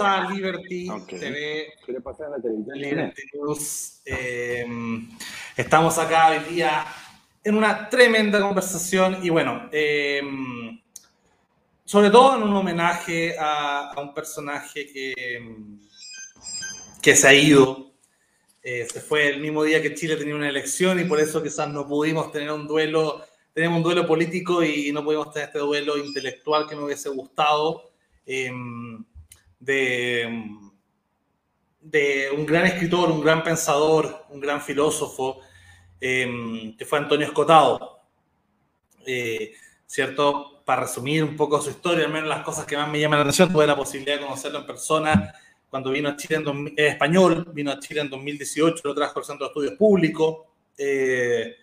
a 0.00 0.30
Liberty 0.30 0.88
TV, 1.06 1.74
Liberty 2.74 3.22
News. 3.34 4.00
Eh, 4.04 4.66
estamos 5.56 5.98
acá 5.98 6.30
hoy 6.30 6.54
día 6.54 6.86
en 7.44 7.54
una 7.54 7.88
tremenda 7.88 8.40
conversación 8.40 9.18
y 9.22 9.28
bueno, 9.28 9.68
eh, 9.70 10.22
sobre 11.84 12.10
todo 12.10 12.36
en 12.36 12.44
un 12.44 12.56
homenaje 12.56 13.36
a, 13.38 13.92
un 13.98 14.14
personaje 14.14 14.86
que, 14.86 15.42
que 17.02 17.14
se 17.14 17.28
ha 17.28 17.34
ido. 17.34 17.92
Eh, 18.62 18.86
se 18.90 19.00
fue 19.00 19.28
el 19.28 19.40
mismo 19.40 19.64
día 19.64 19.82
que 19.82 19.94
Chile 19.94 20.16
tenía 20.16 20.34
una 20.34 20.48
elección 20.48 20.98
y 20.98 21.04
por 21.04 21.20
eso 21.20 21.42
quizás 21.42 21.68
no 21.68 21.86
pudimos 21.86 22.32
tener 22.32 22.50
un 22.50 22.66
duelo, 22.66 23.22
tenemos 23.52 23.78
un 23.78 23.82
duelo 23.82 24.06
político 24.06 24.62
y 24.62 24.92
no 24.92 25.04
pudimos 25.04 25.32
tener 25.32 25.48
este 25.48 25.58
duelo 25.58 25.98
intelectual 25.98 26.66
que 26.66 26.76
me 26.76 26.84
hubiese 26.84 27.08
gustado 27.10 27.90
em, 28.26 29.04
de, 29.60 30.58
de 31.80 32.30
un 32.36 32.44
gran 32.44 32.66
escritor, 32.66 33.10
un 33.10 33.20
gran 33.20 33.44
pensador, 33.44 34.26
un 34.30 34.40
gran 34.40 34.60
filósofo, 34.60 35.40
em, 36.00 36.76
que 36.76 36.84
fue 36.84 36.98
Antonio 36.98 37.26
Escotado. 37.26 38.00
Eh, 39.06 39.52
¿Cierto? 39.86 40.50
para 40.70 40.82
resumir 40.82 41.24
un 41.24 41.36
poco 41.36 41.60
su 41.60 41.70
historia, 41.70 42.04
al 42.04 42.12
menos 42.12 42.28
las 42.28 42.44
cosas 42.44 42.64
que 42.64 42.76
más 42.76 42.88
me 42.88 43.00
llaman 43.00 43.18
la 43.18 43.22
atención, 43.22 43.52
tuve 43.52 43.66
la 43.66 43.74
posibilidad 43.74 44.14
de 44.14 44.20
conocerlo 44.20 44.60
en 44.60 44.66
persona 44.66 45.34
cuando 45.68 45.90
vino 45.90 46.08
a 46.08 46.16
Chile 46.16 46.36
en 46.44 46.74
español, 46.76 47.48
vino 47.52 47.72
a 47.72 47.80
Chile 47.80 48.00
en 48.00 48.08
2018, 48.08 48.80
lo 48.84 48.94
trajo 48.94 49.18
al 49.18 49.24
Centro 49.24 49.46
de 49.46 49.50
Estudios 49.50 49.74
Públicos. 49.74 50.46
Eh, 50.78 51.56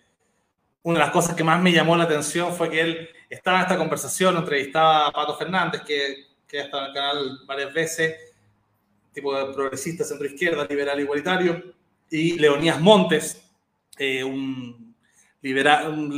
una 0.82 0.98
de 0.98 1.04
las 1.06 1.12
cosas 1.12 1.34
que 1.34 1.42
más 1.42 1.62
me 1.62 1.72
llamó 1.72 1.96
la 1.96 2.04
atención 2.04 2.54
fue 2.54 2.68
que 2.68 2.80
él 2.82 3.08
estaba 3.30 3.58
en 3.58 3.62
esta 3.64 3.78
conversación, 3.78 4.36
entrevistaba 4.36 5.06
a 5.06 5.12
Pato 5.12 5.36
Fernández, 5.36 5.82
que, 5.86 6.27
que 6.48 6.60
ha 6.60 6.64
estado 6.64 6.84
en 6.84 6.88
el 6.88 6.94
canal 6.94 7.40
varias 7.46 7.72
veces, 7.72 8.16
tipo 9.12 9.36
de 9.36 9.52
progresista, 9.52 10.04
centro 10.04 10.26
izquierda, 10.26 10.66
liberal 10.68 10.98
igualitario, 10.98 11.74
y 12.10 12.38
Leonías 12.38 12.80
Montes, 12.80 13.44
eh, 13.98 14.24
un 14.24 14.96
liberal, 15.42 16.10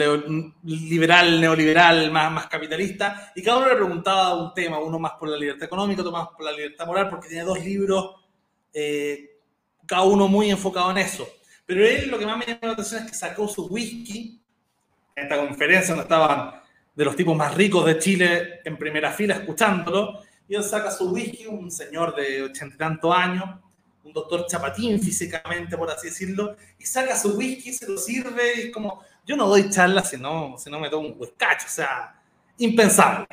liberal 0.62 1.41
neoliberal, 1.41 2.11
más, 2.11 2.31
más 2.33 2.47
capitalista, 2.47 3.33
y 3.34 3.42
cada 3.42 3.59
uno 3.59 3.69
le 3.69 3.75
preguntaba 3.75 4.42
un 4.42 4.55
tema, 4.55 4.78
uno 4.78 4.98
más 4.98 5.12
por 5.12 5.28
la 5.28 5.37
libertad 5.37 5.64
económica, 5.64 6.03
otro 6.03 6.12
más 6.12 6.28
por 6.28 6.44
la 6.44 6.53
libertad 6.53 6.87
moral, 6.87 7.09
porque 7.11 7.28
tiene 7.28 7.44
dos 7.44 7.62
libros, 7.62 8.15
eh, 8.72 9.39
cada 9.87 10.03
uno 10.03 10.28
muy 10.28 10.50
enfocado 10.50 10.91
en 10.92 10.98
eso. 10.98 11.28
Pero 11.67 11.84
él 11.87 12.09
lo 12.09 12.19
que 12.19 12.27
más 12.27 12.39
me 12.39 12.47
llamó 12.47 12.61
la 12.62 12.72
atención 12.72 13.05
es 13.05 13.11
que 13.11 13.17
sacó 13.17 13.48
su 13.48 13.67
whisky 13.67 14.41
en 15.17 15.25
esta 15.25 15.37
conferencia 15.37 15.94
donde 15.94 16.03
estaban 16.03 16.59
de 17.01 17.06
los 17.06 17.17
tipos 17.17 17.34
más 17.34 17.55
ricos 17.55 17.87
de 17.87 17.98
Chile 17.98 18.61
en 18.62 18.77
primera 18.77 19.11
fila 19.11 19.37
escuchándolo, 19.37 20.20
y 20.47 20.55
él 20.55 20.62
saca 20.62 20.91
su 20.91 21.11
whisky, 21.11 21.47
un 21.47 21.70
señor 21.70 22.15
de 22.15 22.43
ochenta 22.43 22.75
y 22.75 22.79
tantos 22.79 23.17
años, 23.17 23.45
un 24.05 24.12
doctor 24.12 24.45
chapatín 24.47 25.01
físicamente, 25.01 25.78
por 25.78 25.91
así 25.91 26.09
decirlo, 26.09 26.56
y 26.78 26.84
saca 26.84 27.17
su 27.17 27.39
whisky, 27.39 27.73
se 27.73 27.89
lo 27.89 27.97
sirve 27.97 28.55
y 28.55 28.61
es 28.67 28.71
como, 28.71 29.03
yo 29.27 29.34
no 29.34 29.48
doy 29.48 29.71
charlas 29.71 30.11
si 30.11 30.19
no, 30.19 30.56
si 30.59 30.71
no 30.71 30.78
me 30.78 30.91
tomo 30.91 31.09
un 31.09 31.15
huescacho, 31.19 31.65
o 31.65 31.71
sea, 31.71 32.21
impensable. 32.59 33.27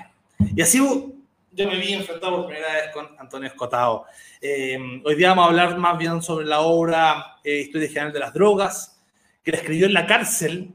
Y 0.55 0.61
así 0.61 0.77
yo 0.77 1.67
me 1.67 1.77
vi 1.77 1.91
enfrentado 1.91 2.37
por 2.37 2.45
primera 2.45 2.71
vez 2.71 2.91
con 2.93 3.19
Antonio 3.19 3.49
Escotado. 3.49 4.05
Eh, 4.39 5.01
hoy 5.03 5.15
día 5.15 5.31
vamos 5.31 5.43
a 5.43 5.49
hablar 5.49 5.77
más 5.77 5.97
bien 5.97 6.21
sobre 6.21 6.45
la 6.45 6.61
obra 6.61 7.35
eh, 7.43 7.63
Historia 7.63 7.89
General 7.89 8.13
de 8.13 8.19
las 8.19 8.33
Drogas, 8.33 8.97
que 9.43 9.51
la 9.51 9.57
escribió 9.57 9.87
en 9.87 9.93
la 9.93 10.07
cárcel, 10.07 10.71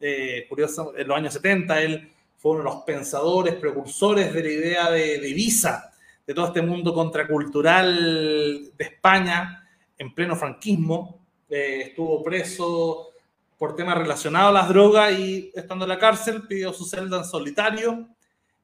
eh, 0.00 0.44
curioso, 0.48 0.92
en 0.96 1.06
los 1.06 1.16
años 1.16 1.34
70. 1.34 1.80
Él 1.80 2.12
fue 2.42 2.52
uno 2.52 2.64
de 2.64 2.70
los 2.70 2.82
pensadores, 2.82 3.54
precursores 3.54 4.34
de 4.34 4.42
la 4.42 4.50
idea 4.50 4.90
de, 4.90 5.20
de 5.20 5.32
visa, 5.32 5.92
de 6.26 6.34
todo 6.34 6.48
este 6.48 6.60
mundo 6.60 6.92
contracultural 6.92 8.72
de 8.76 8.84
España 8.84 9.64
en 9.96 10.12
pleno 10.12 10.34
franquismo. 10.34 11.20
estuvo 11.48 12.20
preso 12.24 13.10
por 13.56 13.76
temas 13.76 13.96
relacionados 13.96 14.48
a 14.50 14.60
las 14.60 14.68
drogas 14.68 15.16
y 15.16 15.52
estando 15.54 15.84
en 15.84 15.90
la 15.90 16.00
cárcel 16.00 16.42
pidió 16.48 16.72
su 16.72 16.84
celda 16.84 17.18
en 17.18 17.24
solitario 17.24 18.08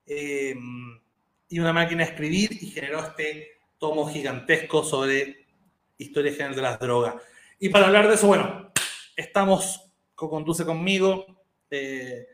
eh, 0.04 0.56
y 1.48 1.60
una 1.60 1.72
máquina 1.72 2.04
de 2.04 2.10
escribir 2.10 2.52
y 2.60 2.66
generó 2.66 2.98
este 2.98 3.58
tomo 3.78 4.08
gigantesco 4.08 4.82
sobre 4.82 5.46
historia 5.98 6.32
general 6.32 6.56
de 6.56 6.62
las 6.62 6.80
drogas. 6.80 7.14
Y 7.60 7.68
para 7.68 7.86
hablar 7.86 8.08
de 8.08 8.14
eso, 8.14 8.26
bueno, 8.26 8.72
estamos, 9.14 9.88
co-conduce 10.16 10.64
conmigo, 10.64 11.26
eh, 11.70 12.26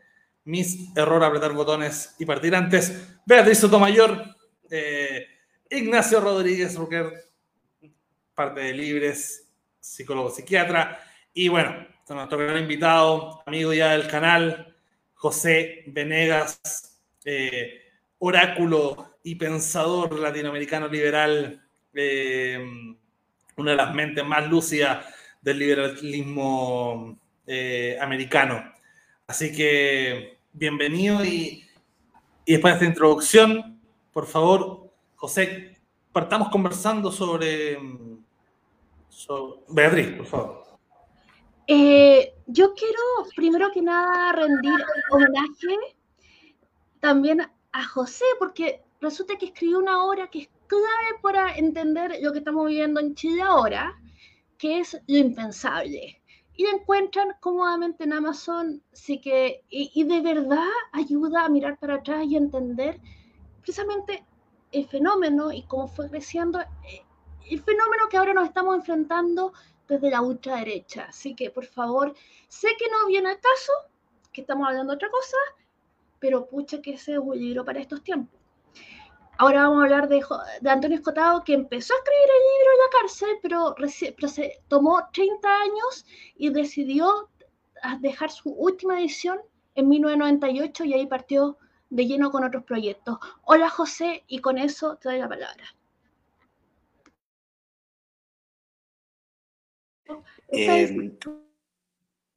mis 0.45 0.95
error 0.95 1.23
apretar 1.23 1.53
botones 1.53 2.15
y 2.19 2.25
partir 2.25 2.55
antes, 2.55 3.17
Beatriz 3.25 3.57
Sotomayor, 3.57 4.23
eh, 4.69 5.27
Ignacio 5.69 6.21
Rodríguez 6.21 6.75
Rucker, 6.75 7.11
parte 8.33 8.61
de 8.61 8.73
Libres, 8.73 9.49
psicólogo 9.79 10.29
psiquiatra, 10.29 10.99
y 11.33 11.47
bueno, 11.47 11.87
nuestro 12.07 12.37
gran 12.37 12.59
invitado, 12.59 13.41
amigo 13.45 13.73
ya 13.73 13.91
del 13.91 14.07
canal, 14.07 14.75
José 15.15 15.83
Venegas, 15.87 17.01
eh, 17.25 17.81
oráculo 18.19 19.17
y 19.23 19.35
pensador 19.35 20.19
latinoamericano 20.19 20.87
liberal, 20.87 21.67
eh, 21.95 22.59
una 23.57 23.71
de 23.71 23.77
las 23.77 23.95
mentes 23.95 24.23
más 24.23 24.47
lúcidas 24.47 25.05
del 25.41 25.59
liberalismo 25.59 27.19
americano. 27.99 28.73
Así 29.27 29.55
que 29.55 30.34
bienvenido 30.57 31.23
y, 31.25 31.63
después 32.47 32.73
de 32.73 32.77
esta 32.77 32.85
introducción, 32.85 33.81
por 34.13 34.25
favor, 34.25 34.89
José, 35.15 35.77
partamos 36.11 36.49
conversando 36.49 37.11
sobre, 37.11 37.77
sobre 39.09 39.61
Beatriz, 39.67 40.07
por 40.17 40.25
favor. 40.25 40.65
Eh, 41.67 42.33
yo 42.47 42.73
quiero, 42.73 42.99
primero 43.35 43.71
que 43.73 43.81
nada, 43.81 44.31
rendir 44.31 44.79
homenaje 45.11 45.77
también 46.99 47.41
a 47.71 47.83
José, 47.85 48.25
porque 48.39 48.81
resulta 49.01 49.35
que 49.37 49.47
escribió 49.47 49.79
una 49.79 50.03
obra 50.05 50.29
que 50.29 50.43
es 50.43 50.49
clave 50.67 51.19
para 51.21 51.55
entender 51.57 52.17
lo 52.21 52.31
que 52.31 52.39
estamos 52.39 52.67
viviendo 52.67 52.99
en 52.99 53.15
Chile 53.15 53.41
ahora, 53.41 53.99
que 54.57 54.79
es 54.79 54.93
lo 55.07 55.17
impensable. 55.17 56.21
Y 56.57 56.63
la 56.63 56.71
encuentran 56.71 57.35
cómodamente 57.39 58.05
en 58.05 58.13
Amazon, 58.13 58.81
así 58.93 59.19
que, 59.19 59.63
y, 59.69 60.03
de 60.05 60.21
verdad 60.21 60.69
ayuda 60.93 61.45
a 61.45 61.49
mirar 61.49 61.77
para 61.77 61.95
atrás 61.95 62.25
y 62.25 62.37
entender 62.37 62.99
precisamente 63.61 64.25
el 64.71 64.87
fenómeno 64.87 65.51
y 65.51 65.63
cómo 65.63 65.87
fue 65.87 66.09
creciendo, 66.09 66.59
eh, 66.59 67.03
el 67.49 67.61
fenómeno 67.61 68.07
que 68.09 68.17
ahora 68.17 68.33
nos 68.33 68.47
estamos 68.47 68.75
enfrentando 68.75 69.53
desde 69.87 70.09
la 70.09 70.21
ultraderecha. 70.21 71.05
Así 71.09 71.35
que, 71.35 71.49
por 71.49 71.65
favor, 71.65 72.13
sé 72.47 72.69
que 72.79 72.89
no 72.89 73.07
viene 73.07 73.29
al 73.29 73.39
caso, 73.39 73.73
que 74.31 74.41
estamos 74.41 74.67
hablando 74.67 74.91
de 74.91 74.95
otra 74.95 75.09
cosa, 75.09 75.37
pero 76.19 76.47
pucha 76.47 76.81
que 76.81 76.93
ese 76.93 77.13
es 77.13 77.19
un 77.19 77.37
libro 77.37 77.65
para 77.65 77.79
estos 77.79 78.03
tiempos. 78.03 78.34
Ahora 79.37 79.63
vamos 79.63 79.79
a 79.79 79.83
hablar 79.83 80.07
de, 80.07 80.23
de, 80.61 80.69
Antonio 80.69 80.97
Escotado, 80.97 81.43
que 81.43 81.53
empezó 81.53 81.93
a 81.93 81.97
escribir 81.97 82.29
el 82.29 82.43
libro 82.53 82.71
en 82.71 82.79
la 82.79 82.99
cárcel, 82.99 84.15
pero, 84.15 84.29
se 84.29 84.61
tomó 84.67 85.01
30 85.11 85.47
años 85.47 86.05
y 86.37 86.49
decidió 86.49 87.29
dejar 87.99 88.31
su 88.31 88.49
última 88.51 88.99
edición 88.99 89.39
en 89.75 89.89
1998 89.89 90.85
y 90.85 90.93
ahí 90.93 91.05
partió 91.05 91.57
de 91.89 92.05
lleno 92.05 92.31
con 92.31 92.43
otros 92.43 92.63
proyectos. 92.63 93.17
Hola 93.43 93.69
José, 93.69 94.23
y 94.27 94.39
con 94.39 94.57
eso 94.57 94.95
te 94.97 95.09
doy 95.09 95.19
la 95.19 95.29
palabra. 95.29 95.65
Eh, 100.47 101.17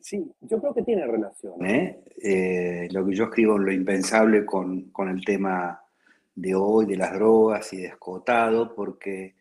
sí, 0.01 0.33
yo 0.41 0.61
creo 0.61 0.75
que 0.75 0.83
tiene 0.83 1.07
relación, 1.07 1.65
¿eh? 1.65 2.03
¿eh? 2.23 2.89
lo 2.91 3.07
que 3.07 3.15
yo 3.15 3.25
escribo 3.25 3.57
en 3.57 3.65
Lo 3.65 3.73
Impensable 3.73 4.45
con, 4.45 4.91
con, 4.91 5.09
el 5.09 5.25
tema 5.25 5.81
de 6.41 6.55
hoy, 6.55 6.87
de 6.87 6.97
las 6.97 7.13
drogas 7.13 7.73
y 7.73 7.79
de 7.79 7.87
escotado, 7.87 8.75
porque 8.75 9.35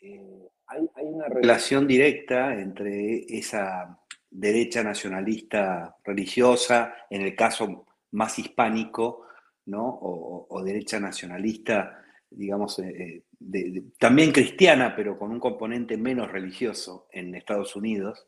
eh, 0.00 0.48
hay, 0.66 0.88
una 1.02 1.28
relación 1.28 1.86
directa 1.86 2.54
entre 2.54 3.24
esa 3.28 3.98
derecha 4.30 4.82
nacionalista 4.82 5.96
religiosa, 6.04 6.94
en 7.10 7.22
el 7.22 7.34
caso 7.34 7.86
más 8.12 8.38
hispánico, 8.38 9.26
¿no? 9.66 9.98
o, 10.00 10.62
derecha 10.62 11.00
nacionalista 11.00 12.02
digamos, 12.34 12.78
eh, 12.78 13.24
eh, 13.52 13.82
también 13.98 14.32
cristiana, 14.32 14.94
pero 14.96 15.18
con 15.18 15.30
un 15.30 15.40
componente 15.40 15.96
menos 15.96 16.30
religioso 16.30 17.08
en 17.12 17.34
Estados 17.34 17.76
Unidos, 17.76 18.26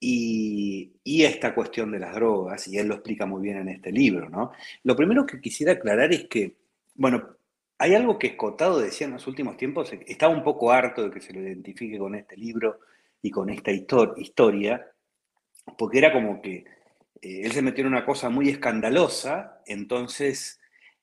y, 0.00 0.92
esta 1.04 1.54
cuestión 1.54 1.90
de 1.92 1.98
las 1.98 2.14
drogas, 2.14 2.66
y 2.68 2.78
él 2.78 2.88
lo 2.88 2.94
explica 2.94 3.26
muy 3.26 3.42
bien 3.42 3.58
en 3.58 3.68
este 3.68 3.90
libro, 3.90 4.28
¿no? 4.28 4.52
Lo 4.84 4.94
primero 4.94 5.24
que 5.26 5.40
quisiera 5.40 5.72
aclarar 5.72 6.12
es 6.12 6.24
que, 6.28 6.56
bueno, 6.96 7.36
hay 7.78 7.94
algo 7.94 8.18
que 8.18 8.28
Escotado 8.28 8.80
decía 8.80 9.06
en 9.06 9.14
los 9.14 9.26
últimos 9.26 9.56
tiempos, 9.56 9.92
estaba 10.06 10.34
un 10.34 10.42
poco 10.42 10.72
harto 10.72 11.04
de 11.04 11.10
que 11.10 11.20
se 11.20 11.32
lo 11.32 11.40
identifique 11.40 11.98
con 11.98 12.14
este 12.14 12.36
libro 12.36 12.80
y 13.22 13.30
con 13.30 13.50
esta 13.50 13.70
historia, 13.70 14.86
porque 15.76 15.98
era 15.98 16.12
como 16.12 16.40
que 16.40 16.64
eh, 17.20 17.42
él 17.44 17.52
se 17.52 17.62
metió 17.62 17.82
en 17.82 17.92
una 17.92 18.04
cosa 18.04 18.30
muy 18.30 18.48
escandalosa, 18.48 19.62
entonces 19.66 20.60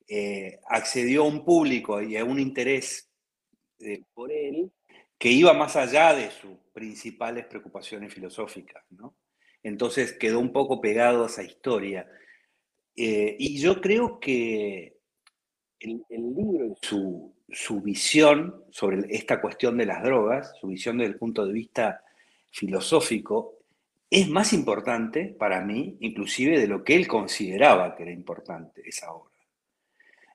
eh, 0.08 0.60
accedió 0.68 1.24
a 1.24 1.28
un 1.28 1.46
público 1.46 2.02
y 2.02 2.18
a 2.18 2.26
un 2.26 2.40
interés 2.40 3.10
eh, 3.80 4.04
por 4.14 4.32
él 4.32 4.72
que 5.18 5.30
iba 5.30 5.54
más 5.54 5.76
allá 5.76 6.14
de 6.14 6.32
sus 6.32 6.58
principales 6.74 7.46
preocupaciones 7.46 8.14
filosóficas, 8.14 8.84
¿no? 8.90 9.16
Entonces 9.64 10.14
quedó 10.14 10.40
un 10.40 10.52
poco 10.52 10.82
pegado 10.82 11.24
a 11.24 11.28
esa 11.28 11.44
historia. 11.44 12.06
Eh, 12.96 13.36
y 13.40 13.58
yo 13.58 13.80
creo 13.80 14.20
que 14.20 14.98
el, 15.84 16.36
libro 16.36 16.66
y 16.66 16.76
su, 16.82 17.34
su, 17.50 17.82
visión 17.82 18.64
sobre 18.72 19.06
esta 19.10 19.42
cuestión 19.42 19.78
de 19.78 19.86
las 19.86 20.04
drogas, 20.04 20.54
su 20.60 20.68
visión 20.68 20.98
desde 20.98 21.14
el 21.14 21.20
punto 21.20 21.46
de 21.46 21.54
vista 21.54 22.04
filosófico, 22.50 23.60
es 24.10 24.30
más 24.30 24.54
importante 24.54 25.36
para 25.38 25.62
mí, 25.62 25.98
inclusive, 26.00 26.60
de 26.60 26.68
lo 26.68 26.84
que 26.84 26.96
él 26.96 27.08
consideraba 27.08 27.96
que 27.96 28.04
era 28.04 28.12
importante 28.12 28.88
esa 28.88 29.12
obra. 29.12 29.34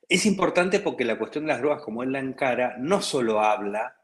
Es 0.07 0.25
importante 0.25 0.79
porque 0.79 1.05
la 1.05 1.17
cuestión 1.17 1.45
de 1.45 1.53
las 1.53 1.61
drogas, 1.61 1.83
como 1.83 2.03
él 2.03 2.11
la 2.11 2.19
encara, 2.19 2.75
no 2.77 3.01
solo 3.01 3.41
habla 3.41 3.95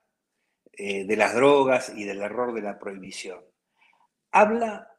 eh, 0.71 1.05
de 1.05 1.17
las 1.17 1.33
drogas 1.35 1.91
y 1.95 2.03
del 2.05 2.21
error 2.21 2.53
de 2.53 2.61
la 2.61 2.79
prohibición, 2.79 3.41
habla 4.31 4.91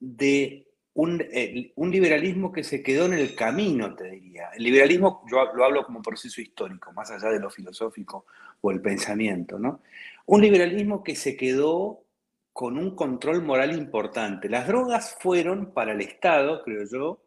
de 0.00 0.66
un, 0.94 1.90
liberalismo 1.90 2.52
que 2.52 2.62
se 2.62 2.82
quedó 2.82 3.06
en 3.06 3.14
el 3.14 3.34
camino, 3.34 3.94
te 3.94 4.10
diría. 4.10 4.50
El 4.56 4.62
liberalismo, 4.62 5.24
yo 5.30 5.52
lo 5.52 5.64
hablo 5.64 5.84
como 5.84 6.00
proceso 6.00 6.40
histórico, 6.40 6.92
más 6.92 7.10
allá 7.10 7.30
de 7.30 7.40
lo 7.40 7.50
filosófico 7.50 8.26
o 8.60 8.70
el 8.70 8.80
pensamiento, 8.80 9.58
¿no? 9.58 9.80
Un 10.26 10.40
liberalismo 10.40 11.02
que 11.02 11.16
se 11.16 11.36
quedó 11.36 12.04
con 12.52 12.78
un 12.78 12.94
control 12.94 13.42
moral 13.42 13.76
importante. 13.76 14.48
Las 14.48 14.68
drogas 14.68 15.16
fueron 15.20 15.72
para 15.72 15.92
el 15.92 16.00
Estado, 16.00 16.62
creo 16.62 16.84
yo, 16.84 17.20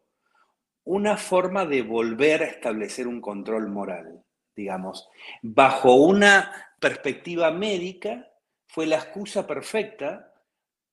una 0.84 1.18
forma 1.18 1.66
de 1.66 1.82
volver 1.82 2.42
a 2.42 2.46
establecer 2.46 3.06
un 3.06 3.20
control 3.20 3.68
moral, 3.68 4.24
digamos. 4.56 5.10
Bajo 5.42 5.94
una 5.96 6.50
perspectiva 6.80 7.50
médica, 7.50 8.30
fue 8.66 8.86
la 8.86 8.96
excusa 8.96 9.46
perfecta 9.46 10.27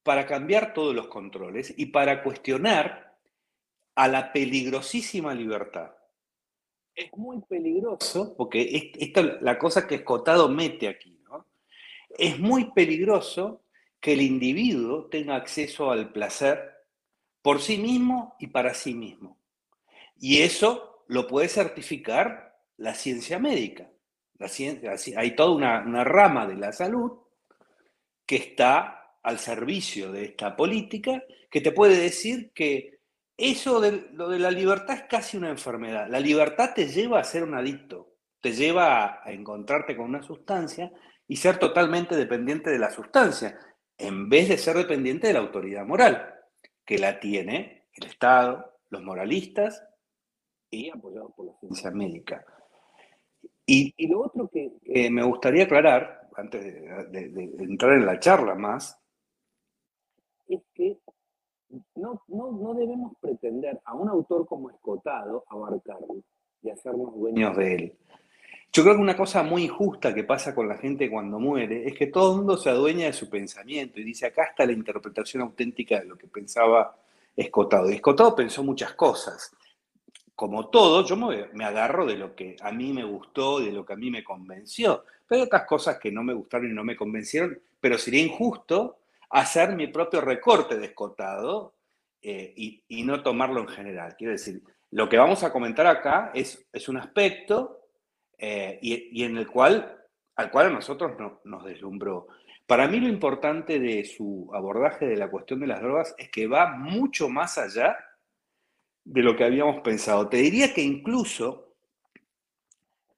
para 0.05 0.27
cambiar 0.27 0.71
todos 0.75 0.93
los 0.93 1.07
controles 1.07 1.73
y 1.75 1.87
para 1.87 2.21
cuestionar 2.21 3.17
a 3.95 4.07
la 4.07 4.31
peligrosísima 4.31 5.33
libertad. 5.33 5.95
Es 6.93 7.11
muy 7.17 7.41
peligroso, 7.41 8.35
porque 8.37 8.91
esta 8.99 9.21
es 9.21 9.41
la 9.41 9.57
cosa 9.57 9.87
que 9.87 9.95
Escotado 9.95 10.47
mete 10.47 10.87
aquí, 10.87 11.19
¿no? 11.23 11.47
Es 12.07 12.37
muy 12.37 12.71
peligroso 12.71 13.63
que 13.99 14.13
el 14.13 14.21
individuo 14.21 15.07
tenga 15.07 15.37
acceso 15.37 15.89
al 15.89 16.11
placer 16.11 16.85
por 17.41 17.59
sí 17.59 17.79
mismo 17.79 18.35
y 18.39 18.45
para 18.45 18.75
sí 18.75 18.93
mismo. 18.93 19.39
Y 20.19 20.43
eso 20.43 21.03
lo 21.07 21.25
puede 21.25 21.49
certificar 21.49 22.59
la 22.77 22.93
ciencia 22.93 23.39
médica. 23.39 23.89
La 24.37 24.49
ciencia, 24.49 24.93
hay 25.17 25.35
toda 25.35 25.49
una, 25.49 25.79
una 25.79 26.03
rama 26.03 26.45
de 26.45 26.57
la 26.57 26.71
salud 26.73 27.11
que 28.27 28.35
está 28.35 28.94
al 29.25 29.39
servicio 29.39 30.11
de 30.11 30.25
esta 30.25 30.55
política 30.55 31.23
que 31.49 31.59
te 31.59 31.71
puede 31.71 31.97
decir 31.99 32.51
que 32.53 32.99
eso 33.35 33.81
de 33.81 34.07
lo 34.13 34.29
de 34.29 34.37
la 34.39 34.51
libertad 34.51 34.95
es 34.95 35.03
casi 35.09 35.35
una 35.35 35.49
enfermedad. 35.49 36.07
La 36.09 36.19
libertad 36.19 36.73
te 36.75 36.87
lleva 36.87 37.19
a 37.19 37.23
ser 37.23 37.43
un 37.43 37.55
adicto, 37.55 38.13
te 38.39 38.53
lleva 38.53 39.23
a, 39.23 39.31
encontrarte 39.31 39.97
con 39.97 40.05
una 40.05 40.21
sustancia 40.21 40.91
y 41.27 41.37
ser 41.37 41.57
totalmente 41.57 42.15
dependiente 42.15 42.69
de 42.69 42.77
la 42.77 42.91
sustancia, 42.91 43.57
en 43.97 44.29
vez 44.29 44.47
de 44.47 44.59
ser 44.59 44.77
dependiente 44.77 45.27
de 45.27 45.33
la 45.33 45.39
autoridad 45.39 45.85
moral, 45.85 46.35
que 46.85 46.99
la 46.99 47.19
tiene 47.19 47.87
el 47.95 48.07
Estado, 48.07 48.79
los 48.91 49.01
moralistas 49.01 49.83
y 50.69 50.91
apoyado 50.91 51.33
por 51.35 51.47
la 51.47 51.53
ciencia 51.59 51.89
médica. 51.89 52.45
Y, 53.65 54.07
lo 54.07 54.21
otro 54.21 54.49
que, 54.53 55.09
me 55.09 55.23
gustaría 55.23 55.63
aclarar, 55.63 56.29
antes 56.35 56.63
de, 57.11 57.51
entrar 57.59 57.93
en 57.93 58.05
la 58.05 58.19
charla 58.19 58.53
más, 58.53 59.01
es 60.47 60.61
que 60.73 60.97
no, 61.95 62.21
no, 62.27 62.73
debemos 62.73 63.13
pretender 63.19 63.81
a 63.85 63.95
un 63.95 64.07
autor 64.09 64.45
como 64.45 64.69
Escotado 64.69 65.43
abarcarlo 65.49 66.23
y 66.61 66.69
hacernos 66.69 67.15
dueños 67.15 67.57
de 67.57 67.75
él. 67.75 67.93
Yo 68.71 68.83
creo 68.83 68.95
que 68.95 69.01
una 69.01 69.15
cosa 69.15 69.41
muy 69.41 69.63
injusta 69.63 70.13
que 70.13 70.25
pasa 70.25 70.53
con 70.53 70.67
la 70.67 70.77
gente 70.77 71.09
cuando 71.09 71.39
muere 71.39 71.87
es 71.87 71.95
que 71.95 72.07
todo 72.07 72.31
el 72.31 72.37
mundo 72.39 72.57
se 72.57 72.69
adueña 72.69 73.05
de 73.05 73.13
su 73.13 73.29
pensamiento 73.29 73.99
y 73.99 74.03
dice, 74.03 74.25
acá 74.25 74.43
está 74.45 74.65
la 74.65 74.73
interpretación 74.73 75.43
auténtica 75.43 75.99
de 75.99 76.05
lo 76.05 76.17
que 76.17 76.27
pensaba 76.27 76.95
Escotado. 77.35 77.89
Y 77.89 77.95
Escotado 77.95 78.35
pensó 78.35 78.63
muchas 78.63 78.93
cosas. 78.93 79.55
Como 80.35 80.67
todo, 80.67 81.05
yo 81.05 81.15
me, 81.15 81.47
me 81.53 81.63
agarro 81.63 82.05
de 82.05 82.17
lo 82.17 82.35
que 82.35 82.57
a 82.61 82.71
mí 82.71 82.91
me 82.91 83.05
gustó, 83.05 83.59
de 83.59 83.71
lo 83.71 83.85
que 83.85 83.93
a 83.93 83.97
mí 83.97 84.11
me 84.11 84.23
convenció. 84.23 85.05
Pero 85.27 85.41
hay 85.41 85.47
otras 85.47 85.65
cosas 85.65 85.97
que 85.97 86.11
no 86.11 86.23
me 86.23 86.33
gustaron 86.33 86.69
y 86.69 86.73
no 86.73 86.83
me 86.83 86.97
convencieron, 86.97 87.57
pero 87.79 87.97
sería 87.97 88.23
injusto 88.23 88.97
hacer 89.29 89.75
mi 89.75 89.87
propio 89.87 90.21
recorte 90.21 90.77
de 90.77 90.87
escotado 90.87 91.75
eh, 92.21 92.53
y, 92.55 93.03
no 93.03 93.21
tomarlo 93.21 93.61
en 93.61 93.67
general. 93.67 94.15
Quiero 94.17 94.33
decir, 94.33 94.61
lo 94.91 95.07
que 95.07 95.17
vamos 95.17 95.43
a 95.43 95.51
comentar 95.51 95.85
acá 95.85 96.31
es, 96.33 96.65
un 96.87 96.97
aspecto 96.97 97.81
eh, 98.37 98.79
y, 98.81 99.23
en 99.23 99.37
el 99.37 99.47
cual, 99.47 100.03
al 100.35 100.49
cual 100.49 100.67
a 100.67 100.71
nosotros 100.71 101.11
nos 101.43 101.65
deslumbró. 101.65 102.27
Para 102.65 102.87
mí 102.87 102.99
lo 102.99 103.07
importante 103.07 103.79
de 103.79 104.03
su 104.05 104.49
abordaje 104.53 105.05
de 105.05 105.17
la 105.17 105.29
cuestión 105.29 105.59
de 105.59 105.67
las 105.67 105.81
drogas 105.81 106.15
es 106.17 106.31
que 106.31 106.47
va 106.47 106.75
mucho 106.75 107.29
más 107.29 107.59
allá 107.59 107.95
de 109.03 109.21
lo 109.21 109.35
que 109.35 109.43
habíamos 109.43 109.81
pensado. 109.81 110.27
Te 110.27 110.37
diría 110.37 110.73
que 110.73 110.81
incluso 110.81 111.75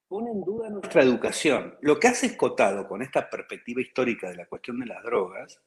pone 0.06 0.30
en 0.30 0.42
duda 0.42 0.68
nuestra 0.68 1.02
educación. 1.02 1.76
Lo 1.80 1.98
que 1.98 2.08
hace 2.08 2.26
Escotado 2.26 2.86
con 2.86 3.00
esta 3.00 3.28
perspectiva 3.28 3.80
histórica 3.80 4.28
de 4.28 4.36
la 4.36 4.46
cuestión 4.46 4.80
de 4.80 4.86
las 4.86 5.02
drogas 5.02 5.62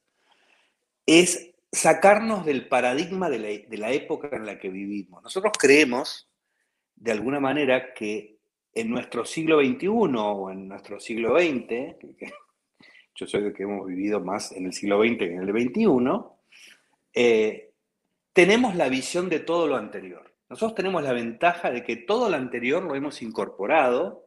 es 1.19 1.51
sacarnos 1.71 2.45
del 2.45 2.67
paradigma 2.67 3.29
de 3.29 3.67
la, 3.77 3.91
época 3.91 4.29
en 4.33 4.45
la 4.45 4.59
que 4.59 4.69
vivimos. 4.69 5.23
Nosotros 5.23 5.53
creemos, 5.57 6.29
de 6.95 7.11
alguna 7.11 7.39
manera, 7.39 7.93
que 7.93 8.37
en 8.73 8.89
nuestro 8.89 9.25
siglo 9.25 9.59
XXI 9.59 9.87
o 9.87 10.51
en 10.51 10.67
nuestro 10.67 10.99
siglo 10.99 11.39
XX, 11.39 11.95
yo 13.15 13.27
soy 13.27 13.43
de 13.43 13.53
que 13.53 13.63
hemos 13.63 13.87
vivido 13.87 14.19
más 14.19 14.51
en 14.51 14.65
el 14.65 14.73
siglo 14.73 15.01
XX 15.01 15.17
que 15.17 15.33
en 15.33 15.41
el 15.41 15.49
XXI, 15.49 15.85
eh, 17.13 17.71
tenemos 18.33 18.75
la 18.75 18.87
visión 18.89 19.29
de 19.29 19.39
todo 19.39 19.67
lo 19.67 19.75
anterior. 19.75 20.33
Nosotros 20.49 20.75
tenemos 20.75 21.03
la 21.03 21.13
ventaja 21.13 21.71
de 21.71 21.83
que 21.83 21.95
todo 21.95 22.29
lo 22.29 22.35
anterior 22.35 22.83
lo 22.83 22.95
hemos 22.95 23.21
incorporado 23.21 24.25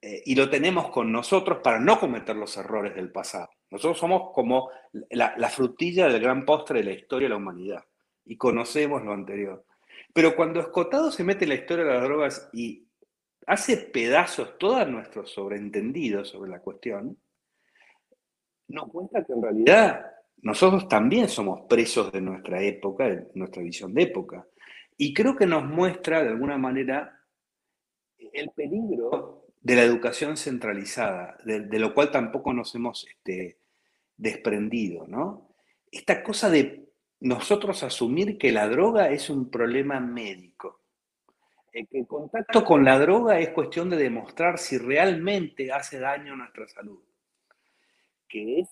eh, 0.00 0.22
y 0.26 0.34
lo 0.34 0.50
tenemos 0.50 0.90
con 0.90 1.12
nosotros 1.12 1.60
para 1.62 1.78
no 1.78 1.98
cometer 1.98 2.36
los 2.36 2.56
errores 2.56 2.94
del 2.94 3.10
pasado. 3.10 3.50
Nosotros 3.72 3.98
somos 3.98 4.32
como 4.34 4.68
la, 5.08 5.48
frutilla 5.48 6.06
del 6.06 6.20
gran 6.20 6.44
postre 6.44 6.80
de 6.80 6.84
la 6.84 6.92
historia 6.92 7.26
de 7.26 7.30
la 7.30 7.38
humanidad 7.38 7.82
y 8.26 8.36
conocemos 8.36 9.02
lo 9.02 9.14
anterior. 9.14 9.64
Pero 10.12 10.36
cuando 10.36 10.60
Escotado 10.60 11.10
se 11.10 11.24
mete 11.24 11.46
en 11.46 11.48
la 11.48 11.54
historia 11.54 11.86
de 11.86 11.94
las 11.94 12.02
drogas 12.02 12.50
y 12.52 12.86
hace 13.46 13.78
pedazos 13.78 14.58
todos 14.58 14.86
nuestros 14.86 15.32
sobreentendidos 15.32 16.28
sobre 16.28 16.50
la 16.50 16.60
cuestión, 16.60 17.16
nos 18.68 18.90
cuenta 18.90 19.24
que 19.24 19.32
en 19.32 19.42
realidad 19.42 20.04
nosotros 20.42 20.86
también 20.86 21.30
somos 21.30 21.62
presos 21.66 22.12
de 22.12 22.20
nuestra 22.20 22.62
época, 22.62 23.08
de 23.08 23.30
nuestra 23.34 23.62
visión 23.62 23.94
de 23.94 24.02
época. 24.02 24.46
Y 24.98 25.14
creo 25.14 25.34
que 25.34 25.46
nos 25.46 25.64
muestra 25.64 26.22
de 26.22 26.28
alguna 26.28 26.58
manera 26.58 27.18
el 28.18 28.50
peligro 28.50 29.46
de 29.62 29.76
la 29.76 29.82
educación 29.82 30.36
centralizada, 30.36 31.38
de, 31.44 31.78
lo 31.78 31.94
cual 31.94 32.10
tampoco 32.10 32.52
nos 32.52 32.74
hemos 32.74 33.06
este, 33.08 33.61
desprendido, 34.22 35.06
¿no? 35.08 35.48
Esta 35.90 36.22
cosa 36.22 36.48
de 36.48 36.88
nosotros 37.20 37.82
asumir 37.82 38.38
que 38.38 38.52
la 38.52 38.68
droga 38.68 39.10
es 39.10 39.28
un 39.28 39.50
problema 39.50 39.98
médico. 39.98 40.80
que 41.72 41.86
el 41.92 42.06
contacto 42.06 42.64
con 42.64 42.84
la 42.84 42.98
droga 42.98 43.40
es 43.40 43.48
cuestión 43.50 43.90
de 43.90 43.96
demostrar 43.96 44.58
si 44.58 44.78
realmente 44.78 45.72
hace 45.72 45.98
daño 45.98 46.34
a 46.34 46.36
nuestra 46.36 46.68
salud. 46.68 47.02
Que 48.28 48.60
es, 48.60 48.68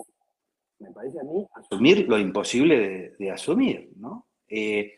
me 0.78 0.92
parece 0.92 1.18
a 1.20 1.24
mí, 1.24 1.46
asumir 1.54 2.08
lo 2.08 2.18
imposible 2.18 3.16
de, 3.18 3.30
asumir, 3.30 3.90
¿no? 3.96 4.28
Eh, 4.46 4.94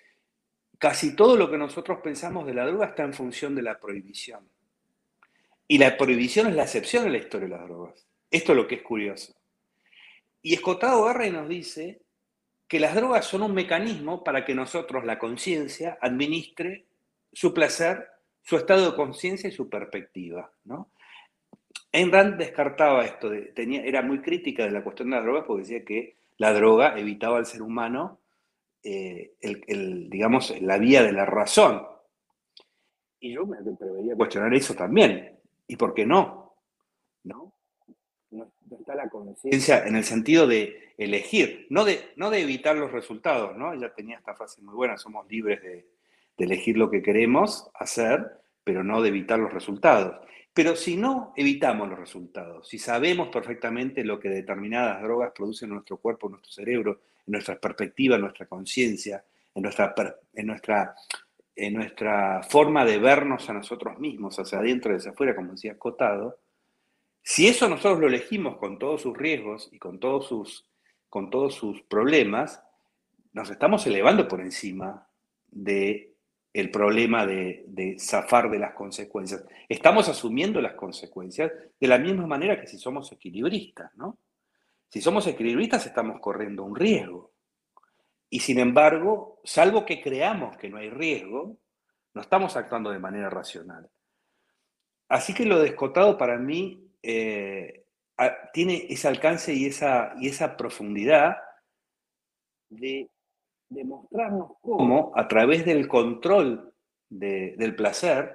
casi 0.79 1.17
todo 1.17 1.37
lo 1.37 1.51
que 1.51 1.57
nosotros 1.57 2.01
pensamos 2.03 2.47
de 2.47 2.55
la 2.55 2.67
droga 2.67 2.87
está 2.87 3.05
en 3.05 3.15
función 3.15 3.55
de 3.55 3.63
la 3.63 3.81
prohibición. 3.81 4.47
Y 5.67 5.79
la 5.79 5.97
prohibición 5.97 6.49
es 6.49 6.57
la 6.57 6.65
excepción 6.65 7.07
en 7.07 7.13
la 7.13 7.19
historia 7.19 7.49
de 7.49 7.57
las 7.57 7.65
drogas. 7.65 8.07
Esto 8.31 8.53
es 8.53 8.57
lo 8.57 8.67
que 8.67 8.77
es 8.77 8.83
curioso. 8.83 9.35
Y 10.43 10.55
Escotado 10.55 11.09
R 11.11 11.31
nos 11.31 11.49
dice 11.49 12.03
que 12.67 12.81
las 12.81 12.95
drogas 12.95 13.27
son 13.27 13.43
un 13.43 13.55
mecanismo 13.55 14.25
para 14.25 14.45
que 14.45 14.55
nosotros, 14.55 15.05
la 15.05 15.19
conciencia, 15.19 15.99
administre 16.01 16.87
su 17.33 17.55
placer, 17.55 18.09
su 18.43 18.57
estado 18.57 18.91
de 18.91 18.97
conciencia 18.97 19.49
y 19.49 19.53
su 19.53 19.69
perspectiva. 19.69 20.51
¿no? 20.65 20.91
Ayn 21.93 22.11
Rand 22.11 22.39
descartaba 22.39 23.05
esto, 23.05 23.31
tenía, 23.55 23.83
era 23.83 24.03
muy 24.03 24.21
crítica 24.21 24.65
de 24.65 24.71
la 24.71 24.83
cuestión 24.83 25.11
de 25.11 25.17
las 25.17 25.25
drogas 25.25 25.45
porque 25.47 25.63
decía 25.63 25.85
que 25.85 26.17
la 26.39 26.53
droga 26.53 26.99
evitaba 26.99 27.39
al 27.39 27.47
ser 27.47 27.63
humano 27.63 28.19
eh, 28.83 29.35
digamos, 30.09 30.61
la 30.61 30.79
vía 30.79 31.03
de 31.03 31.13
la 31.13 31.25
razón. 31.25 31.87
Y 33.21 33.35
yo 33.35 33.47
me 33.47 33.59
atrevería 33.59 34.15
a 34.15 34.17
cuestionar 34.17 34.53
eso 34.55 34.75
también. 34.75 35.39
¿Y 35.69 35.77
por 35.77 35.95
qué 35.95 36.05
no? 36.05 36.57
¿No? 37.25 37.52
Está 38.81 38.95
la 38.95 39.09
conciencia 39.09 39.87
en 39.87 39.97
el 39.97 40.05
sentido 40.05 40.47
de 40.47 40.93
elegir, 40.99 41.67
no 41.71 41.85
de, 41.85 42.01
no 42.17 42.31
de 42.31 42.41
evitar 42.41 42.77
los 42.77 42.93
resultados, 42.93 43.57
¿no? 43.57 43.73
Ella 43.73 43.93
tenía 43.95 44.19
esta 44.19 44.35
frase 44.35 44.63
muy 44.63 44.75
buena, 44.75 44.97
somos 44.97 45.27
libres 45.29 45.63
de, 45.63 45.87
de 46.37 46.45
elegir 46.45 46.77
lo 46.77 46.91
que 46.91 47.03
queremos 47.03 47.71
hacer, 47.75 48.27
pero 48.65 48.85
no 48.85 49.03
de 49.03 49.09
evitar 49.09 49.39
los 49.39 49.53
resultados. 49.53 50.17
Pero 50.55 50.77
si 50.77 50.97
no 50.97 51.33
evitamos 51.37 51.89
los 51.89 51.99
resultados, 51.99 52.69
si 52.69 52.79
sabemos 52.79 53.29
perfectamente 53.29 54.05
lo 54.05 54.21
que 54.21 54.29
determinadas 54.29 55.03
drogas 55.03 55.33
producen 55.35 55.71
en 55.71 55.77
nuestro 55.77 55.97
cuerpo, 55.97 56.27
en 56.27 56.33
nuestro 56.33 56.53
cerebro, 56.53 57.01
en 57.27 57.33
nuestra 57.33 57.59
perspectiva, 57.59 58.17
en 58.17 58.23
nuestra 58.23 58.47
conciencia, 58.47 59.25
en 59.55 59.63
nuestra, 59.63 59.95
en, 60.35 60.47
nuestra, 60.47 60.95
en 61.57 61.75
nuestra 61.75 62.43
forma 62.43 62.85
de 62.85 62.99
vernos 62.99 63.49
a 63.49 63.55
nosotros 63.55 63.99
mismos, 63.99 64.39
hacia 64.39 64.59
adentro 64.59 64.93
y 64.93 64.97
hacia 64.97 65.13
afuera, 65.13 65.35
como 65.35 65.53
decía 65.53 65.79
Cotado, 65.79 66.39
si 67.23 67.47
eso 67.47 67.69
nosotros 67.69 68.01
lo 68.01 68.09
elegimos 68.09 68.57
con 68.57 68.79
todos 68.79 69.03
sus 69.03 69.17
riesgos 69.17 69.69
y 69.73 69.79
con 69.79 70.01
todos 70.01 70.27
sus, 70.27 70.69
con 71.09 71.31
todos 71.31 71.55
sus 71.55 71.83
problemas, 71.83 72.63
nos 73.33 73.49
estamos 73.51 73.87
elevando 73.87 74.29
por 74.29 74.41
encima 74.41 75.07
de 75.49 76.13
el 76.53 76.71
problema 76.71 77.25
de, 77.25 77.97
zafar 77.99 78.51
de 78.51 78.59
las 78.59 78.75
consecuencias. 78.75 79.45
Estamos 79.69 80.09
asumiendo 80.09 80.61
las 80.61 80.75
consecuencias 80.75 81.51
de 81.81 81.87
la 81.87 81.97
misma 81.97 82.27
manera 82.27 82.61
que 82.61 82.67
si 82.67 82.79
somos 82.79 83.11
equilibristas, 83.11 83.95
¿no? 83.97 84.19
Si 84.89 85.01
somos 85.01 85.27
equilibristas 85.27 85.87
estamos 85.87 86.21
corriendo 86.21 86.65
un 86.65 86.77
riesgo. 86.77 87.33
Y 88.29 88.41
sin 88.41 88.59
embargo, 88.59 89.41
salvo 89.45 89.87
que 89.87 90.03
creamos 90.03 90.59
que 90.59 90.69
no 90.69 90.77
hay 90.77 90.91
riesgo, 90.91 91.57
no 92.13 92.21
estamos 92.21 92.57
actuando 92.57 92.91
de 92.91 92.99
manera 92.99 93.31
racional. 93.31 93.89
Así 95.09 95.33
que 95.33 95.47
lo 95.47 95.59
descotado 95.59 96.19
para 96.19 96.37
mí 96.37 96.82
eh, 97.03 97.83
tiene 98.53 98.87
ese 98.89 99.09
alcance 99.09 99.53
y 99.53 99.67
esa, 99.67 100.15
y 100.19 100.29
esa 100.29 100.57
profundidad 100.57 101.37
de 102.69 103.11
demostrarnos 103.69 104.53
cómo, 104.61 105.13
a 105.17 105.27
través 105.29 105.65
del 105.65 105.89
control 105.89 106.73
del 107.09 107.75
placer, 107.75 108.35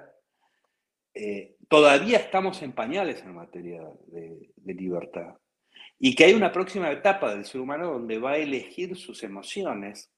eh, 1.14 1.56
todavía 1.68 2.18
estamos 2.18 2.62
en 2.62 2.72
pañales 2.72 3.22
en 3.22 3.34
materia 3.34 3.82
de, 4.06 4.52
libertad. 4.64 5.34
Y 5.98 6.14
que 6.14 6.24
hay 6.24 6.34
una 6.34 6.52
próxima 6.52 6.90
etapa 6.92 7.34
del 7.34 7.44
ser 7.44 7.60
humano 7.60 7.92
donde 7.92 8.18
va 8.18 8.32
a 8.32 8.36
elegir 8.36 8.96
sus 8.96 9.22
emociones, 9.24 10.12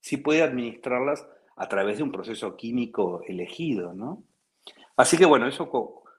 si 0.00 0.18
puede 0.18 0.42
administrarlas 0.42 1.26
a 1.56 1.68
través 1.68 1.98
de 1.98 2.02
un 2.02 2.12
proceso 2.12 2.56
químico 2.56 3.22
elegido, 3.26 3.94
¿no? 3.94 4.24
Así 4.96 5.16
que 5.16 5.24
bueno, 5.24 5.46
eso 5.46 5.70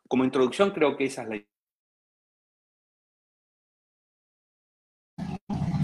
como 0.08 0.24
introducción 0.24 0.72
creo 0.72 0.98
que 0.98 1.06
esa 1.06 1.24
es 1.24 1.30
la 1.30 1.36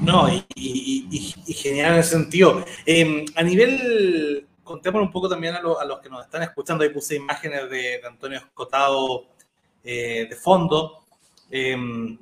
No, 0.09 0.27
y, 0.55 1.53
genial 1.53 1.93
en 1.93 1.99
ese 1.99 2.09
sentido. 2.11 2.65
Em, 2.85 3.25
a 3.35 3.43
nivel, 3.43 4.47
contémosle 4.63 5.05
un 5.05 5.11
poco 5.11 5.29
también 5.29 5.55
a, 5.55 5.61
los 5.61 5.99
que 5.99 6.09
nos 6.09 6.25
están 6.25 6.41
escuchando, 6.41 6.83
ahí 6.83 6.89
puse 6.89 7.15
imágenes 7.15 7.69
de, 7.69 8.01
Antonio 8.03 8.39
Escotado 8.39 9.27
eh, 9.83 10.25
de 10.27 10.35
fondo. 10.35 11.05
Em, 11.51 12.17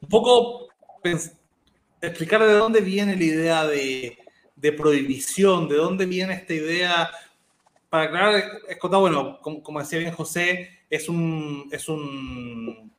un 0.00 0.08
poco 0.08 0.68
explicar 2.00 2.42
de 2.42 2.52
dónde 2.52 2.80
viene 2.80 3.16
la 3.16 3.24
idea 3.24 3.66
de, 3.66 4.18
prohibición, 4.76 5.68
de 5.68 5.76
dónde 5.76 6.04
viene 6.04 6.34
esta 6.34 6.52
idea. 6.52 7.10
Para 7.88 8.04
aclarar, 8.04 8.44
Escotado, 8.68 9.00
bueno, 9.00 9.40
como, 9.40 9.80
decía 9.80 9.98
bien 9.98 10.12
José, 10.12 10.80
es 10.90 11.08
un, 11.08 11.68
es 11.72 11.88
un, 11.88 12.92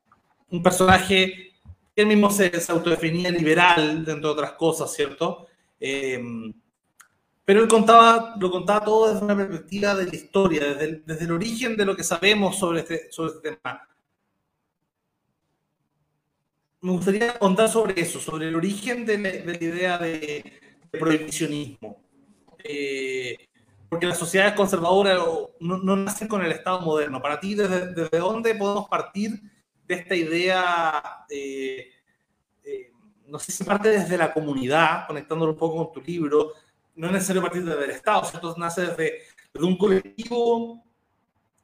un 0.50 0.64
personaje 0.64 1.55
él 1.96 2.08
mismo 2.08 2.30
se, 2.30 2.52
autodefinía 2.70 3.30
liberal, 3.30 4.04
dentro 4.04 4.30
de 4.30 4.34
otras 4.34 4.52
cosas, 4.54 4.94
¿cierto? 4.94 5.48
Eh, 5.80 6.22
pero 7.46 7.62
él 7.62 7.68
contaba, 7.68 8.36
lo 8.40 8.50
contaba 8.50 8.84
todo 8.84 9.14
desde 9.14 9.24
una 9.24 9.38
perspectiva 9.38 9.94
de 9.94 10.06
la 10.08 10.16
historia, 10.16 10.74
desde 10.74 11.26
el, 11.26 11.32
origen 11.32 11.78
de 11.78 11.86
lo 11.86 11.96
que 11.96 12.04
sabemos 12.04 12.58
sobre 12.58 12.80
este, 12.80 13.12
sobre 13.12 13.34
este 13.34 13.52
tema. 13.52 13.88
Me 16.82 16.92
gustaría 16.92 17.38
contar 17.38 17.70
sobre 17.70 18.02
eso, 18.02 18.20
sobre 18.20 18.48
el 18.48 18.56
origen 18.56 19.06
de 19.06 19.18
la, 19.18 19.56
idea 19.56 19.98
de, 20.00 20.60
prohibicionismo. 20.92 22.04
Eh, 22.64 23.38
porque 23.90 24.08
las 24.08 24.18
sociedades 24.18 24.56
conservadoras 24.56 25.22
no, 25.60 25.96
nacen 25.96 26.28
con 26.28 26.44
el 26.44 26.52
Estado 26.52 26.82
moderno. 26.82 27.22
Para 27.22 27.40
ti, 27.40 27.54
¿desde, 27.54 27.94
desde 27.94 28.18
dónde 28.18 28.56
podemos 28.56 28.90
partir 28.90 29.40
de 29.88 29.96
esta 29.96 30.16
idea, 30.16 31.26
eh, 31.30 31.92
eh, 32.64 32.92
no 33.28 33.40
sé 33.40 33.52
si 33.52 33.64
parte 33.64 33.90
desde 33.90 34.18
la 34.18 34.34
comunidad, 34.34 35.08
conectándolo 35.08 35.52
un 35.52 35.58
poco 35.58 35.86
con 35.86 35.94
tu 35.94 36.02
libro, 36.08 36.54
no 36.96 37.08
es 37.08 37.14
necesario 37.14 37.42
partir 37.42 37.64
desde 37.64 37.84
el 37.84 37.92
Estado, 37.92 38.24
¿cierto? 38.26 38.56
nace 38.58 38.88
desde, 38.88 39.22
un 39.60 39.78
colectivo 39.78 40.84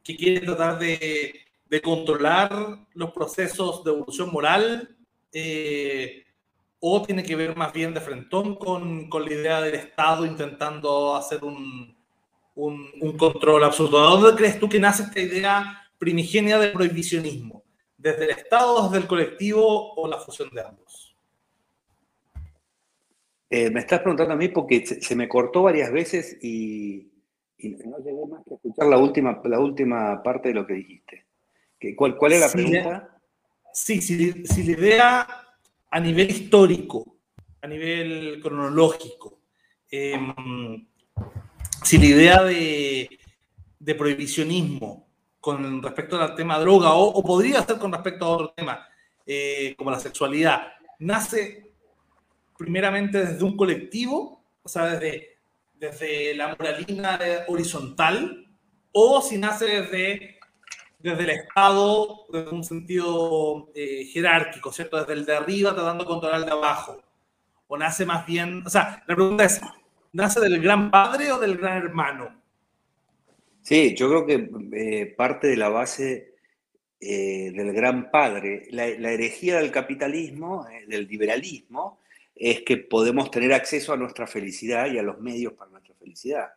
que 0.03 0.15
quiere 0.15 0.45
tratar 0.45 0.79
de, 0.79 1.39
controlar 1.83 2.79
los 2.93 3.11
procesos 3.11 3.83
de 3.83 3.91
evolución 3.91 4.31
moral, 4.31 4.95
eh, 5.33 6.25
o 6.79 7.01
tiene 7.03 7.23
que 7.23 7.35
ver 7.35 7.55
más 7.55 7.71
bien 7.71 7.93
de 7.93 8.01
frentón 8.01 8.55
con, 8.55 9.07
con 9.07 9.23
la 9.23 9.33
idea 9.33 9.61
del 9.61 9.75
Estado 9.75 10.25
intentando 10.25 11.15
hacer 11.15 11.43
un, 11.43 11.95
un, 12.55 12.89
un 12.99 13.17
control 13.17 13.63
absoluto. 13.63 14.01
¿De 14.01 14.21
dónde 14.21 14.37
crees 14.37 14.59
tú 14.59 14.67
que 14.67 14.79
nace 14.79 15.03
esta 15.03 15.19
idea 15.19 15.89
primigenia 15.97 16.57
del 16.57 16.73
prohibicionismo? 16.73 17.60
Desde 18.01 18.23
el 18.25 18.29
Estado, 18.31 18.83
desde 18.83 18.97
el 18.97 19.07
colectivo 19.07 19.93
o 19.93 20.07
la 20.07 20.17
fusión 20.17 20.49
de 20.49 20.61
ambos? 20.61 21.15
Eh, 23.49 23.69
me 23.69 23.81
estás 23.81 23.99
preguntando 23.99 24.33
a 24.33 24.37
mí 24.37 24.47
porque 24.47 24.85
se, 24.85 25.15
me 25.15 25.27
cortó 25.27 25.63
varias 25.63 25.91
veces 25.91 26.37
y, 26.41 27.07
no 27.59 27.97
llegué 27.99 28.25
más 28.27 28.43
que 28.47 28.55
escuchar 28.55 28.87
la 28.87 28.97
última, 28.97 29.39
la 29.43 29.59
última 29.59 30.23
parte 30.23 30.49
de 30.49 30.55
lo 30.55 30.65
que 30.65 30.73
dijiste. 30.73 31.25
¿Cuál, 31.95 32.17
cuál 32.17 32.33
es 32.33 32.39
la 32.39 32.49
pregunta? 32.51 33.19
Sí, 33.73 34.01
si, 34.01 34.45
si 34.45 34.63
la 34.63 34.71
idea 34.71 35.27
a 35.89 35.99
nivel 35.99 36.29
histórico, 36.29 37.17
a 37.61 37.67
nivel 37.67 38.39
cronológico, 38.41 39.41
em, 39.89 40.87
si 41.83 41.97
la 41.97 42.05
idea 42.05 42.43
de, 42.43 43.19
de 43.79 43.95
prohibicionismo 43.95 45.10
con 45.41 45.81
respecto 45.81 46.21
al 46.21 46.35
tema 46.35 46.59
droga 46.59 46.93
o, 46.93 47.21
podría 47.23 47.63
ser 47.63 47.79
con 47.79 47.91
respecto 47.91 48.25
a 48.25 48.29
otro 48.29 48.53
tema 48.55 48.87
eh, 49.25 49.75
como 49.75 49.91
la 49.91 49.99
sexualidad, 49.99 50.67
nace 50.99 51.71
primeramente 52.57 53.25
desde 53.25 53.43
un 53.43 53.57
colectivo, 53.57 54.43
o 54.61 54.69
sea, 54.69 54.85
desde, 54.85 55.37
desde 55.73 56.35
la 56.35 56.49
moralina 56.49 57.19
horizontal, 57.47 58.47
o 58.91 59.21
si 59.21 59.39
nace 59.39 59.65
desde, 59.65 60.39
desde 60.99 61.23
el 61.23 61.29
Estado, 61.31 62.25
desde 62.31 62.49
un 62.51 62.63
sentido 62.63 63.71
eh, 63.73 64.05
jerárquico, 64.13 64.71
¿cierto? 64.71 64.99
Desde 64.99 65.13
el 65.13 65.25
de 65.25 65.37
arriba 65.37 65.73
tratando 65.73 66.03
de 66.03 66.07
controlar 66.07 66.41
el 66.41 66.45
de 66.45 66.51
abajo. 66.51 67.01
O 67.67 67.77
nace 67.77 68.05
más 68.05 68.25
bien, 68.27 68.63
o 68.65 68.69
sea, 68.69 69.03
la 69.07 69.15
pregunta 69.15 69.45
es, 69.45 69.59
¿nace 70.11 70.39
del 70.39 70.61
gran 70.61 70.91
padre 70.91 71.31
o 71.31 71.39
del 71.39 71.57
gran 71.57 71.77
hermano? 71.77 72.40
Sí, 73.61 73.95
yo 73.95 74.09
creo 74.09 74.25
que 74.25 74.49
eh, 74.73 75.13
parte 75.15 75.47
de 75.47 75.57
la 75.57 75.69
base 75.69 76.35
eh, 76.99 77.51
del 77.51 77.73
gran 77.73 78.11
padre, 78.11 78.67
la, 78.71 78.85
herejía 78.85 79.57
del 79.59 79.71
capitalismo, 79.71 80.67
eh, 80.67 80.85
del 80.87 81.07
liberalismo, 81.07 81.99
es 82.35 82.61
que 82.61 82.77
podemos 82.77 83.29
tener 83.29 83.53
acceso 83.53 83.93
a 83.93 83.97
nuestra 83.97 84.27
felicidad 84.27 84.91
y 84.91 84.97
a 84.97 85.03
los 85.03 85.19
medios 85.19 85.53
para 85.53 85.71
nuestra 85.71 85.95
felicidad. 85.95 86.49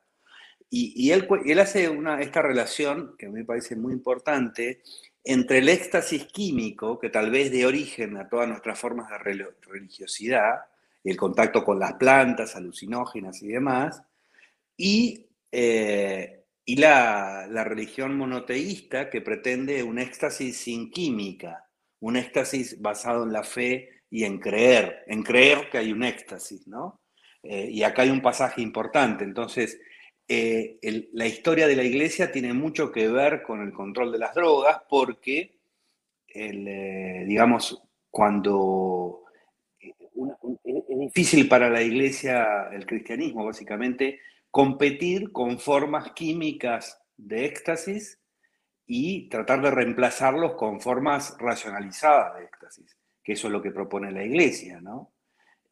Y, 0.70 1.12
él, 1.12 1.28
hace 1.60 1.88
esta 2.20 2.42
relación, 2.42 3.14
que 3.16 3.28
me 3.28 3.44
parece 3.44 3.76
muy 3.76 3.92
importante, 3.92 4.82
entre 5.22 5.58
el 5.58 5.68
éxtasis 5.68 6.24
químico, 6.26 6.98
que 6.98 7.10
tal 7.10 7.30
vez 7.30 7.52
de 7.52 7.64
origen 7.64 8.16
a 8.16 8.28
todas 8.28 8.48
nuestras 8.48 8.78
formas 8.78 9.08
de 9.08 9.46
religiosidad, 9.62 10.62
el 11.04 11.16
contacto 11.16 11.62
con 11.62 11.78
las 11.78 11.92
plantas 11.94 12.56
alucinógenas 12.56 13.40
y 13.42 13.48
demás, 13.48 14.02
y 14.76 15.26
y 16.64 16.76
la, 16.76 17.46
religión 17.64 18.16
monoteísta 18.16 19.10
que 19.10 19.20
pretende 19.20 19.82
un 19.82 19.98
éxtasis 19.98 20.56
sin 20.56 20.90
química, 20.90 21.68
un 22.00 22.16
éxtasis 22.16 22.80
basado 22.80 23.24
en 23.24 23.32
la 23.32 23.42
fe 23.42 24.02
y 24.10 24.24
en 24.24 24.38
creer, 24.38 25.04
en 25.06 25.22
creer 25.22 25.68
que 25.70 25.78
hay 25.78 25.92
un 25.92 26.04
éxtasis, 26.04 26.66
¿no? 26.66 27.00
Eh, 27.42 27.68
y 27.70 27.82
acá 27.82 28.02
hay 28.02 28.10
un 28.10 28.22
pasaje 28.22 28.62
importante, 28.62 29.24
entonces 29.24 29.78
eh, 30.26 30.78
la 31.12 31.26
historia 31.26 31.66
de 31.66 31.76
la 31.76 31.82
iglesia 31.82 32.32
tiene 32.32 32.54
mucho 32.54 32.90
que 32.90 33.08
ver 33.08 33.42
con 33.42 33.60
el 33.60 33.72
control 33.72 34.12
de 34.12 34.18
las 34.18 34.34
drogas 34.34 34.80
porque, 34.88 35.58
eh, 36.28 37.24
digamos, 37.26 37.82
cuando 38.10 39.24
es 39.78 40.98
difícil 40.98 41.46
para 41.46 41.68
la 41.68 41.82
iglesia, 41.82 42.68
el 42.72 42.86
cristianismo 42.86 43.44
básicamente, 43.44 44.20
competir 44.54 45.32
con 45.32 45.58
formas 45.58 46.12
químicas 46.12 47.02
de 47.16 47.44
éxtasis 47.44 48.20
y 48.86 49.28
tratar 49.28 49.60
de 49.60 49.72
reemplazarlos 49.72 50.54
con 50.54 50.80
formas 50.80 51.36
racionalizadas 51.40 52.36
de 52.36 52.44
éxtasis, 52.44 52.96
que 53.24 53.32
eso 53.32 53.48
es 53.48 53.52
lo 53.52 53.60
que 53.60 53.72
propone 53.72 54.12
la 54.12 54.22
iglesia, 54.22 54.80
¿no? 54.80 55.12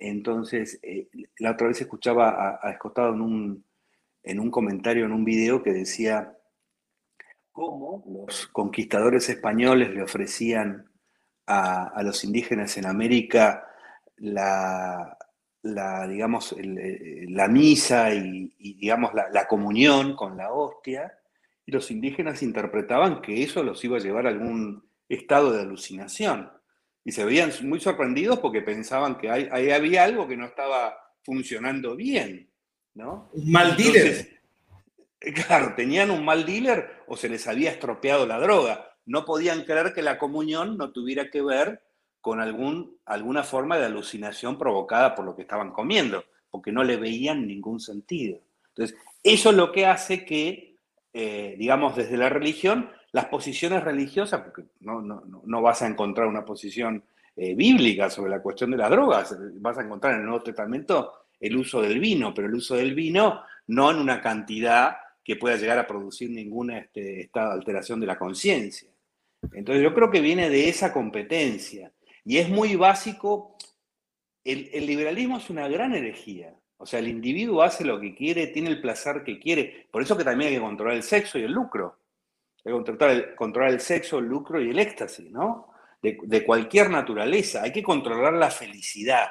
Entonces, 0.00 0.80
eh, 0.82 1.08
la 1.38 1.52
otra 1.52 1.68
vez 1.68 1.80
escuchaba 1.80 2.58
a, 2.60 2.72
Escotado 2.72 3.14
en 3.14 3.20
un, 3.20 3.64
en 4.24 4.40
un 4.40 4.50
comentario, 4.50 5.04
en 5.04 5.12
un 5.12 5.24
video, 5.24 5.62
que 5.62 5.72
decía 5.72 6.36
cómo 7.52 8.02
los 8.04 8.48
conquistadores 8.48 9.28
españoles 9.28 9.90
le 9.90 10.02
ofrecían 10.02 10.90
a, 11.46 12.02
los 12.02 12.24
indígenas 12.24 12.76
en 12.78 12.86
América 12.86 13.64
la, 14.16 15.18
digamos, 15.62 16.54
eh, 16.58 17.26
la 17.28 17.48
misa 17.48 18.12
y, 18.14 18.52
digamos, 18.58 19.14
la, 19.14 19.28
la, 19.30 19.46
comunión 19.46 20.16
con 20.16 20.36
la 20.36 20.52
hostia, 20.52 21.16
y 21.64 21.72
los 21.72 21.90
indígenas 21.90 22.42
interpretaban 22.42 23.22
que 23.22 23.42
eso 23.42 23.62
los 23.62 23.84
iba 23.84 23.96
a 23.96 24.00
llevar 24.00 24.26
a 24.26 24.30
algún 24.30 24.84
estado 25.08 25.52
de 25.52 25.62
alucinación 25.62 26.50
y 27.04 27.12
se 27.12 27.24
veían 27.24 27.52
muy 27.62 27.80
sorprendidos 27.80 28.38
porque 28.38 28.62
pensaban 28.62 29.18
que 29.18 29.30
ahí, 29.30 29.70
había 29.70 30.04
algo 30.04 30.28
que 30.28 30.36
no 30.36 30.46
estaba 30.46 30.96
funcionando 31.22 31.96
bien, 31.96 32.48
¿no? 32.94 33.30
Un 33.32 33.50
mal 33.50 33.76
dealer. 33.76 34.40
Claro, 35.46 35.74
tenían 35.76 36.10
un 36.10 36.24
mal 36.24 36.44
dealer 36.44 37.04
o 37.06 37.16
se 37.16 37.28
les 37.28 37.46
había 37.46 37.70
estropeado 37.70 38.26
la 38.26 38.40
droga. 38.40 38.96
No 39.06 39.24
podían 39.24 39.62
creer 39.64 39.92
que 39.94 40.02
la 40.02 40.18
comunión 40.18 40.76
no 40.76 40.90
tuviera 40.90 41.30
que 41.30 41.42
ver 41.42 41.80
con 42.22 42.40
algún, 42.40 42.96
alguna 43.04 43.42
forma 43.42 43.76
de 43.76 43.84
alucinación 43.84 44.56
provocada 44.56 45.14
por 45.14 45.26
lo 45.26 45.36
que 45.36 45.42
estaban 45.42 45.72
comiendo, 45.72 46.24
porque 46.50 46.72
no 46.72 46.82
le 46.82 46.96
veían 46.96 47.46
ningún 47.46 47.80
sentido. 47.80 48.38
Entonces, 48.68 48.96
eso 49.22 49.50
es 49.50 49.56
lo 49.56 49.70
que 49.70 49.84
hace 49.84 50.24
que, 50.24 50.76
eh, 51.12 51.56
digamos, 51.58 51.94
desde 51.96 52.16
la 52.16 52.30
religión 52.30 52.90
las 53.10 53.26
posiciones 53.26 53.84
religiosas, 53.84 54.40
porque 54.40 54.64
no, 54.80 55.02
no, 55.02 55.22
no 55.44 55.62
vas 55.62 55.82
a 55.82 55.86
encontrar 55.86 56.26
una 56.28 56.46
posición 56.46 57.04
eh, 57.36 57.54
bíblica 57.54 58.08
sobre 58.08 58.30
la 58.30 58.40
cuestión 58.40 58.70
de 58.70 58.78
las 58.78 58.90
drogas, 58.90 59.36
vas 59.60 59.78
a 59.78 59.82
encontrar 59.82 60.14
en 60.14 60.20
el 60.20 60.26
Nuevo 60.26 60.42
Testamento 60.42 61.12
el 61.40 61.56
uso 61.56 61.82
del 61.82 61.98
vino, 61.98 62.32
pero 62.32 62.46
el 62.46 62.54
uso 62.54 62.76
del 62.76 62.94
vino 62.94 63.42
no 63.66 63.90
en 63.90 63.98
una 63.98 64.20
cantidad 64.20 64.96
que 65.24 65.36
pueda 65.36 65.56
llegar 65.56 65.78
a 65.78 65.86
producir 65.86 66.30
ninguna 66.30 66.78
este, 66.78 67.30
alteración 67.34 68.00
de 68.00 68.06
la 68.06 68.18
conciencia. 68.18 68.88
Entonces 69.52 69.82
yo 69.82 69.94
creo 69.94 70.10
que 70.10 70.20
viene 70.20 70.50
de 70.50 70.68
esa 70.68 70.92
competencia. 70.92 71.90
Y 72.24 72.38
es 72.38 72.48
muy 72.48 72.76
básico, 72.76 73.56
el, 74.44 74.70
el, 74.72 74.86
liberalismo 74.86 75.38
es 75.38 75.50
una 75.50 75.68
gran 75.68 75.94
herejía. 75.94 76.56
O 76.76 76.86
sea, 76.86 76.98
el 76.98 77.08
individuo 77.08 77.62
hace 77.62 77.84
lo 77.84 78.00
que 78.00 78.14
quiere, 78.14 78.48
tiene 78.48 78.70
el 78.70 78.80
placer 78.80 79.22
que 79.24 79.38
quiere. 79.38 79.88
Por 79.90 80.02
eso 80.02 80.16
que 80.16 80.24
también 80.24 80.50
hay 80.50 80.56
que 80.56 80.62
controlar 80.62 80.96
el 80.96 81.02
sexo 81.02 81.38
y 81.38 81.42
el 81.42 81.52
lucro 81.52 81.98
controlar 83.36 83.70
el, 83.70 83.80
sexo, 83.80 84.18
el 84.18 84.26
lucro 84.26 84.60
y 84.60 84.70
el 84.70 84.78
éxtasis, 84.78 85.30
¿no? 85.30 85.68
De, 86.00 86.44
cualquier 86.44 86.90
naturaleza. 86.90 87.62
Hay 87.62 87.72
que 87.72 87.82
controlar 87.82 88.32
la 88.34 88.50
felicidad, 88.50 89.30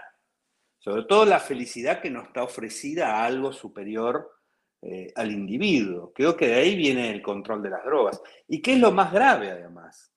sobre 0.79 1.03
todo 1.03 1.25
la 1.25 1.39
felicidad 1.39 2.01
que 2.01 2.10
no 2.10 2.24
está 2.24 2.43
ofrecida 2.43 3.15
a 3.15 3.25
algo 3.25 3.51
superior 3.51 4.31
eh, 4.81 5.12
al 5.15 5.31
individuo. 5.31 6.13
Creo 6.13 6.36
que 6.36 6.48
de 6.48 6.55
ahí 6.55 6.75
viene 6.75 7.10
el 7.10 7.21
control 7.21 7.62
de 7.62 7.69
las 7.71 7.83
drogas. 7.83 8.21
¿Y 8.48 8.62
qué 8.62 8.74
es 8.74 8.79
lo 8.79 8.91
más 8.91 9.12
grave, 9.12 9.51
además? 9.51 10.11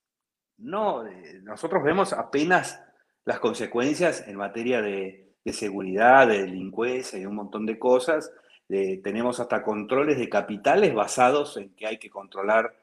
No, 0.57 1.05
eh, 1.05 1.39
nosotros 1.43 1.83
vemos 1.83 2.13
apenas 2.13 2.81
las 3.25 3.39
consecuencias 3.39 4.27
en 4.27 4.37
materia 4.37 4.81
de, 4.81 5.33
seguridad, 5.51 6.27
de 6.27 6.41
delincuencia 6.41 7.19
y 7.19 7.25
un 7.25 7.35
montón 7.35 7.65
de 7.65 7.77
cosas. 7.77 8.31
tenemos 8.67 9.39
hasta 9.39 9.61
controles 9.63 10.17
de 10.17 10.29
capitales 10.29 10.93
basados 10.93 11.57
en 11.57 11.75
que 11.75 11.87
hay 11.87 11.97
que 11.97 12.09
controlar 12.09 12.73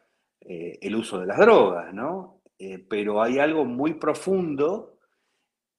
eh, 0.40 0.78
el 0.80 0.96
uso 0.96 1.20
de 1.20 1.26
las 1.26 1.38
drogas, 1.38 1.92
¿no? 1.94 2.40
Eh, 2.58 2.78
pero 2.88 3.22
hay 3.22 3.38
algo 3.38 3.64
muy 3.64 3.94
profundo 3.94 4.98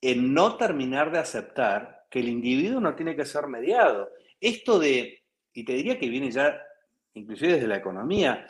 en 0.01 0.33
no 0.33 0.57
terminar 0.57 1.11
de 1.11 1.19
aceptar 1.19 2.05
que 2.09 2.19
el 2.19 2.29
individuo 2.29 2.81
no 2.81 2.95
tiene 2.95 3.15
que 3.15 3.25
ser 3.25 3.47
mediado. 3.47 4.09
Esto 4.39 4.79
de, 4.79 5.23
y 5.53 5.63
te 5.63 5.73
diría 5.73 5.97
que 5.97 6.09
viene 6.09 6.31
ya 6.31 6.61
inclusive 7.13 7.53
desde 7.53 7.67
la 7.67 7.77
economía, 7.77 8.45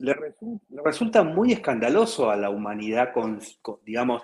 le 0.00 0.82
resulta, 0.84 1.22
muy 1.22 1.52
escandaloso 1.52 2.30
a 2.30 2.36
la 2.36 2.50
humanidad, 2.50 3.12
digamos, 3.84 4.22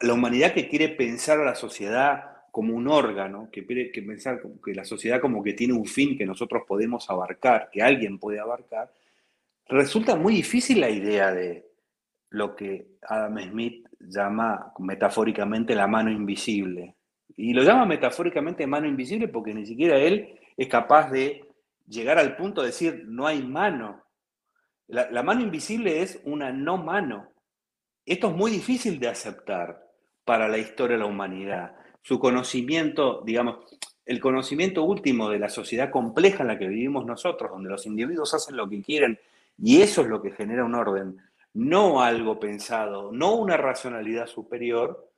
la 0.00 0.14
humanidad 0.14 0.52
que 0.54 0.68
quiere 0.68 0.88
pensar 0.88 1.38
a 1.38 1.44
la 1.44 1.54
sociedad 1.54 2.24
como 2.50 2.74
un 2.74 2.88
órgano, 2.88 3.48
que 3.52 3.64
quiere 3.66 3.92
que 3.92 4.02
pensar 4.02 4.40
que 4.64 4.74
la 4.74 4.84
sociedad 4.84 5.20
como 5.20 5.42
que 5.42 5.52
tiene 5.52 5.74
un 5.74 5.84
fin 5.84 6.16
que 6.16 6.26
nosotros 6.26 6.62
podemos 6.66 7.08
abarcar, 7.10 7.68
que 7.70 7.82
alguien 7.82 8.18
puede 8.18 8.40
abarcar, 8.40 8.90
resulta 9.68 10.16
muy 10.16 10.34
difícil 10.34 10.80
la 10.80 10.90
idea 10.90 11.32
de 11.32 11.68
lo 12.30 12.56
que 12.56 12.96
Adam 13.02 13.38
Smith 13.50 13.86
llama 14.00 14.72
metafóricamente 14.78 15.74
la 15.74 15.86
mano 15.86 16.10
invisible. 16.10 16.96
Y 17.36 17.52
lo 17.52 17.62
llama 17.62 17.84
metafóricamente 17.84 18.66
mano 18.66 18.86
invisible 18.86 19.28
porque 19.28 19.54
ni 19.54 19.66
siquiera 19.66 19.98
él 19.98 20.38
es 20.56 20.68
capaz 20.68 21.10
de 21.10 21.48
llegar 21.86 22.18
al 22.18 22.36
punto 22.36 22.62
de 22.62 22.68
decir 22.68 23.04
no 23.06 23.26
hay 23.26 23.42
mano. 23.42 24.02
La, 24.90 25.22
mano 25.22 25.40
invisible 25.40 26.02
es 26.02 26.20
una 26.24 26.52
no 26.52 26.76
mano. 26.76 27.28
Esto 28.04 28.28
es 28.28 28.36
muy 28.36 28.50
difícil 28.50 28.98
de 28.98 29.08
aceptar 29.08 29.88
para 30.24 30.48
la 30.48 30.58
historia 30.58 30.96
de 30.96 31.02
la 31.02 31.08
humanidad. 31.08 31.76
Su 32.02 32.18
conocimiento, 32.18 33.22
digamos, 33.24 33.58
el 34.04 34.20
conocimiento 34.20 34.82
último 34.82 35.28
de 35.30 35.38
la 35.38 35.48
sociedad 35.48 35.90
compleja 35.90 36.42
en 36.42 36.48
la 36.48 36.58
que 36.58 36.66
vivimos 36.66 37.06
nosotros, 37.06 37.50
donde 37.50 37.70
los 37.70 37.86
individuos 37.86 38.34
hacen 38.34 38.56
lo 38.56 38.68
que 38.68 38.82
quieren 38.82 39.18
y 39.62 39.82
eso 39.82 40.02
es 40.02 40.08
lo 40.08 40.22
que 40.22 40.32
genera 40.32 40.64
un 40.64 40.74
orden, 40.74 41.18
no 41.54 42.02
algo 42.02 42.40
pensado, 42.40 43.12
no 43.12 43.34
una 43.34 43.56
racionalidad 43.56 44.26
superior, 44.26 45.10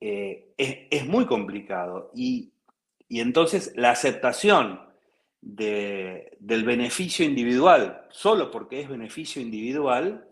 eh, 0.00 0.52
es, 0.56 1.06
muy 1.06 1.26
complicado. 1.26 2.10
Y, 2.14 2.50
entonces 3.08 3.72
la 3.76 3.90
aceptación 3.90 4.80
del 5.44 6.64
beneficio 6.64 7.24
individual, 7.24 8.06
solo 8.10 8.50
porque 8.50 8.80
es 8.80 8.88
beneficio 8.88 9.42
individual, 9.42 10.26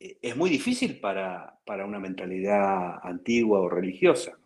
eh, 0.00 0.18
es 0.20 0.36
muy 0.36 0.50
difícil 0.50 1.00
para, 1.00 1.58
para, 1.64 1.86
una 1.86 2.00
mentalidad 2.00 2.98
antigua 3.04 3.60
o 3.60 3.68
religiosa. 3.68 4.36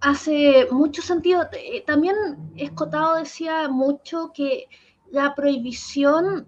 hace 0.00 0.68
mucho 0.70 1.02
sentido. 1.02 1.48
Eh, 1.52 1.82
también 1.86 2.16
Escotado 2.56 3.16
decía 3.16 3.68
mucho 3.68 4.30
que 4.32 4.66
la 5.10 5.34
prohibición 5.34 6.46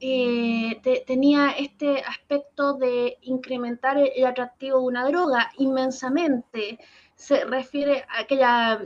eh, 0.00 0.80
tenía 1.06 1.50
este 1.50 2.00
aspecto 2.00 2.74
de 2.74 3.18
incrementar 3.22 3.98
el, 3.98 4.24
atractivo 4.24 4.80
de 4.80 4.86
una 4.86 5.06
droga 5.06 5.50
inmensamente. 5.58 6.78
Se 7.20 7.44
refiere 7.44 8.06
a 8.08 8.24
que 8.24 8.36
la, 8.36 8.82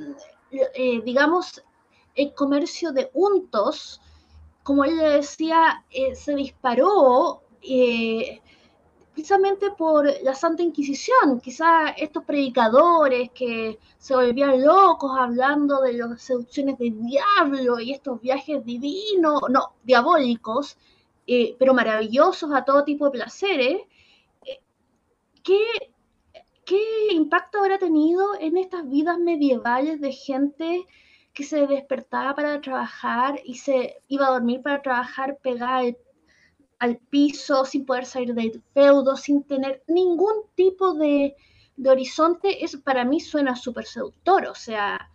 eh, 0.50 1.00
digamos, 1.04 1.62
el 2.16 2.34
comercio 2.34 2.90
de 2.92 3.08
untos, 3.14 4.00
como 4.64 4.84
él 4.84 4.98
decía, 4.98 5.84
se 6.14 6.34
disparó 6.34 7.42
precisamente 9.14 9.70
por 9.70 10.06
la 10.22 10.34
Santa 10.34 10.62
Inquisición. 10.62 11.40
Quizá 11.40 11.90
estos 11.90 12.24
predicadores 12.24 13.30
que 13.30 13.78
se 13.96 14.14
volvían 14.14 14.64
locos 14.64 15.12
hablando 15.16 15.80
de 15.80 15.92
las 15.94 16.20
seducciones 16.20 16.76
del 16.78 17.00
diablo 17.06 17.78
y 17.78 17.92
estos 17.92 18.20
viajes 18.20 18.64
divinos, 18.64 19.40
no, 19.48 19.74
diabólicos, 19.84 20.76
eh, 21.26 21.54
pero 21.58 21.72
maravillosos 21.74 22.52
a 22.52 22.64
todo 22.64 22.84
tipo 22.84 23.06
de 23.06 23.12
placeres, 23.12 23.82
eh, 24.44 24.60
¿qué, 26.64 26.76
¿qué 27.08 27.14
impacto 27.14 27.58
habrá 27.58 27.78
tenido 27.78 28.38
en 28.40 28.56
estas 28.56 28.88
vidas 28.88 29.18
medievales 29.18 30.00
de 30.00 30.12
gente 30.12 30.86
que 31.34 31.42
se 31.44 31.66
despertaba 31.66 32.34
para 32.34 32.60
trabajar 32.60 33.40
y 33.44 33.56
se 33.56 34.00
iba 34.08 34.28
a 34.28 34.30
dormir 34.30 34.62
para 34.62 34.80
trabajar 34.82 35.36
pegada 35.42 35.82
al 36.78 36.96
piso, 36.98 37.64
sin 37.64 37.84
poder 37.84 38.06
salir 38.06 38.34
del 38.34 38.62
feudo, 38.72 39.16
sin 39.16 39.42
tener 39.42 39.82
ningún 39.88 40.34
tipo 40.54 40.94
de, 40.94 41.34
horizonte, 41.84 42.64
eso 42.64 42.80
para 42.82 43.04
mí 43.04 43.20
suena 43.20 43.56
súper 43.56 43.84
seductor, 43.84 44.46
o 44.46 44.54
sea, 44.54 45.10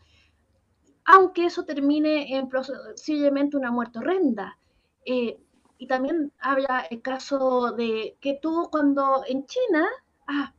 aunque 1.05 1.45
eso 1.45 1.63
termine 1.63 2.35
en 2.35 2.49
posiblemente 2.49 3.55
una 3.55 3.71
muerte 3.71 3.99
horrenda. 3.99 4.57
Eh, 5.05 5.39
y 5.77 5.87
también 5.87 6.33
habla 6.39 6.85
el 6.89 7.01
caso 7.01 7.71
de 7.71 8.17
que 8.19 8.37
tuvo 8.41 8.69
cuando 8.69 9.23
en 9.25 9.45
China, 9.45 9.87
ah, 10.27 10.53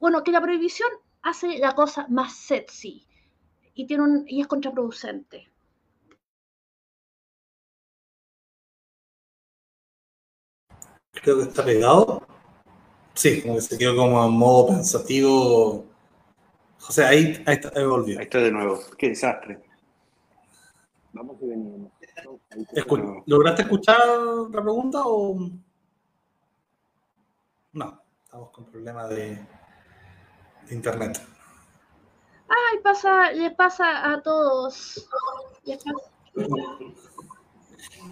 bueno, 0.00 0.22
que 0.22 0.32
la 0.32 0.40
prohibición 0.40 0.88
hace 1.22 1.58
la 1.58 1.74
cosa 1.74 2.06
más 2.08 2.34
sexy 2.36 3.06
y, 3.74 3.86
tiene 3.86 4.02
un, 4.02 4.24
y 4.28 4.40
es 4.40 4.46
contraproducente. 4.46 5.50
Creo 11.12 11.38
que 11.38 11.42
está 11.44 11.64
pegado. 11.64 12.26
Sí, 13.14 13.42
como 13.42 13.54
que 13.54 13.60
se 13.60 13.78
quedó 13.78 13.96
como 13.96 14.24
en 14.24 14.32
modo 14.32 14.68
pensativo. 14.68 15.86
José, 16.80 17.04
ahí, 17.04 17.42
ahí, 17.46 17.54
está, 17.54 17.72
ahí 17.74 17.86
volvió. 17.86 18.18
Ahí 18.18 18.24
está 18.24 18.38
de 18.38 18.50
nuevo. 18.50 18.80
Qué 18.98 19.08
desastre. 19.10 19.62
Vamos 21.12 21.36
y 21.40 21.46
venimos. 21.46 21.92
¿Lograste 23.26 23.62
escuchar 23.62 23.98
la 24.50 24.62
pregunta 24.62 25.02
o 25.04 25.50
no? 27.72 28.03
Estamos 28.34 28.50
con 28.50 28.64
problemas 28.64 29.10
de, 29.10 29.38
internet. 30.70 31.22
Ay, 32.48 32.80
pasa, 32.82 33.30
le 33.30 33.52
pasa 33.52 34.12
a 34.12 34.20
todos. 34.20 35.08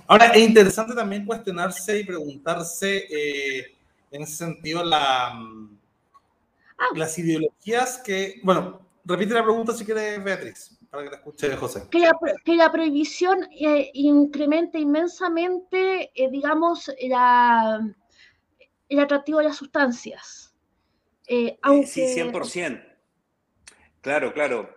Ahora, 0.07 0.27
es 0.27 0.47
interesante 0.47 0.95
también 0.95 1.27
cuestionarse 1.27 1.99
y 1.99 2.05
preguntarse 2.05 2.99
eh, 3.11 3.77
en 4.13 4.23
ese 4.23 4.37
sentido 4.37 4.85
la, 4.85 5.31
ah. 5.33 6.89
las 6.95 7.19
ideologías 7.19 7.99
que, 7.99 8.41
bueno, 8.45 8.81
repite 9.05 9.35
la 9.35 9.43
pregunta 9.43 9.75
si 9.75 9.85
quieres, 9.85 10.23
Beatriz 10.23 10.79
para 10.89 11.05
que 11.05 11.11
te 11.11 11.17
escuche 11.17 11.57
José. 11.57 11.89
Que 11.91 12.55
la, 12.55 12.71
prohibición 12.71 13.49
eh, 13.59 13.91
incrementa 13.95 14.79
inmensamente, 14.79 16.13
eh, 16.15 16.31
digamos, 16.31 16.93
la, 17.09 17.81
el 18.93 19.01
atractivo 19.01 19.39
de 19.39 19.45
las 19.45 19.57
sustancias. 19.57 20.55
Eh, 21.27 21.59
aunque... 21.63 21.87
Sí, 21.87 22.03
100%. 22.03 22.85
Claro, 24.01 24.33
claro. 24.33 24.75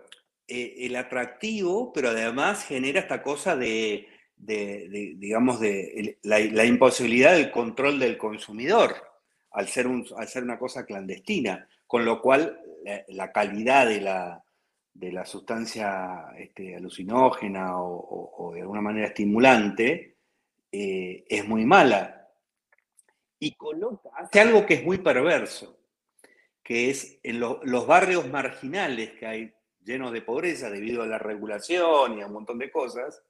el 0.48 0.96
atractivo, 0.96 1.92
pero 1.92 2.10
además 2.10 2.66
genera 2.66 3.00
esta 3.00 3.24
cosa 3.24 3.56
de, 3.56 4.08
digamos, 4.38 5.60
de 5.60 6.20
la, 6.22 6.66
imposibilidad 6.66 7.34
del 7.34 7.50
control 7.50 7.98
del 8.00 8.18
consumidor 8.18 8.96
al 9.52 9.68
ser, 9.68 9.88
un, 9.88 10.06
al 10.18 10.28
ser 10.28 10.44
una 10.44 10.60
cosa 10.60 10.86
clandestina, 10.86 11.68
con 11.88 12.06
lo 12.06 12.22
cual 12.22 12.62
la 13.08 13.32
calidad 13.32 13.88
de 13.88 14.02
la, 14.02 14.46
de 14.96 15.12
la 15.12 15.26
sustancia 15.26 16.28
este, 16.38 16.76
alucinógena 16.76 17.78
o, 17.78 18.52
de 18.54 18.62
alguna 18.62 18.82
manera 18.82 19.08
estimulante 19.08 20.16
eh, 20.72 21.26
es 21.28 21.48
muy 21.48 21.66
mala. 21.66 22.25
Y 23.46 23.52
coloca, 23.52 24.10
hace 24.16 24.40
algo 24.40 24.66
que 24.66 24.74
es 24.74 24.84
muy 24.84 24.98
perverso, 24.98 25.78
que 26.64 26.90
es 26.90 27.20
en 27.22 27.40
los 27.40 27.86
barrios 27.86 28.28
marginales 28.28 29.12
que 29.12 29.28
hay 29.28 29.54
llenos 29.84 30.12
de 30.12 30.24
pobreza 30.24 30.72
debido 30.72 31.04
a 31.04 31.06
la 31.06 31.20
regulación 31.20 32.18
y 32.18 32.24
a 32.24 32.26
un 32.26 32.34
montón 32.34 32.58
de 32.58 32.72
cosas, 32.72 33.22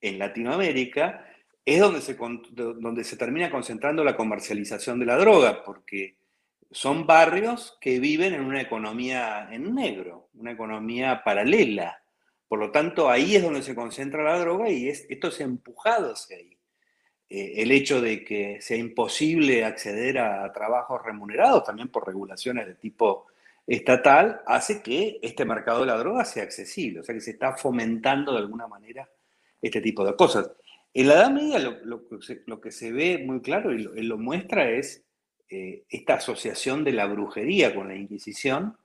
en 0.00 0.18
Latinoamérica, 0.18 1.22
es 1.66 1.80
donde 1.80 2.00
se, 2.00 2.14
donde 2.14 3.04
se 3.04 3.18
termina 3.18 3.50
concentrando 3.50 4.02
la 4.02 4.16
comercialización 4.16 5.00
de 5.00 5.04
la 5.04 5.18
droga, 5.18 5.62
porque 5.62 6.16
son 6.70 7.06
barrios 7.06 7.76
que 7.78 7.98
viven 7.98 8.32
en 8.32 8.46
una 8.46 8.62
economía 8.62 9.50
en 9.52 9.74
negro, 9.74 10.30
una 10.32 10.52
economía 10.52 11.22
paralela. 11.22 12.02
Por 12.48 12.58
lo 12.58 12.70
tanto, 12.70 13.10
ahí 13.10 13.36
es 13.36 13.42
donde 13.42 13.62
se 13.62 13.74
concentra 13.74 14.24
la 14.24 14.38
droga 14.38 14.70
y 14.70 14.88
es, 14.88 15.04
esto 15.10 15.30
ahí. 16.30 16.57
Eh, 17.30 17.62
el 17.62 17.72
hecho 17.72 18.00
de 18.00 18.24
que 18.24 18.60
sea 18.60 18.76
imposible 18.76 19.64
acceder 19.64 20.18
a, 20.18 20.50
trabajos 20.52 21.02
remunerados, 21.04 21.64
también 21.64 21.88
por 21.88 22.06
regulaciones 22.06 22.66
de 22.66 22.74
tipo 22.74 23.26
estatal, 23.66 24.40
hace 24.46 24.82
que 24.82 25.18
este 25.22 25.44
mercado 25.44 25.80
de 25.80 25.86
la 25.86 25.98
droga 25.98 26.24
sea 26.24 26.42
accesible, 26.42 27.00
o 27.00 27.02
sea 27.02 27.14
que 27.14 27.20
se 27.20 27.32
está 27.32 27.54
fomentando 27.54 28.32
de 28.32 28.38
alguna 28.38 28.66
manera 28.66 29.08
este 29.60 29.80
tipo 29.80 30.04
de 30.06 30.16
cosas. 30.16 30.50
En 30.94 31.08
la 31.08 31.14
Edad 31.14 31.30
Media 31.30 31.58
lo, 31.58 32.08
que, 32.60 32.72
se, 32.72 32.92
ve 32.92 33.18
muy 33.18 33.42
claro 33.42 33.74
y 33.74 34.02
lo 34.02 34.16
muestra 34.16 34.70
es 34.70 35.04
eh, 35.50 35.84
esta 35.88 36.14
asociación 36.14 36.84
de 36.84 36.92
la 36.92 37.06
brujería 37.06 37.74
con 37.74 37.88
la 37.88 37.94
Inquisición 37.94 38.76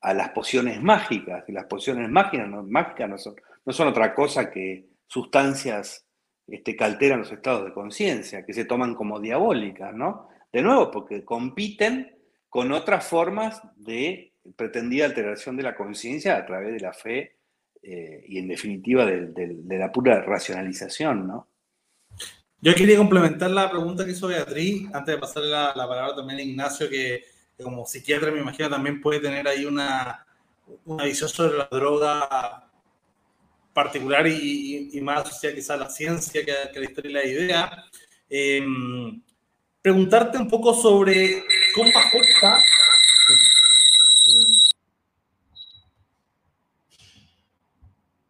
a 0.00 0.14
las 0.14 0.30
pociones 0.30 0.80
mágicas. 0.80 1.44
Y 1.48 1.52
las 1.52 1.64
pociones 1.64 2.08
mágicas 2.08 2.48
mágicas 2.48 3.26
no 3.64 3.72
son 3.72 3.88
otra 3.88 4.14
cosa 4.14 4.50
que 4.50 4.86
sustancias 5.08 6.03
este, 6.46 6.76
que 6.76 6.84
alteran 6.84 7.20
los 7.20 7.32
estados 7.32 7.64
de 7.64 7.72
conciencia, 7.72 8.44
que 8.44 8.52
se 8.52 8.64
toman 8.64 8.94
como 8.94 9.20
diabólicas, 9.20 9.94
¿no? 9.94 10.28
De 10.52 10.62
nuevo, 10.62 10.90
porque 10.90 11.24
compiten 11.24 12.16
con 12.48 12.70
otras 12.72 13.06
formas 13.06 13.62
de 13.76 14.32
pretendida 14.56 15.06
alteración 15.06 15.56
de 15.56 15.62
la 15.62 15.74
conciencia 15.74 16.36
a 16.36 16.46
través 16.46 16.72
de 16.72 16.80
la 16.80 16.92
fe 16.92 17.36
eh, 17.82 18.24
y 18.28 18.38
en 18.38 18.48
definitiva 18.48 19.04
de, 19.06 19.78
la 19.78 19.90
pura 19.90 20.20
racionalización, 20.22 21.26
¿no? 21.26 21.48
Yo 22.60 22.74
quería 22.74 22.96
complementar 22.96 23.50
la 23.50 23.70
pregunta 23.70 24.04
que 24.04 24.12
hizo 24.12 24.28
Beatriz, 24.28 24.86
antes 24.94 25.14
de 25.14 25.20
pasarle 25.20 25.50
la, 25.50 25.74
palabra 25.74 26.14
también 26.14 26.38
a 26.38 26.42
Ignacio, 26.42 26.88
que, 26.88 27.24
como 27.62 27.84
psiquiatra 27.86 28.30
me 28.30 28.40
imagino 28.40 28.70
también 28.70 29.00
puede 29.00 29.20
tener 29.20 29.46
ahí 29.46 29.64
una, 29.64 30.26
una 30.84 31.04
visión 31.04 31.28
sobre 31.28 31.58
la 31.58 31.68
droga 31.70 32.63
particular 33.74 34.26
y, 34.26 34.98
más 35.02 35.26
asociada 35.26 35.54
quizá 35.54 35.74
a 35.74 35.78
la 35.78 35.90
ciencia 35.90 36.44
que, 36.44 36.52
a 36.52 36.70
la 36.72 36.84
historia 36.84 37.10
y 37.10 37.14
la 37.14 37.24
idea. 37.24 37.84
Em, 38.30 39.22
preguntarte 39.82 40.38
un 40.38 40.48
poco 40.48 40.72
sobre 40.72 41.44
cómo 41.74 41.90
afecta... 41.98 42.62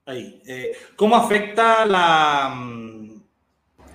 Ahí, 0.06 0.42
eh, 0.46 0.76
¿Cómo 0.96 1.16
afecta 1.16 1.86
la 1.86 2.52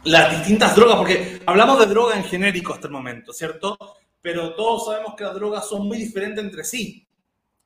las 0.04 0.38
distintas 0.38 0.76
drogas, 0.76 0.98
porque 0.98 1.42
hablamos 1.46 1.80
de 1.80 1.86
droga 1.88 2.16
en 2.16 2.24
genérico 2.24 2.74
hasta 2.74 2.88
el 2.88 2.94
momento, 2.94 3.34
¿cierto? 3.34 3.78
Pero 4.22 4.56
todos 4.56 4.86
sabemos 4.86 5.16
que 5.16 5.24
las 5.24 5.36
drogas 5.36 5.68
son 5.68 5.88
muy 5.88 5.98
diferentes 5.98 6.44
entre 6.44 6.64
sí. 6.64 7.08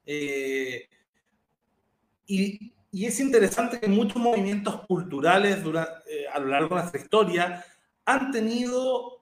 Eh, 0.06 0.88
y, 2.28 2.73
es 2.94 3.20
interesante 3.20 3.80
que 3.80 3.88
muchos 3.88 4.18
movimientos 4.18 4.82
culturales 4.88 5.58
eh, 6.08 6.26
a 6.32 6.40
lo 6.40 6.48
largo 6.48 6.76
de 6.76 6.82
nuestra 6.82 7.02
historia 7.02 7.66
han 8.06 8.32
tenido 8.32 9.20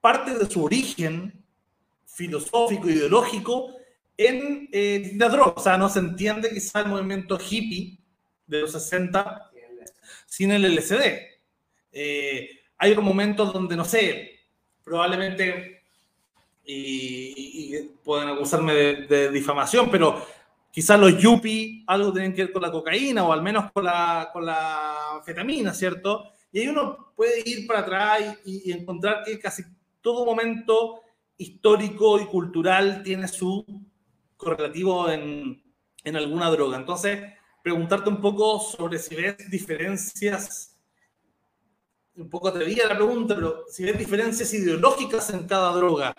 parte 0.00 0.34
de 0.34 0.44
su 0.50 0.62
origen 0.62 1.32
filosófico, 2.06 2.88
ideológico, 2.88 3.74
en 4.16 4.68
eh, 4.72 5.12
drogas. 5.14 5.54
O 5.56 5.60
sea, 5.60 5.78
no 5.78 5.88
se 5.88 6.00
entiende 6.00 6.50
quizá 6.50 6.80
el 6.80 6.88
movimiento 6.88 7.38
hippie 7.38 7.98
de 8.46 8.60
los 8.60 8.72
60 8.72 9.50
sin 10.26 10.50
el 10.50 10.74
LSD. 10.74 11.00
Eh, 11.92 12.50
hay 12.76 12.96
momentos 12.96 13.52
donde, 13.52 13.76
no 13.76 13.84
sé, 13.84 14.40
probablemente, 14.82 15.82
y, 16.64 17.78
pueden 18.02 18.30
acusarme 18.30 18.74
de, 18.74 19.30
difamación, 19.30 19.90
pero 19.90 20.26
quizás 20.74 20.98
los 20.98 21.16
yuppie 21.18 21.84
algo 21.86 22.12
tienen 22.12 22.34
que 22.34 22.42
ver 22.42 22.52
con 22.52 22.62
la 22.62 22.72
cocaína 22.72 23.22
o 23.22 23.32
al 23.32 23.42
menos 23.42 23.70
con 23.70 23.84
la, 23.84 24.28
con 24.32 24.44
la 24.44 25.22
fetamina, 25.24 25.72
¿cierto? 25.72 26.32
Y 26.50 26.58
ahí 26.58 26.66
uno 26.66 27.12
puede 27.14 27.48
ir 27.48 27.64
para 27.64 27.78
atrás 27.78 28.38
y, 28.44 28.72
encontrar 28.72 29.22
que 29.22 29.38
casi 29.38 29.62
todo 30.00 30.26
momento 30.26 31.02
histórico 31.36 32.18
y 32.18 32.26
cultural 32.26 33.04
tiene 33.04 33.28
su 33.28 33.64
correlativo 34.36 35.08
en, 35.08 35.62
en 36.02 36.16
alguna 36.16 36.50
droga. 36.50 36.76
Entonces, 36.76 37.22
preguntarte 37.62 38.10
un 38.10 38.20
poco 38.20 38.58
sobre 38.58 38.98
si 38.98 39.14
ves 39.14 39.48
diferencias 39.48 40.76
un 42.16 42.28
poco 42.28 42.48
atrevida 42.48 42.88
la 42.88 42.96
pregunta, 42.96 43.36
pero 43.36 43.64
si 43.68 43.84
ves 43.84 43.96
diferencias 43.96 44.52
ideológicas 44.52 45.30
en 45.30 45.46
cada 45.46 45.70
droga, 45.72 46.14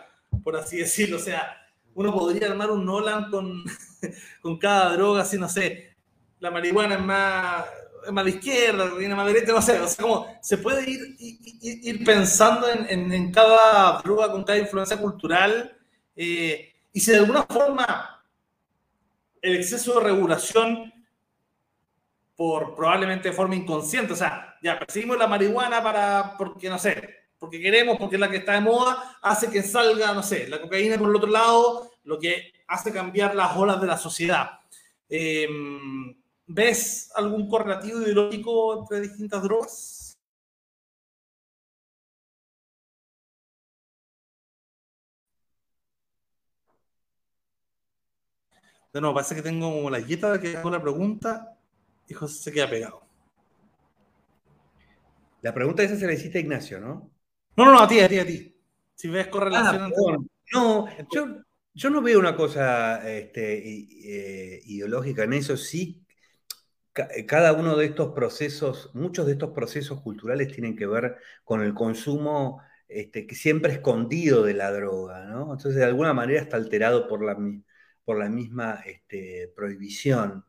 por 0.45 0.55
así 0.55 0.77
decirlo, 0.77 1.17
o 1.17 1.19
sea, 1.19 1.57
uno 1.93 2.13
podría 2.13 2.47
armar 2.47 2.71
un 2.71 2.85
Nolan 2.85 3.29
con, 3.29 3.63
con 4.41 4.57
cada 4.57 4.93
droga, 4.93 5.21
así, 5.21 5.37
no 5.37 5.49
sé, 5.49 5.95
la 6.39 6.51
marihuana 6.51 6.95
es 6.95 7.01
más, 7.01 7.65
es 8.05 8.11
más 8.11 8.25
de 8.25 8.31
izquierda, 8.31 8.85
la 8.85 9.15
más 9.15 9.25
de 9.27 9.33
derecha, 9.33 9.53
no 9.53 9.61
sé, 9.61 9.79
o 9.79 9.87
sea, 9.87 10.03
como 10.03 10.27
se 10.41 10.57
puede 10.57 10.89
ir, 10.89 11.15
ir, 11.61 12.03
pensando 12.03 12.67
en, 12.69 13.11
en, 13.11 13.31
cada 13.31 14.01
droga 14.01 14.31
con 14.31 14.43
cada 14.43 14.59
influencia 14.59 14.97
cultural, 14.97 15.75
eh, 16.15 16.73
y 16.93 16.99
si 16.99 17.11
de 17.11 17.17
alguna 17.17 17.43
forma 17.43 18.23
el 19.41 19.55
exceso 19.57 19.99
de 19.99 20.05
regulación 20.05 20.91
por 22.35 22.75
probablemente 22.75 23.29
de 23.29 23.35
forma 23.35 23.55
inconsciente. 23.55 24.13
O 24.13 24.15
sea, 24.15 24.57
ya 24.61 24.77
perseguimos 24.77 25.17
la 25.17 25.27
marihuana 25.27 25.81
para, 25.81 26.35
porque 26.37 26.69
no 26.69 26.77
sé, 26.77 27.15
porque 27.39 27.61
queremos, 27.61 27.97
porque 27.97 28.15
es 28.15 28.19
la 28.19 28.29
que 28.29 28.37
está 28.37 28.53
de 28.53 28.61
moda, 28.61 29.17
hace 29.21 29.49
que 29.49 29.63
salga, 29.63 30.13
no 30.13 30.23
sé, 30.23 30.47
la 30.47 30.61
cocaína 30.61 30.97
por 30.97 31.09
el 31.09 31.15
otro 31.15 31.29
lado, 31.29 31.91
lo 32.03 32.19
que 32.19 32.51
hace 32.67 32.91
cambiar 32.91 33.35
las 33.35 33.55
olas 33.55 33.81
de 33.81 33.87
la 33.87 33.97
sociedad. 33.97 34.59
Em, 35.09 36.15
¿Ves 36.47 37.11
algún 37.15 37.49
correlativo 37.49 38.01
ideológico 38.01 38.79
entre 38.79 39.01
distintas 39.01 39.41
drogas? 39.43 40.05
Nuevo, 48.93 49.13
parece 49.13 49.35
que 49.35 49.41
tengo 49.41 49.71
como 49.71 49.89
la 49.89 49.99
guita 49.99 50.39
que 50.39 50.55
hago 50.55 50.69
la 50.69 50.81
pregunta 50.81 51.57
y 52.07 52.13
José 52.13 52.43
se 52.43 52.51
queda 52.51 52.69
pegado. 52.69 53.01
La 55.41 55.53
pregunta 55.53 55.83
esa 55.83 55.97
se 55.97 56.07
la 56.07 56.13
hiciste 56.13 56.37
a 56.37 56.41
Ignacio, 56.41 56.79
¿no? 56.79 57.11
No, 57.57 57.65
no, 57.65 57.73
no, 57.73 57.79
a 57.79 57.87
ti, 57.87 57.99
a 57.99 58.07
ti, 58.07 58.19
a 58.19 58.25
ti. 58.25 58.55
Si 58.95 59.09
ves 59.09 59.27
correlación 59.27 59.81
ah, 59.81 59.85
entre... 59.87 60.27
No, 60.53 60.87
yo, 61.11 61.25
yo, 61.75 61.89
no 61.89 62.01
veo 62.01 62.19
una 62.19 62.35
cosa 62.35 63.07
este, 63.09 63.57
eh, 63.67 64.61
ideológica 64.65 65.23
en 65.23 65.33
eso, 65.33 65.57
sí. 65.57 66.05
cada 67.27 67.53
uno 67.53 67.75
de 67.75 67.85
estos 67.85 68.13
procesos, 68.13 68.89
muchos 68.93 69.25
de 69.25 69.33
estos 69.33 69.51
procesos 69.51 70.01
culturales 70.01 70.51
tienen 70.51 70.75
que 70.75 70.87
ver 70.87 71.17
con 71.43 71.61
el 71.61 71.73
consumo 71.73 72.61
este, 72.87 73.27
que 73.27 73.35
siempre 73.35 73.73
escondido 73.73 74.43
de 74.43 74.53
la 74.53 74.71
droga, 74.71 75.25
¿no? 75.25 75.41
Entonces, 75.53 75.75
de 75.75 75.85
alguna 75.85 76.13
manera 76.13 76.41
está 76.41 76.57
alterado 76.57 77.07
por 77.07 77.23
la, 77.23 77.37
por 78.03 78.17
la 78.19 78.29
misma 78.29 78.81
este, 78.85 79.51
prohibición. 79.55 80.45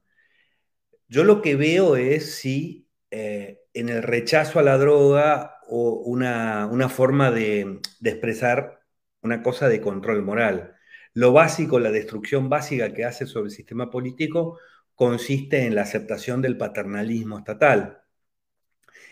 Yo 1.09 1.25
lo 1.25 1.43
que 1.43 1.57
veo 1.57 1.97
es 1.97 2.35
si 2.37 2.89
eh, 3.11 3.61
en 3.73 3.89
el 3.89 4.03
rechazo 4.03 4.59
a 4.59 4.63
la 4.63 4.79
droga 4.79 5.59
o 5.69 6.03
una, 6.05 6.89
forma 6.89 7.31
de, 7.31 7.81
de, 8.01 8.11
expresar 8.11 8.81
una 9.23 9.43
cosa 9.43 9.69
de 9.69 9.81
control 9.81 10.23
moral. 10.23 10.76
Lo 11.17 11.33
básico, 11.33 11.81
la 11.81 11.91
destrucción 11.91 12.51
básica 12.51 12.93
que 12.93 13.07
hace 13.07 13.25
sobre 13.25 13.47
el 13.47 13.51
sistema 13.51 13.89
político 13.89 14.59
consiste 14.95 15.65
en 15.65 15.75
la 15.75 15.81
aceptación 15.81 16.43
del 16.43 16.59
paternalismo 16.59 17.39
estatal. 17.39 18.03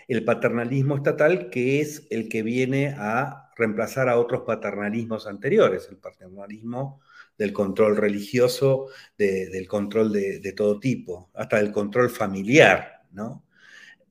El 0.06 0.22
paternalismo 0.22 0.96
estatal 0.96 1.48
que 1.48 1.80
es 1.80 2.06
el 2.10 2.28
que 2.28 2.42
viene 2.42 2.94
a 2.98 3.50
reemplazar 3.56 4.10
a 4.10 4.18
otros 4.18 4.42
paternalismos 4.42 5.26
anteriores, 5.26 5.88
el 5.90 5.96
paternalismo 5.96 7.00
del 7.38 7.54
control 7.54 7.96
religioso, 7.96 8.88
del 9.16 9.66
control 9.66 10.12
de, 10.12 10.52
todo 10.54 10.78
tipo, 10.78 11.30
hasta 11.32 11.56
del 11.56 11.72
control 11.72 12.10
familiar, 12.10 13.06
¿no? 13.12 13.46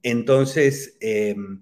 Entonces, 0.02 0.98
em, 1.00 1.62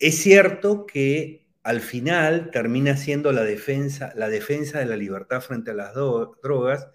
es 0.00 0.16
cierto 0.16 0.86
que 0.86 1.39
al 1.62 1.80
final 1.80 2.50
termina 2.50 2.96
siendo 2.96 3.32
la 3.32 3.44
defensa, 3.44 4.12
la 4.16 4.28
defensa 4.28 4.78
de 4.78 4.86
la 4.86 4.96
libertad 4.96 5.40
frente 5.40 5.72
a 5.72 5.74
las 5.74 5.94
drogas 5.94 6.88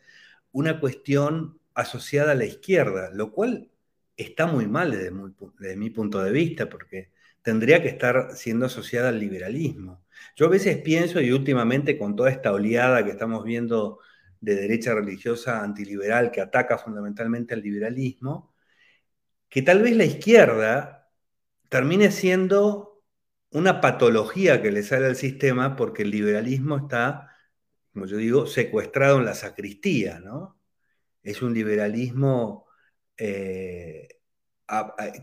una 0.51 0.79
cuestión 0.79 1.59
asociada 1.73 2.31
a 2.31 2.35
la 2.35 2.45
izquierda, 2.45 3.11
lo 3.13 3.31
cual 3.31 3.69
está 4.17 4.47
muy 4.47 4.67
mal 4.67 4.91
desde, 4.91 5.75
mi 5.75 5.89
punto 5.89 6.23
de 6.23 6.31
vista, 6.31 6.69
porque 6.69 7.11
tendría 7.41 7.81
que 7.81 7.89
estar 7.89 8.31
siendo 8.35 8.65
asociada 8.67 9.09
al 9.09 9.19
liberalismo. 9.19 10.03
Yo 10.35 10.47
a 10.47 10.49
veces 10.49 10.77
pienso, 10.77 11.19
y 11.21 11.31
últimamente 11.31 11.97
con 11.97 12.15
toda 12.15 12.31
esta 12.31 12.53
oleada 12.53 13.03
que 13.03 13.11
estamos 13.11 13.43
viendo 13.43 13.99
de 14.39 14.55
derecha 14.55 14.93
religiosa 14.93 15.63
antiliberal 15.63 16.31
que 16.31 16.41
ataca 16.41 16.77
fundamentalmente 16.77 17.53
al 17.53 17.61
liberalismo, 17.61 18.53
que 19.49 19.61
tal 19.61 19.81
vez 19.81 19.95
la 19.95 20.05
izquierda 20.05 21.09
termine 21.69 22.11
siendo 22.11 22.94
una 23.51 23.81
patología 23.81 24.61
que 24.61 24.71
le 24.71 24.83
sale 24.83 25.07
al 25.07 25.15
sistema 25.15 25.75
porque 25.75 26.03
el 26.03 26.11
liberalismo 26.11 26.77
está, 26.77 27.31
como 27.93 28.05
yo 28.05 28.17
digo, 28.17 28.47
secuestrado 28.47 29.19
en 29.19 29.25
la 29.25 29.35
sacristía, 29.35 30.19
¿no? 30.19 30.59
es 31.23 31.41
un 31.41 31.53
liberalismo 31.53 32.67
eh, 33.17 34.07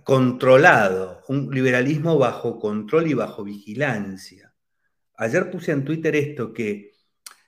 controlado, 0.04 1.22
un 1.28 1.50
liberalismo 1.54 2.18
bajo 2.18 2.58
control 2.58 3.08
y 3.08 3.14
bajo 3.14 3.44
vigilancia. 3.44 4.54
Ayer 5.16 5.50
puse 5.50 5.72
en 5.72 5.84
Twitter 5.84 6.16
esto, 6.16 6.52
que 6.52 6.92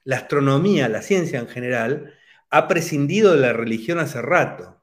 la 0.05 0.17
astronomía, 0.17 0.89
la 0.89 1.03
ciencia 1.03 1.41
en 1.41 1.49
general, 1.49 2.15
ha 2.51 2.69
prescindido 2.69 3.35
de 3.35 3.41
la 3.41 3.53
religión 3.53 3.99
hace 3.99 4.23
rato. 4.23 4.83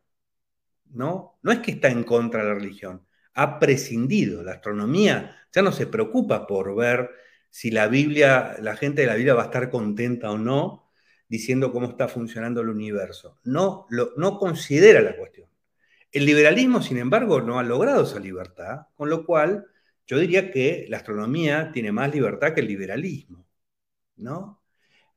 ¿no? 0.94 1.40
no 1.42 1.52
es 1.52 1.60
que 1.60 1.72
está 1.72 1.90
en 1.90 2.04
contra 2.04 2.42
de 2.42 2.50
la 2.50 2.56
religión, 2.56 3.06
ha 3.34 3.60
prescindido. 3.60 4.44
La 4.44 4.54
astronomía 4.54 5.41
ya 5.54 5.62
no 5.62 5.72
se 5.72 5.88
preocupa 5.88 6.48
por 6.48 6.76
ver 6.76 7.10
si 7.50 7.72
la 7.72 7.88
Biblia, 7.88 8.56
la 8.62 8.76
gente 8.76 9.02
de 9.02 9.08
la 9.08 9.16
Biblia 9.16 9.34
va 9.34 9.44
a 9.44 9.46
estar 9.46 9.70
contenta 9.70 10.32
o 10.32 10.38
no, 10.38 10.92
diciendo 11.28 11.72
cómo 11.72 11.88
está 11.88 12.08
funcionando 12.08 12.62
el 12.62 12.70
universo. 12.70 13.40
No, 13.44 13.88
no 14.18 14.38
considera 14.38 15.02
la 15.02 15.16
cuestión. 15.16 15.50
El 16.12 16.26
liberalismo, 16.26 16.82
sin 16.82 16.98
embargo, 16.98 17.42
no 17.42 17.60
ha 17.60 17.64
logrado 17.64 18.04
esa 18.04 18.20
libertad, 18.20 18.88
con 18.96 19.10
lo 19.10 19.26
cual 19.26 19.66
yo 20.06 20.20
diría 20.20 20.52
que 20.52 20.86
la 20.90 20.98
astronomía 20.98 21.72
tiene 21.72 21.92
más 21.92 22.14
libertad 22.14 22.54
que 22.54 22.62
el 22.62 22.68
liberalismo. 22.68 23.46
¿no? 24.18 24.62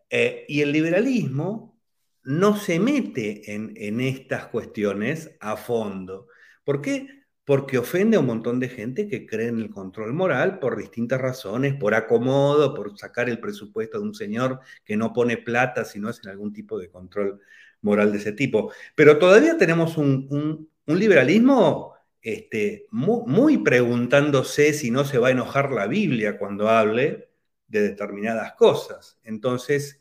Eh, 0.08 0.44
y 0.48 0.60
el 0.60 0.72
liberalismo 0.72 1.80
no 2.24 2.56
se 2.56 2.78
mete 2.80 3.52
en, 3.52 3.74
en 3.76 4.00
estas 4.00 4.46
cuestiones 4.46 5.36
a 5.40 5.56
fondo. 5.56 6.28
¿Por 6.64 6.80
qué? 6.80 7.23
Porque 7.44 7.78
ofende 7.78 8.16
a 8.16 8.20
un 8.20 8.26
montón 8.26 8.58
de 8.60 8.68
gente 8.68 9.06
que 9.06 9.26
cree 9.26 9.48
en 9.48 9.58
el 9.58 9.70
control 9.70 10.12
moral 10.14 10.58
por 10.58 10.76
distintas 10.76 11.20
razones, 11.20 11.74
por 11.74 11.94
acomodo, 11.94 12.74
por 12.74 12.96
sacar 12.98 13.28
el 13.28 13.40
presupuesto 13.40 13.98
de 13.98 14.04
un 14.04 14.14
señor 14.14 14.60
que 14.84 14.96
no 14.96 15.12
pone 15.12 15.36
plata 15.36 15.84
si 15.84 16.00
no 16.00 16.08
es 16.10 16.20
en 16.24 16.30
algún 16.30 16.52
tipo 16.52 16.78
de 16.78 16.88
control 16.90 17.40
moral 17.82 18.12
de 18.12 18.18
ese 18.18 18.32
tipo. 18.32 18.72
Pero 18.94 19.18
todavía 19.18 19.58
tenemos 19.58 19.96
un, 19.98 20.68
liberalismo 20.86 21.94
este, 22.22 22.86
muy, 22.90 23.58
preguntándose 23.58 24.72
si 24.72 24.90
no 24.90 25.04
se 25.04 25.18
va 25.18 25.28
a 25.28 25.32
enojar 25.32 25.70
la 25.72 25.86
Biblia 25.86 26.38
cuando 26.38 26.68
hable 26.68 27.28
de 27.68 27.82
determinadas 27.82 28.54
cosas. 28.54 29.18
Entonces, 29.24 30.00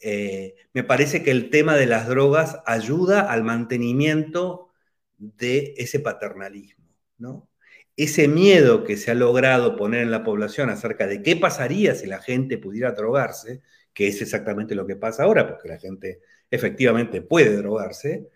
eh, 0.00 0.54
me 0.72 0.84
parece 0.84 1.22
que 1.22 1.30
el 1.30 1.50
tema 1.50 1.76
de 1.76 1.86
las 1.86 2.08
drogas 2.08 2.58
ayuda 2.66 3.30
al 3.30 3.44
mantenimiento 3.44 4.70
de 5.18 5.74
ese 5.76 6.00
paternalismo. 6.00 6.77
Ese 7.96 8.28
miedo 8.28 8.84
que 8.84 8.96
se 8.96 9.10
ha 9.10 9.14
logrado 9.14 9.76
poner 9.76 10.02
en 10.02 10.10
la 10.10 10.22
población 10.22 10.70
acerca 10.70 11.06
de 11.06 11.22
qué 11.22 11.36
pasaría 11.36 11.94
si 11.94 12.06
la 12.06 12.20
gente 12.20 12.58
pudiera 12.58 12.92
drogarse, 12.92 13.62
que 13.92 14.06
es 14.08 14.22
exactamente 14.22 14.74
lo 14.74 14.86
que 14.86 14.96
pasa 14.96 15.24
ahora, 15.24 15.48
porque 15.48 15.68
la 15.68 15.78
gente 15.78 16.20
efectivamente 16.50 17.20
puede 17.20 17.56
drogarse, 17.56 18.28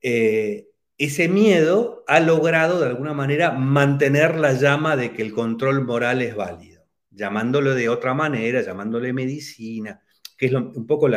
eh, 0.00 0.68
ese 0.96 1.28
miedo 1.28 2.04
ha 2.06 2.20
logrado 2.20 2.80
de 2.80 2.86
alguna 2.86 3.14
manera 3.14 3.50
mantener 3.52 4.36
la 4.36 4.52
llama 4.52 4.96
de 4.96 5.12
que 5.12 5.22
el 5.22 5.32
control 5.32 5.84
moral 5.84 6.22
es 6.22 6.34
válido, 6.36 6.86
llamándolo 7.10 7.74
de 7.74 7.88
otra 7.88 8.14
manera, 8.14 8.62
llamándole 8.62 9.12
medicina, 9.12 10.02
que 10.38 10.46
es 10.46 10.52
un 10.52 10.86
poco 10.86 11.08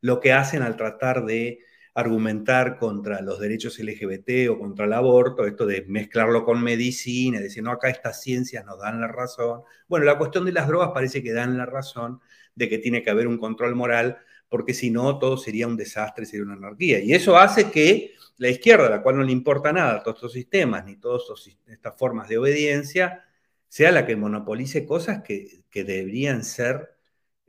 lo 0.00 0.20
que 0.20 0.32
hacen 0.32 0.62
al 0.62 0.76
tratar 0.76 1.24
de 1.24 1.60
argumentar 1.94 2.78
contra 2.78 3.20
los 3.20 3.38
derechos 3.38 3.78
LGBT 3.78 4.50
o 4.50 4.58
contra 4.58 4.86
el 4.86 4.92
aborto, 4.94 5.44
esto 5.46 5.66
de 5.66 5.84
mezclarlo 5.88 6.44
con 6.44 6.62
medicina, 6.62 7.38
decir, 7.38 7.62
no, 7.62 7.70
acá 7.70 7.90
estas 7.90 8.22
ciencias 8.22 8.64
nos 8.64 8.78
dan 8.78 9.00
la 9.00 9.08
razón. 9.08 9.62
Bueno, 9.88 10.06
la 10.06 10.16
cuestión 10.16 10.44
de 10.44 10.52
las 10.52 10.66
drogas 10.66 10.90
parece 10.94 11.22
que 11.22 11.32
dan 11.32 11.58
la 11.58 11.66
razón 11.66 12.20
de 12.54 12.68
que 12.68 12.78
tiene 12.78 13.02
que 13.02 13.10
haber 13.10 13.26
un 13.26 13.38
control 13.38 13.74
moral, 13.74 14.18
porque 14.48 14.74
si 14.74 14.90
no, 14.90 15.18
todo 15.18 15.36
sería 15.36 15.66
un 15.66 15.76
desastre, 15.76 16.24
sería 16.24 16.44
una 16.44 16.54
anarquía. 16.54 17.00
Y 17.00 17.12
eso 17.12 17.36
hace 17.36 17.70
que 17.70 18.14
la 18.38 18.48
izquierda, 18.48 18.86
a 18.86 18.90
la 18.90 19.02
cual 19.02 19.18
no 19.18 19.22
le 19.22 19.32
importa 19.32 19.72
nada 19.72 20.02
todos 20.02 20.16
estos 20.16 20.32
sistemas, 20.32 20.84
ni 20.84 20.96
todas 20.96 21.22
estas 21.66 21.96
formas 21.96 22.28
de 22.28 22.38
obediencia, 22.38 23.24
sea 23.68 23.92
la 23.92 24.06
que 24.06 24.16
monopolice 24.16 24.86
cosas 24.86 25.22
que, 25.22 25.62
que 25.70 25.84
deberían 25.84 26.44
ser 26.44 26.94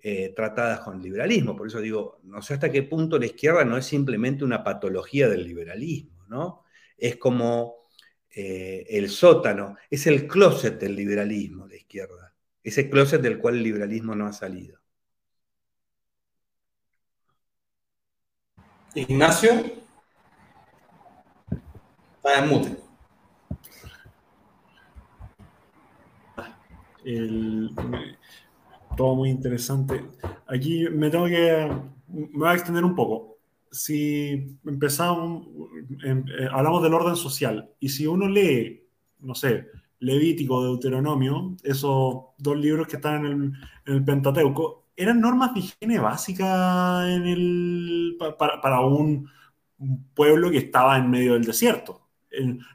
eh, 0.05 0.33
tratadas 0.35 0.81
con 0.81 1.01
liberalismo. 1.01 1.55
Por 1.55 1.67
eso 1.67 1.79
digo, 1.79 2.19
no 2.23 2.41
sé 2.41 2.55
hasta 2.55 2.69
qué 2.69 2.83
punto 2.83 3.17
la 3.17 3.25
izquierda 3.25 3.63
no 3.63 3.77
es 3.77 3.85
simplemente 3.85 4.43
una 4.43 4.61
patología 4.61 5.29
del 5.29 5.45
liberalismo, 5.45 6.25
¿no? 6.27 6.65
Es 6.97 7.15
como 7.15 7.87
eh, 8.29 8.85
el 8.89 9.09
sótano, 9.09 9.77
es 9.89 10.05
el 10.07 10.27
closet 10.27 10.77
del 10.77 10.97
liberalismo, 10.97 11.67
la 11.67 11.77
izquierda. 11.77 12.35
Ese 12.61 12.89
closet 12.89 13.21
del 13.21 13.39
cual 13.39 13.55
el 13.55 13.63
liberalismo 13.63 14.13
no 14.13 14.27
ha 14.27 14.33
salido. 14.33 14.77
Ignacio. 18.95 19.51
Está 22.17 22.39
en 22.39 22.49
mute. 22.49 22.77
El, 27.05 27.73
todo 28.95 29.15
muy 29.15 29.29
interesante. 29.29 30.03
Aquí 30.47 30.87
me 30.89 31.09
tengo 31.09 31.25
que, 31.25 31.69
me 32.07 32.27
voy 32.37 32.49
a 32.49 32.53
extender 32.53 32.83
un 32.83 32.95
poco. 32.95 33.37
Si 33.71 34.57
empezamos, 34.65 35.47
em, 36.03 36.23
eh, 36.39 36.47
hablamos 36.51 36.83
del 36.83 36.93
orden 36.93 37.15
social, 37.15 37.69
y 37.79 37.89
si 37.89 38.05
uno 38.07 38.27
lee, 38.27 38.87
no 39.19 39.35
sé, 39.35 39.67
Levítico, 39.99 40.63
Deuteronomio, 40.63 41.55
esos 41.63 42.25
dos 42.37 42.57
libros 42.57 42.87
que 42.87 42.97
están 42.97 43.25
en 43.25 43.53
el, 43.85 44.03
Pentateuco, 44.03 44.87
eran 44.95 45.21
normas 45.21 45.53
de 45.53 45.61
higiene 45.61 45.99
básica 45.99 47.11
en 47.11 47.25
el, 47.25 48.17
para 48.37 48.81
un 48.81 49.29
pueblo 50.13 50.51
que 50.51 50.57
estaba 50.57 50.97
en 50.97 51.09
medio 51.09 51.33
del 51.33 51.45
desierto 51.45 52.02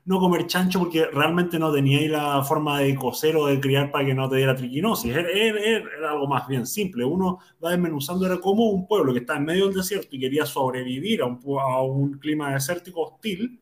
no 0.05 0.21
comer 0.21 0.47
chancho 0.47 0.79
porque 0.79 1.07
realmente 1.07 1.59
no 1.59 1.73
teníais 1.73 2.11
la 2.11 2.43
forma 2.43 2.81
de 2.81 2.95
coser 2.95 3.37
o 3.37 3.47
de 3.47 3.59
criar 3.61 3.91
para 3.91 4.07
que 4.07 4.15
no 4.15 4.29
te 4.29 4.37
diera 4.37 4.55
triquinosis. 4.55 5.15
Era, 5.15 6.11
algo 6.11 6.27
más 6.27 6.47
bien 6.47 6.67
simple. 6.67 7.05
Uno 7.05 7.39
va 7.63 7.71
desmenuzando, 7.71 8.27
era 8.27 8.39
como 8.39 8.71
un 8.71 8.87
pueblo 8.87 9.13
que 9.13 9.21
está 9.21 9.37
en 9.37 9.45
medio 9.45 9.67
del 9.67 9.77
desierto 9.77 10.09
y 10.13 10.21
quería 10.21 10.47
sobrevivir 10.47 11.23
a 11.23 11.27
un, 11.27 11.41
a 11.61 11.83
un 11.83 12.19
clima 12.19 12.53
desértico 12.53 13.03
hostil, 13.03 13.61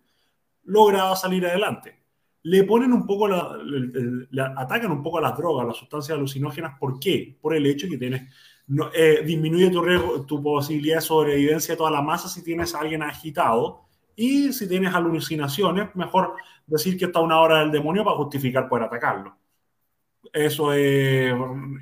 lograba 0.64 1.16
salir 1.16 1.46
adelante. 1.46 1.96
Le 2.42 2.62
ponen 2.64 2.92
un 2.92 3.06
poco, 3.06 3.26
la, 3.28 4.54
atacan 4.56 4.92
un 4.92 5.02
poco 5.02 5.18
a 5.18 5.22
las 5.22 5.36
drogas, 5.36 5.66
las 5.66 5.76
sustancias 5.76 6.16
alucinógenas. 6.16 6.78
¿Por 6.78 7.00
qué? 7.00 7.36
Por 7.40 7.54
el 7.54 7.66
hecho 7.66 7.88
que 7.88 7.98
tienes 7.98 8.22
eh, 8.94 9.22
disminuye 9.24 9.70
tu, 9.70 10.26
tu 10.26 10.42
posibilidad 10.42 10.96
de 10.96 11.00
sobrevivencia 11.00 11.74
de 11.74 11.78
toda 11.78 11.90
la 11.90 12.02
masa 12.02 12.28
si 12.28 12.42
tienes 12.42 12.74
a 12.74 12.80
alguien 12.80 13.02
agitado 13.02 13.85
Y 14.16 14.52
si 14.54 14.66
tienes 14.66 14.94
alucinaciones, 14.94 15.94
mejor 15.94 16.34
decir 16.66 16.98
que 16.98 17.04
está 17.04 17.20
una 17.20 17.38
hora 17.38 17.60
del 17.60 17.70
demonio 17.70 18.02
para 18.02 18.16
justificar 18.16 18.68
poder 18.68 18.86
atacarlo. 18.86 19.36
Eso 20.32 20.72
es. 20.72 21.32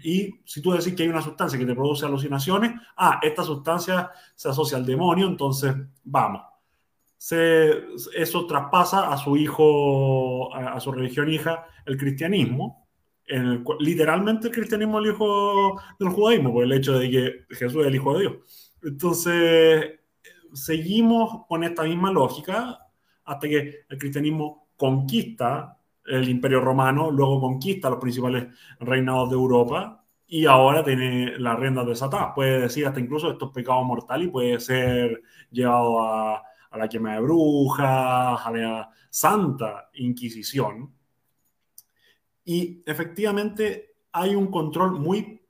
Y 0.02 0.40
si 0.44 0.60
tú 0.60 0.72
decís 0.72 0.94
que 0.94 1.04
hay 1.04 1.08
una 1.08 1.22
sustancia 1.22 1.58
que 1.58 1.64
te 1.64 1.74
produce 1.74 2.06
alucinaciones, 2.06 2.72
ah, 2.96 3.20
esta 3.22 3.42
sustancia 3.42 4.10
se 4.34 4.48
asocia 4.48 4.76
al 4.76 4.84
demonio, 4.84 5.26
entonces 5.26 5.74
vamos. 6.02 6.42
Se, 7.16 7.72
eso 8.16 8.46
traspasa 8.46 9.12
a 9.12 9.16
su 9.16 9.36
hijo, 9.36 10.54
a, 10.54 10.78
su 10.80 10.92
religión 10.92 11.30
hija, 11.30 11.66
el 11.86 11.96
cristianismo. 11.96 12.86
En 13.26 13.64
literalmente 13.80 14.48
el 14.48 14.54
cristianismo 14.54 14.98
es 15.00 15.06
el 15.06 15.14
hijo 15.14 15.80
del 15.98 16.10
judaísmo, 16.10 16.52
por 16.52 16.64
el 16.64 16.72
hecho 16.72 16.98
de 16.98 17.10
que 17.10 17.54
Jesús 17.54 17.80
es 17.80 17.86
el 17.86 17.94
hijo 17.94 18.14
de 18.14 18.20
Dios. 18.20 18.74
Entonces, 18.82 20.00
seguimos 20.54 21.46
con 21.46 21.64
esta 21.64 21.82
misma 21.82 22.10
lógica 22.12 22.78
hasta 23.24 23.48
que 23.48 23.84
el 23.88 23.98
cristianismo 23.98 24.68
conquista 24.76 25.78
el 26.06 26.28
imperio 26.28 26.60
romano, 26.60 27.10
luego 27.10 27.40
conquista 27.40 27.90
los 27.90 27.98
principales 27.98 28.46
reinados 28.80 29.30
de 29.30 29.36
Europa 29.36 30.04
y 30.26 30.46
ahora 30.46 30.84
tiene 30.84 31.38
las 31.38 31.58
riendas 31.58 31.86
desatadas. 31.86 32.32
Puede 32.34 32.60
decir 32.60 32.86
hasta 32.86 33.00
incluso 33.00 33.30
estos 33.30 33.50
pecados 33.50 33.84
mortales 33.86 34.28
y 34.28 34.30
puede 34.30 34.60
ser 34.60 35.22
llevado 35.50 36.02
a, 36.02 36.42
a 36.70 36.78
la 36.78 36.88
quema 36.88 37.14
de 37.14 37.20
brujas, 37.20 38.46
a 38.46 38.50
la 38.52 38.90
Santa 39.10 39.90
Inquisición. 39.94 40.92
Y 42.44 42.82
efectivamente 42.84 43.96
hay 44.12 44.34
un 44.34 44.48
control 44.48 45.00
muy 45.00 45.40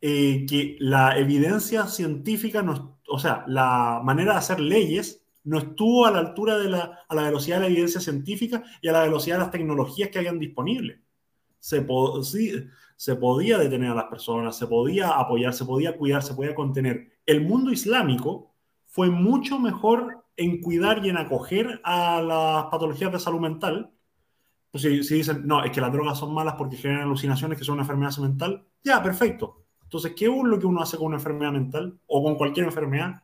eh, 0.00 0.44
que 0.46 0.76
la 0.80 1.18
evidencia 1.18 1.86
científica, 1.86 2.62
no, 2.62 2.95
o 3.08 3.18
sea, 3.18 3.44
la 3.46 4.00
manera 4.02 4.32
de 4.32 4.38
hacer 4.38 4.60
leyes 4.60 5.22
no 5.44 5.58
estuvo 5.58 6.06
a 6.06 6.10
la 6.10 6.18
altura 6.18 6.58
de 6.58 6.68
la, 6.68 7.00
a 7.08 7.14
la 7.14 7.22
velocidad 7.22 7.56
de 7.56 7.62
la 7.62 7.68
evidencia 7.68 8.00
científica 8.00 8.64
y 8.82 8.88
a 8.88 8.92
la 8.92 9.02
velocidad 9.02 9.36
de 9.36 9.42
las 9.42 9.50
tecnologías 9.52 10.10
que 10.10 10.18
habían 10.18 10.40
disponibles. 10.40 11.00
Se, 11.60 11.82
podía 11.82 13.58
detener 13.58 13.90
a 13.90 13.94
las 13.94 14.04
personas, 14.06 14.56
se 14.56 14.66
podía 14.66 15.10
apoyar, 15.10 15.52
se 15.52 15.64
podía 15.64 15.96
cuidar, 15.96 16.22
se 16.22 16.34
podía 16.34 16.54
contener. 16.54 17.12
El 17.24 17.42
mundo 17.42 17.70
islámico 17.70 18.54
fue 18.86 19.08
mucho 19.10 19.58
mejor 19.58 20.24
en 20.36 20.60
cuidar 20.60 21.04
y 21.04 21.10
en 21.10 21.16
acoger 21.16 21.80
a 21.84 22.20
las 22.22 22.64
patologías 22.66 23.12
de 23.12 23.20
salud 23.20 23.40
mental. 23.40 23.92
Pues 24.70 24.82
si, 24.82 25.04
si 25.04 25.14
dicen, 25.16 25.46
no, 25.46 25.64
es 25.64 25.70
que 25.70 25.80
las 25.80 25.92
drogas 25.92 26.18
son 26.18 26.34
malas 26.34 26.54
porque 26.58 26.76
generan 26.76 27.04
alucinaciones 27.04 27.56
que 27.56 27.64
son 27.64 27.74
una 27.74 27.82
enfermedad 27.82 28.16
mental, 28.18 28.66
ya, 28.82 29.02
perfecto. 29.02 29.65
Entonces, 29.86 30.14
¿qué 30.16 30.26
es 30.26 30.42
lo 30.42 30.58
que 30.58 30.66
uno 30.66 30.82
hace 30.82 30.96
con 30.96 31.06
una 31.06 31.16
enfermedad 31.16 31.52
mental 31.52 31.96
o 32.08 32.22
con 32.22 32.34
cualquier 32.34 32.66
enfermedad? 32.66 33.22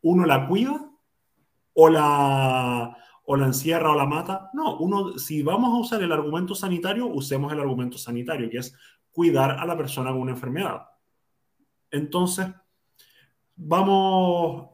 Uno 0.00 0.26
la 0.26 0.46
cuida 0.46 0.88
o 1.74 1.88
la, 1.88 2.96
o 3.24 3.36
la 3.36 3.46
encierra 3.46 3.90
o 3.90 3.96
la 3.96 4.06
mata. 4.06 4.48
No, 4.54 4.78
uno, 4.78 5.18
si 5.18 5.42
vamos 5.42 5.74
a 5.74 5.80
usar 5.80 6.02
el 6.02 6.12
argumento 6.12 6.54
sanitario, 6.54 7.08
usemos 7.08 7.52
el 7.52 7.58
argumento 7.58 7.98
sanitario, 7.98 8.48
que 8.48 8.58
es 8.58 8.74
cuidar 9.10 9.58
a 9.58 9.66
la 9.66 9.76
persona 9.76 10.10
con 10.10 10.20
una 10.20 10.30
enfermedad. 10.30 10.82
Entonces, 11.90 12.46
vamos 13.56 14.70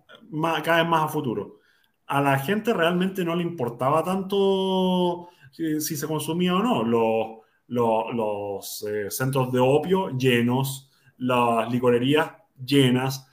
cada 0.62 0.82
vez 0.82 0.88
más 0.88 1.04
a 1.04 1.08
futuro. 1.08 1.60
A 2.06 2.20
la 2.20 2.38
gente 2.38 2.74
realmente 2.74 3.24
no 3.24 3.34
le 3.34 3.42
importaba 3.42 4.04
tanto 4.04 5.30
si, 5.52 5.80
se 5.80 6.06
consumía 6.06 6.54
o 6.54 6.62
no. 6.62 6.84
Los, 6.84 7.38
los, 7.68 8.14
los 8.14 8.82
eh, 8.82 9.10
centros 9.10 9.50
de 9.50 9.60
opio 9.60 10.10
llenos, 10.10 10.90
las 11.18 11.70
licorerías 11.70 12.33
llenas, 12.64 13.29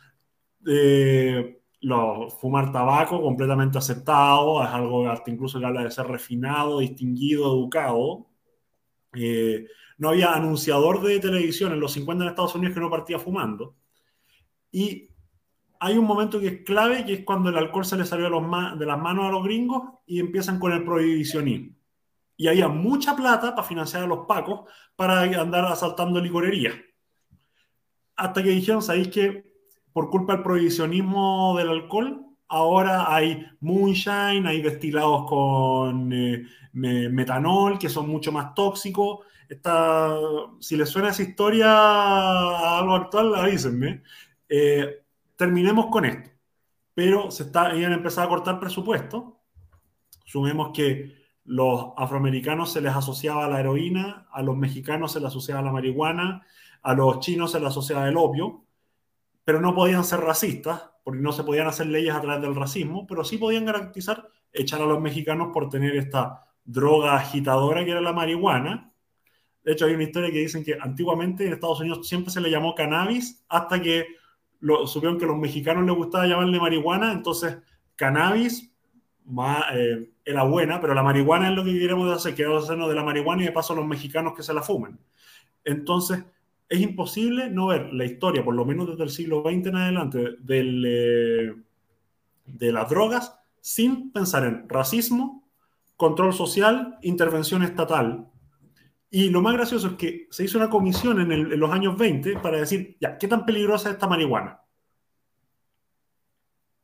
eh, 0.67 1.62
los, 1.82 2.34
fumar 2.36 2.72
tabaco 2.72 3.22
completamente 3.22 3.78
aceptado, 3.78 4.63
es 4.63 4.70
algo 4.70 5.10
hasta 5.10 5.32
incluso 5.32 5.60
que 5.60 5.65
habla 5.65 5.84
de 5.84 5.91
ser 5.91 6.08
refinado, 6.08 6.80
distinguido, 6.80 7.52
educado. 7.52 8.28
Eh, 9.13 9.67
no 9.98 10.10
había 10.10 10.34
anunciador 10.34 11.02
de 11.02 11.20
televisión 11.20 11.74
en 11.74 11.80
los 11.80 11.94
50 11.94 12.24
en 12.24 12.30
Estados 12.30 12.56
Unidos 12.56 12.74
que 12.74 12.80
no 12.80 12.89
partía 12.89 13.20
fumando. 13.20 13.76
Y 14.72 15.10
hay 15.80 15.98
un 15.98 16.06
momento 16.06 16.39
que 16.39 16.48
es 16.48 16.63
clave, 16.63 17.06
que 17.06 17.13
es 17.13 17.24
cuando 17.26 17.50
el 17.50 17.58
alcohol 17.58 17.86
se 17.86 17.98
le 17.98 18.06
salió 18.06 18.26
de, 18.26 18.32
los 18.32 18.80
de 18.80 18.86
las 18.86 19.00
manos 19.00 19.26
a 19.26 19.32
los 19.32 19.44
gringos 19.44 19.82
y 20.06 20.20
empiezan 20.20 20.60
con 20.60 20.72
el 20.72 20.84
prohibicionismo. 20.84 21.76
Y 22.38 22.48
había 22.48 22.67
mucha 22.67 23.15
plata 23.15 23.56
para 23.56 23.67
financiar 23.67 24.04
a 24.04 24.08
los 24.08 24.26
pacos 24.28 24.70
para 24.96 25.22
andar 25.22 25.65
asaltando 25.65 26.20
licorerías 26.20 26.74
hasta 28.21 28.43
que 28.43 28.49
dijeron, 28.49 28.84
¿sabéis 28.84 29.07
que 29.07 29.51
por 29.91 30.12
culpa 30.12 30.34
del 30.34 30.43
prohibicionismo 30.43 31.55
del 31.57 31.69
alcohol, 31.69 32.23
ahora 32.47 33.13
hay 33.13 33.45
moonshine, 33.62 34.47
hay 34.47 34.62
destilados 34.62 35.27
con 35.27 36.13
eh, 36.13 36.45
metanol, 36.71 37.79
que 37.79 37.89
son 37.89 38.07
mucho 38.07 38.31
más 38.31 38.53
tóxicos? 38.53 39.25
Está, 39.49 40.15
si 40.60 40.77
les 40.77 40.88
suena 40.88 41.10
esa 41.10 41.23
historia 41.23 41.67
a 41.67 42.79
algo 42.79 42.93
actual, 42.93 43.34
avísenme. 43.34 44.03
Eh, 44.47 45.03
terminemos 45.36 45.88
con 45.88 46.05
esto. 46.05 46.29
Pero 46.93 47.31
se 47.31 47.43
está, 47.43 47.75
iban 47.75 47.93
a 47.93 48.21
a 48.21 48.29
cortar 48.29 48.60
presupuesto. 48.60 49.39
Sumemos 50.25 50.71
que 50.73 51.15
los 51.45 51.93
afroamericanos 51.97 52.71
se 52.71 52.81
les 52.81 52.95
asociaba 52.95 53.45
a 53.45 53.49
la 53.49 53.60
heroína, 53.60 54.27
a 54.31 54.43
los 54.43 54.55
mexicanos 54.55 55.13
se 55.13 55.19
les 55.19 55.27
asociaba 55.29 55.62
a 55.62 55.63
la 55.63 55.71
marihuana, 55.71 56.45
a 56.82 56.94
los 56.94 57.20
chinos 57.20 57.52
se 57.52 57.60
les 57.60 57.70
asociaba 57.70 58.08
el 58.08 58.17
opio, 58.17 58.65
pero 59.44 59.62
no 59.62 59.74
podían 59.76 60.04
ser 60.04 60.22
racistas, 60.22 60.89
porque 61.04 61.22
no 61.22 61.32
se 61.32 61.44
podían 61.44 61.67
hacer 61.67 61.88
leyes 61.88 62.13
a 62.13 62.22
través 62.22 62.41
del 62.41 62.56
racismo, 62.56 63.08
pero 63.08 63.24
sí 63.24 63.38
podían 63.38 63.65
garantizar 63.65 64.28
echar 64.54 64.82
a 64.82 64.86
los 64.86 65.02
mexicanos 65.02 65.50
por 65.54 65.70
tener 65.70 65.96
esta 65.96 66.46
droga 66.63 67.15
agitadora 67.15 67.84
que 67.84 67.91
era 67.91 68.02
la 68.02 68.13
marihuana. 68.13 68.94
De 69.63 69.74
hecho, 69.74 69.86
hay 69.86 69.94
una 69.94 70.04
historia 70.04 70.32
que 70.32 70.39
dicen 70.39 70.63
que 70.63 70.78
antiguamente 70.80 71.46
en 71.46 71.54
Estados 71.54 71.80
Unidos 71.80 72.08
siempre 72.08 72.32
se 72.32 72.41
le 72.41 72.50
llamó 72.50 72.76
cannabis 72.76 73.46
hasta 73.48 73.82
que 73.82 74.06
lo, 74.60 74.86
supieron 74.88 75.17
que 75.17 75.26
a 75.26 75.28
los 75.28 75.38
mexicanos 75.38 75.86
les 75.86 75.96
gustaba 75.96 76.28
llamarle 76.28 76.60
marihuana, 76.60 77.12
entonces 77.12 77.58
cannabis 77.96 78.72
eh, 79.74 80.12
era 80.26 80.44
buena, 80.44 80.82
pero 80.82 80.94
la 80.94 81.04
marihuana 81.04 81.50
es 81.50 81.56
lo 81.56 81.63
que 81.63 81.78
queremos 81.78 82.12
hacer, 82.12 82.36
queremos 82.36 82.63
hacernos 82.63 82.89
de 82.89 82.96
la 82.96 83.04
marihuana 83.04 83.44
y 83.44 83.46
de 83.46 83.52
paso 83.52 83.74
a 83.74 83.76
los 83.76 83.86
mexicanos 83.86 84.34
que 84.36 84.44
se 84.44 84.54
la 84.54 84.62
fuman. 84.62 85.00
Entonces, 85.63 86.24
es 86.71 86.79
imposible 86.79 87.49
no 87.49 87.67
ver 87.67 87.93
la 87.93 88.05
historia, 88.05 88.45
por 88.45 88.55
lo 88.55 88.63
menos 88.63 88.88
desde 88.88 89.03
el 89.03 89.10
siglo 89.10 89.41
XX 89.41 89.67
en 89.67 89.75
adelante, 89.75 90.38
del, 90.39 90.86
eh, 90.88 91.53
de 92.45 92.71
las 92.71 92.89
drogas 92.89 93.38
sin 93.60 94.13
pensar 94.13 94.45
en 94.45 94.69
racismo, 94.69 95.49
control 95.97 96.34
social, 96.34 96.97
intervención 97.01 97.63
estatal. 97.63 98.31
Y 99.10 99.29
lo 99.29 99.41
más 99.41 99.53
gracioso 99.55 99.88
es 99.88 99.93
que 99.95 100.27
se 100.31 100.45
hizo 100.45 100.57
una 100.57 100.69
comisión 100.69 101.19
en, 101.19 101.60
los 101.60 101.71
años 101.71 101.97
20 101.97 102.38
para 102.38 102.60
decir, 102.60 102.95
ya, 103.01 103.17
¿qué 103.17 103.27
tan 103.27 103.45
peligrosa 103.45 103.89
es 103.89 103.95
esta 103.95 104.07
marihuana? 104.07 104.62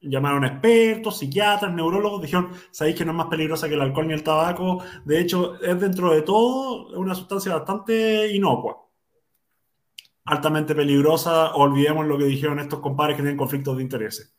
Llamaron 0.01 0.43
expertos, 0.43 1.17
psiquiatras, 1.17 1.73
neurólogos, 1.73 2.21
dijeron, 2.21 2.49
sabéis 2.71 2.97
que 2.97 3.05
no 3.05 3.11
es 3.11 3.17
más 3.17 3.27
peligrosa 3.27 3.69
que 3.69 3.75
el 3.75 3.81
alcohol 3.81 4.09
ni 4.09 4.15
el 4.15 4.23
tabaco. 4.23 4.83
De 5.05 5.21
hecho, 5.21 5.55
es 5.61 5.79
dentro 5.79 6.13
de 6.13 6.23
todo 6.23 6.89
una 6.99 7.15
sustancia 7.15 7.55
bastante 7.55 8.35
inocua 8.35 8.86
altamente 10.27 10.75
peligrosa, 10.75 11.55
olvidemos 11.55 12.05
lo 12.05 12.17
que 12.17 12.25
dijeron 12.25 12.59
estos 12.59 12.81
compadres 12.81 13.15
que 13.15 13.23
tienen 13.23 13.37
conflictos 13.37 13.77
de 13.77 13.83
intereses. 13.83 14.35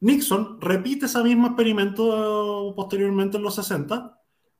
Nixon 0.00 0.60
repite 0.60 1.06
ese 1.06 1.22
mismo 1.22 1.48
experimento 1.48 2.72
posteriormente 2.76 3.38
en 3.38 3.42
los 3.42 3.54
60 3.54 4.18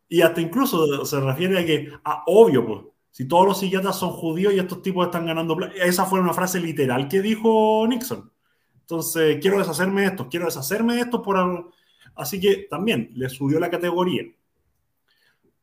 y 0.08 0.22
hasta 0.22 0.40
incluso 0.40 1.04
se 1.04 1.20
refiere 1.20 1.58
a 1.58 1.66
que, 1.66 1.92
ah, 2.04 2.24
obvio, 2.26 2.66
pues, 2.66 2.80
si 3.10 3.28
todos 3.28 3.46
los 3.46 3.60
psiquiatras 3.60 3.98
son 3.98 4.10
judíos 4.10 4.54
y 4.54 4.58
estos 4.58 4.80
tipos 4.80 5.04
están 5.04 5.26
ganando 5.26 5.58
esa 5.74 6.06
fue 6.06 6.20
una 6.20 6.32
frase 6.32 6.60
literal 6.60 7.06
que 7.06 7.20
dijo 7.20 7.86
Nixon. 7.86 8.32
Entonces, 8.80 9.38
quiero 9.40 9.58
deshacerme 9.58 10.02
de 10.02 10.06
esto, 10.08 10.28
quiero 10.30 10.46
deshacerme 10.46 10.94
de 10.94 11.02
esto 11.02 11.22
por 11.22 11.36
algo. 11.36 11.72
Así 12.14 12.40
que 12.40 12.66
también 12.70 13.10
le 13.14 13.28
subió 13.28 13.60
la 13.60 13.70
categoría. 13.70 14.24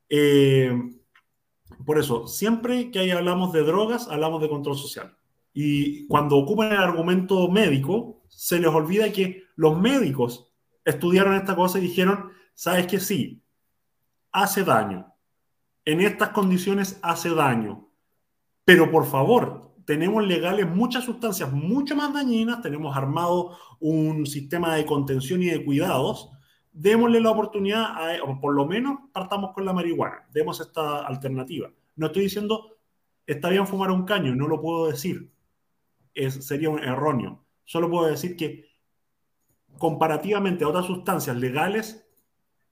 Eh, 0.08 0.72
por 1.84 1.98
eso, 1.98 2.26
siempre 2.26 2.90
que 2.90 3.12
hablamos 3.12 3.52
de 3.52 3.62
drogas, 3.62 4.08
hablamos 4.08 4.40
de 4.40 4.48
control 4.48 4.76
social. 4.76 5.16
Y 5.52 6.06
cuando 6.06 6.36
ocupan 6.36 6.72
el 6.72 6.78
argumento 6.78 7.48
médico, 7.48 8.22
se 8.28 8.58
les 8.58 8.68
olvida 8.68 9.12
que 9.12 9.44
los 9.56 9.78
médicos 9.78 10.52
estudiaron 10.84 11.34
esta 11.34 11.56
cosa 11.56 11.78
y 11.78 11.82
dijeron, 11.82 12.30
sabes 12.54 12.86
que 12.86 13.00
sí, 13.00 13.42
hace 14.32 14.64
daño. 14.64 15.14
En 15.84 16.00
estas 16.00 16.30
condiciones 16.30 16.98
hace 17.02 17.30
daño. 17.30 17.88
Pero 18.64 18.90
por 18.90 19.06
favor, 19.06 19.74
tenemos 19.84 20.26
legales 20.26 20.68
muchas 20.68 21.04
sustancias 21.04 21.50
mucho 21.50 21.96
más 21.96 22.12
dañinas, 22.12 22.60
tenemos 22.60 22.94
armado 22.96 23.56
un 23.80 24.26
sistema 24.26 24.74
de 24.74 24.84
contención 24.84 25.42
y 25.42 25.46
de 25.46 25.64
cuidados 25.64 26.30
démosle 26.78 27.20
la 27.20 27.30
oportunidad, 27.30 28.20
o 28.22 28.40
por 28.40 28.54
lo 28.54 28.64
menos 28.64 29.00
partamos 29.12 29.52
con 29.52 29.64
la 29.64 29.72
marihuana, 29.72 30.24
demos 30.32 30.60
esta 30.60 31.00
alternativa. 31.00 31.70
No 31.96 32.06
estoy 32.06 32.22
diciendo, 32.22 32.76
está 33.26 33.48
bien 33.48 33.66
fumar 33.66 33.90
un 33.90 34.04
caño, 34.04 34.34
no 34.36 34.46
lo 34.46 34.60
puedo 34.60 34.86
decir, 34.86 35.32
sería 36.14 36.70
un 36.70 36.78
erróneo. 36.78 37.44
Solo 37.64 37.90
puedo 37.90 38.06
decir 38.06 38.36
que 38.36 38.68
comparativamente 39.76 40.64
a 40.64 40.68
otras 40.68 40.86
sustancias 40.86 41.36
legales, 41.36 42.08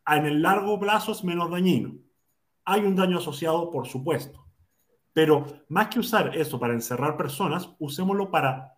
en 0.07 0.25
el 0.25 0.41
largo 0.41 0.79
plazo 0.79 1.11
es 1.11 1.25
menos 1.25 1.51
dañino. 1.51 1.97
Hay 2.65 2.83
un 2.83 2.95
daño 2.95 3.19
asociado, 3.19 3.71
por 3.71 3.89
supuesto, 3.89 4.47
pero 5.13 5.47
más 5.69 5.89
que 5.89 5.99
usar 5.99 6.37
eso 6.37 6.61
para 6.61 6.75
encerrar 6.75 7.17
personas, 7.17 7.71
usémoslo 7.81 8.31
para, 8.31 8.76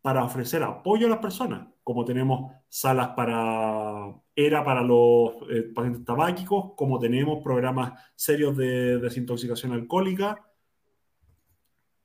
para 0.00 0.24
ofrecer 0.24 0.62
apoyo 0.62 1.06
a 1.06 1.10
las 1.10 1.18
personas, 1.18 1.68
como 1.82 2.04
tenemos 2.04 2.52
salas 2.68 3.08
para 3.16 4.14
ERA 4.34 4.64
para 4.64 4.82
los 4.82 5.32
eh, 5.50 5.62
pacientes 5.74 6.04
tabáquicos, 6.04 6.72
como 6.76 6.98
tenemos 6.98 7.42
programas 7.42 7.92
serios 8.14 8.56
de 8.56 8.98
desintoxicación 8.98 9.72
alcohólica, 9.72 10.44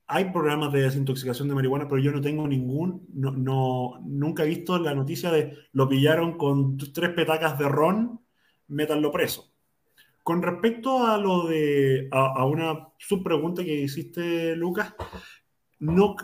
hay 0.08 0.26
programas 0.32 0.72
de 0.74 0.84
desintoxicación 0.84 1.48
de 1.48 1.56
marihuana, 1.56 1.88
pero 1.88 2.00
yo 2.00 2.12
no 2.12 2.22
tengo 2.22 2.48
ningún, 2.48 3.08
no, 3.14 4.00
nunca 4.04 4.44
he 4.44 4.48
visto 4.48 4.78
la 4.78 4.94
noticia 4.94 5.32
de 5.32 5.58
lo 5.72 5.88
pillaron 5.88 6.38
con 6.38 6.78
tres 6.78 7.12
petacas 7.12 7.58
de 7.58 7.70
ron, 7.70 8.20
métanlo 8.68 9.12
preso. 9.12 9.52
Con 10.22 10.42
respecto 10.42 11.06
a 11.06 11.18
lo 11.18 11.48
de, 11.48 12.10
a, 12.12 12.46
una 12.46 12.90
subpregunta 12.98 13.64
que 13.64 13.74
hiciste, 13.74 14.56
Lucas, 14.56 14.94
no, 15.80 16.16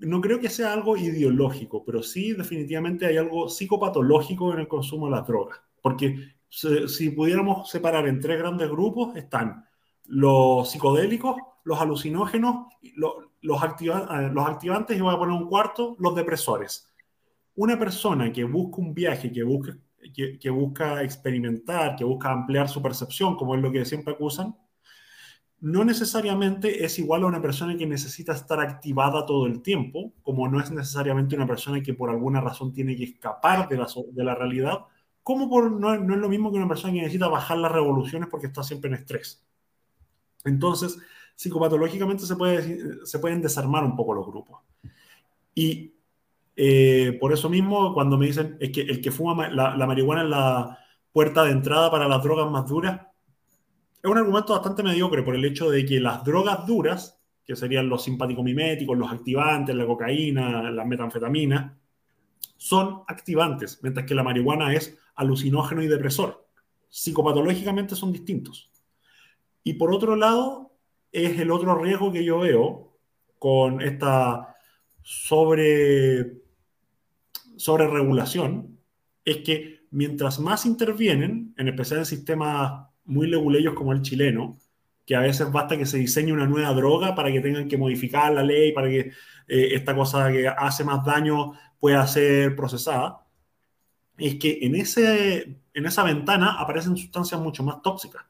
no 0.00 0.20
creo 0.20 0.40
que 0.40 0.48
sea 0.48 0.72
algo 0.72 0.96
ideológico, 0.96 1.84
pero 1.84 2.02
sí 2.02 2.32
definitivamente 2.32 3.06
hay 3.06 3.16
algo 3.16 3.48
psicopatológico 3.48 4.52
en 4.52 4.60
el 4.60 4.68
consumo 4.68 5.06
de 5.06 5.12
las 5.12 5.26
drogas. 5.26 5.60
Porque 5.80 6.34
si 6.48 7.10
pudiéramos 7.10 7.70
separar 7.70 8.08
en 8.08 8.20
tres 8.20 8.38
grandes 8.38 8.68
grupos, 8.68 9.16
están 9.16 9.64
los 10.06 10.70
psicodélicos, 10.70 11.36
los 11.64 11.80
alucinógenos, 11.80 12.66
los, 12.96 13.12
eh, 13.14 14.30
los 14.32 14.48
activantes 14.48 14.96
y 14.96 15.00
voy 15.00 15.14
a 15.14 15.18
poner 15.18 15.34
un 15.34 15.48
cuarto, 15.48 15.96
los 15.98 16.14
depresores. 16.14 16.88
Una 17.54 17.78
persona 17.78 18.32
que 18.32 18.44
busca 18.44 18.78
un 18.78 18.94
viaje, 18.94 19.30
que 19.30 19.42
busca, 19.42 19.76
que, 20.14 20.50
busca 20.50 21.02
experimentar, 21.02 21.94
que 21.96 22.04
busca 22.04 22.30
ampliar 22.30 22.68
su 22.68 22.82
percepción, 22.82 23.36
como 23.36 23.54
es 23.54 23.62
lo 23.62 23.70
que 23.70 23.84
siempre 23.84 24.14
acusan, 24.14 24.56
no 25.60 25.84
necesariamente 25.84 26.84
es 26.84 26.98
igual 26.98 27.22
a 27.22 27.26
una 27.26 27.42
persona 27.42 27.76
que 27.76 27.86
necesita 27.86 28.32
estar 28.32 28.60
activada 28.60 29.26
todo 29.26 29.46
el 29.46 29.60
tiempo, 29.62 30.12
como 30.22 30.48
no 30.48 30.60
es 30.60 30.70
necesariamente 30.70 31.36
una 31.36 31.46
persona 31.46 31.82
que 31.82 31.94
por 31.94 32.10
alguna 32.10 32.40
razón 32.40 32.72
tiene 32.72 32.96
que 32.96 33.04
escapar 33.04 33.68
de 33.68 33.76
la, 33.76 33.86
de 34.12 34.24
la 34.24 34.34
realidad, 34.34 34.80
como 35.22 35.48
por, 35.48 35.70
no, 35.70 35.96
no, 35.98 36.14
es 36.14 36.20
lo 36.20 36.28
mismo 36.28 36.50
que 36.50 36.58
una 36.58 36.68
persona 36.68 36.94
que 36.94 37.00
necesita 37.00 37.28
bajar 37.28 37.58
las 37.58 37.72
revoluciones 37.72 38.28
porque 38.30 38.46
está 38.46 38.62
siempre 38.62 38.88
en 38.88 38.94
estrés. 38.94 39.44
Entonces, 40.44 40.98
psicopatológicamente 41.34 42.24
se, 42.24 42.36
puede, 42.36 43.06
se 43.06 43.18
pueden 43.18 43.42
desarmar 43.42 43.84
un 43.84 43.96
poco 43.96 44.14
los 44.14 44.26
grupos. 44.26 44.60
Y 45.54 45.92
eh, 46.56 47.16
por 47.20 47.32
eso 47.32 47.48
mismo, 47.48 47.94
cuando 47.94 48.18
me 48.18 48.26
dicen 48.26 48.56
es 48.60 48.70
que 48.70 48.82
el 48.82 49.00
que 49.00 49.10
fuma 49.10 49.48
la, 49.48 49.86
marihuana 49.86 50.22
es 50.22 50.28
la 50.28 50.78
puerta 51.12 51.44
de 51.44 51.52
entrada 51.52 51.90
para 51.90 52.08
las 52.08 52.22
drogas 52.22 52.50
más 52.50 52.66
duras, 52.66 53.00
es 54.02 54.10
un 54.10 54.16
argumento 54.16 54.54
bastante 54.54 54.82
mediocre 54.82 55.22
por 55.22 55.34
el 55.34 55.44
hecho 55.44 55.70
de 55.70 55.84
que 55.84 56.00
las 56.00 56.24
drogas 56.24 56.66
duras, 56.66 57.20
que 57.44 57.54
serían 57.54 57.88
los 57.88 58.02
simpático-miméticos, 58.02 58.96
los 58.96 59.12
activantes, 59.12 59.74
la 59.74 59.86
cocaína, 59.86 60.70
la 60.70 60.84
metanfetamina, 60.84 61.78
son 62.56 63.02
activantes, 63.06 63.80
mientras 63.82 64.06
que 64.06 64.14
la 64.14 64.22
marihuana 64.22 64.74
es 64.74 64.98
alucinógeno 65.14 65.82
y 65.82 65.88
depresor. 65.88 66.46
Psicopatológicamente 66.88 67.94
son 67.94 68.12
distintos. 68.12 68.70
Y 69.64 69.74
por 69.74 69.92
otro 69.92 70.16
lado, 70.16 70.72
es 71.12 71.38
el 71.38 71.50
otro 71.50 71.74
riesgo 71.74 72.12
que 72.12 72.24
yo 72.24 72.38
veo 72.38 72.96
con 73.38 73.80
esta 73.80 74.54
sobre, 75.02 76.40
sobre 77.56 77.88
regulación, 77.88 78.78
es 79.24 79.38
que 79.38 79.86
mientras 79.90 80.38
más 80.38 80.66
intervienen, 80.66 81.54
en 81.56 81.68
especial 81.68 82.00
en 82.00 82.06
sistemas 82.06 82.89
muy 83.04 83.28
leguleyos 83.28 83.74
como 83.74 83.92
el 83.92 84.02
chileno, 84.02 84.58
que 85.06 85.16
a 85.16 85.20
veces 85.20 85.50
basta 85.50 85.76
que 85.76 85.86
se 85.86 85.98
diseñe 85.98 86.32
una 86.32 86.46
nueva 86.46 86.72
droga 86.72 87.14
para 87.14 87.32
que 87.32 87.40
tengan 87.40 87.68
que 87.68 87.76
modificar 87.76 88.32
la 88.32 88.42
ley, 88.42 88.72
para 88.72 88.88
que 88.88 89.12
eh, 89.48 89.68
esta 89.72 89.94
cosa 89.94 90.30
que 90.30 90.46
hace 90.46 90.84
más 90.84 91.04
daño 91.04 91.52
pueda 91.78 92.06
ser 92.06 92.54
procesada, 92.54 93.26
es 94.16 94.36
que 94.36 94.58
en, 94.62 94.76
ese, 94.76 95.60
en 95.74 95.86
esa 95.86 96.04
ventana 96.04 96.60
aparecen 96.60 96.96
sustancias 96.96 97.40
mucho 97.40 97.62
más 97.64 97.82
tóxicas. 97.82 98.24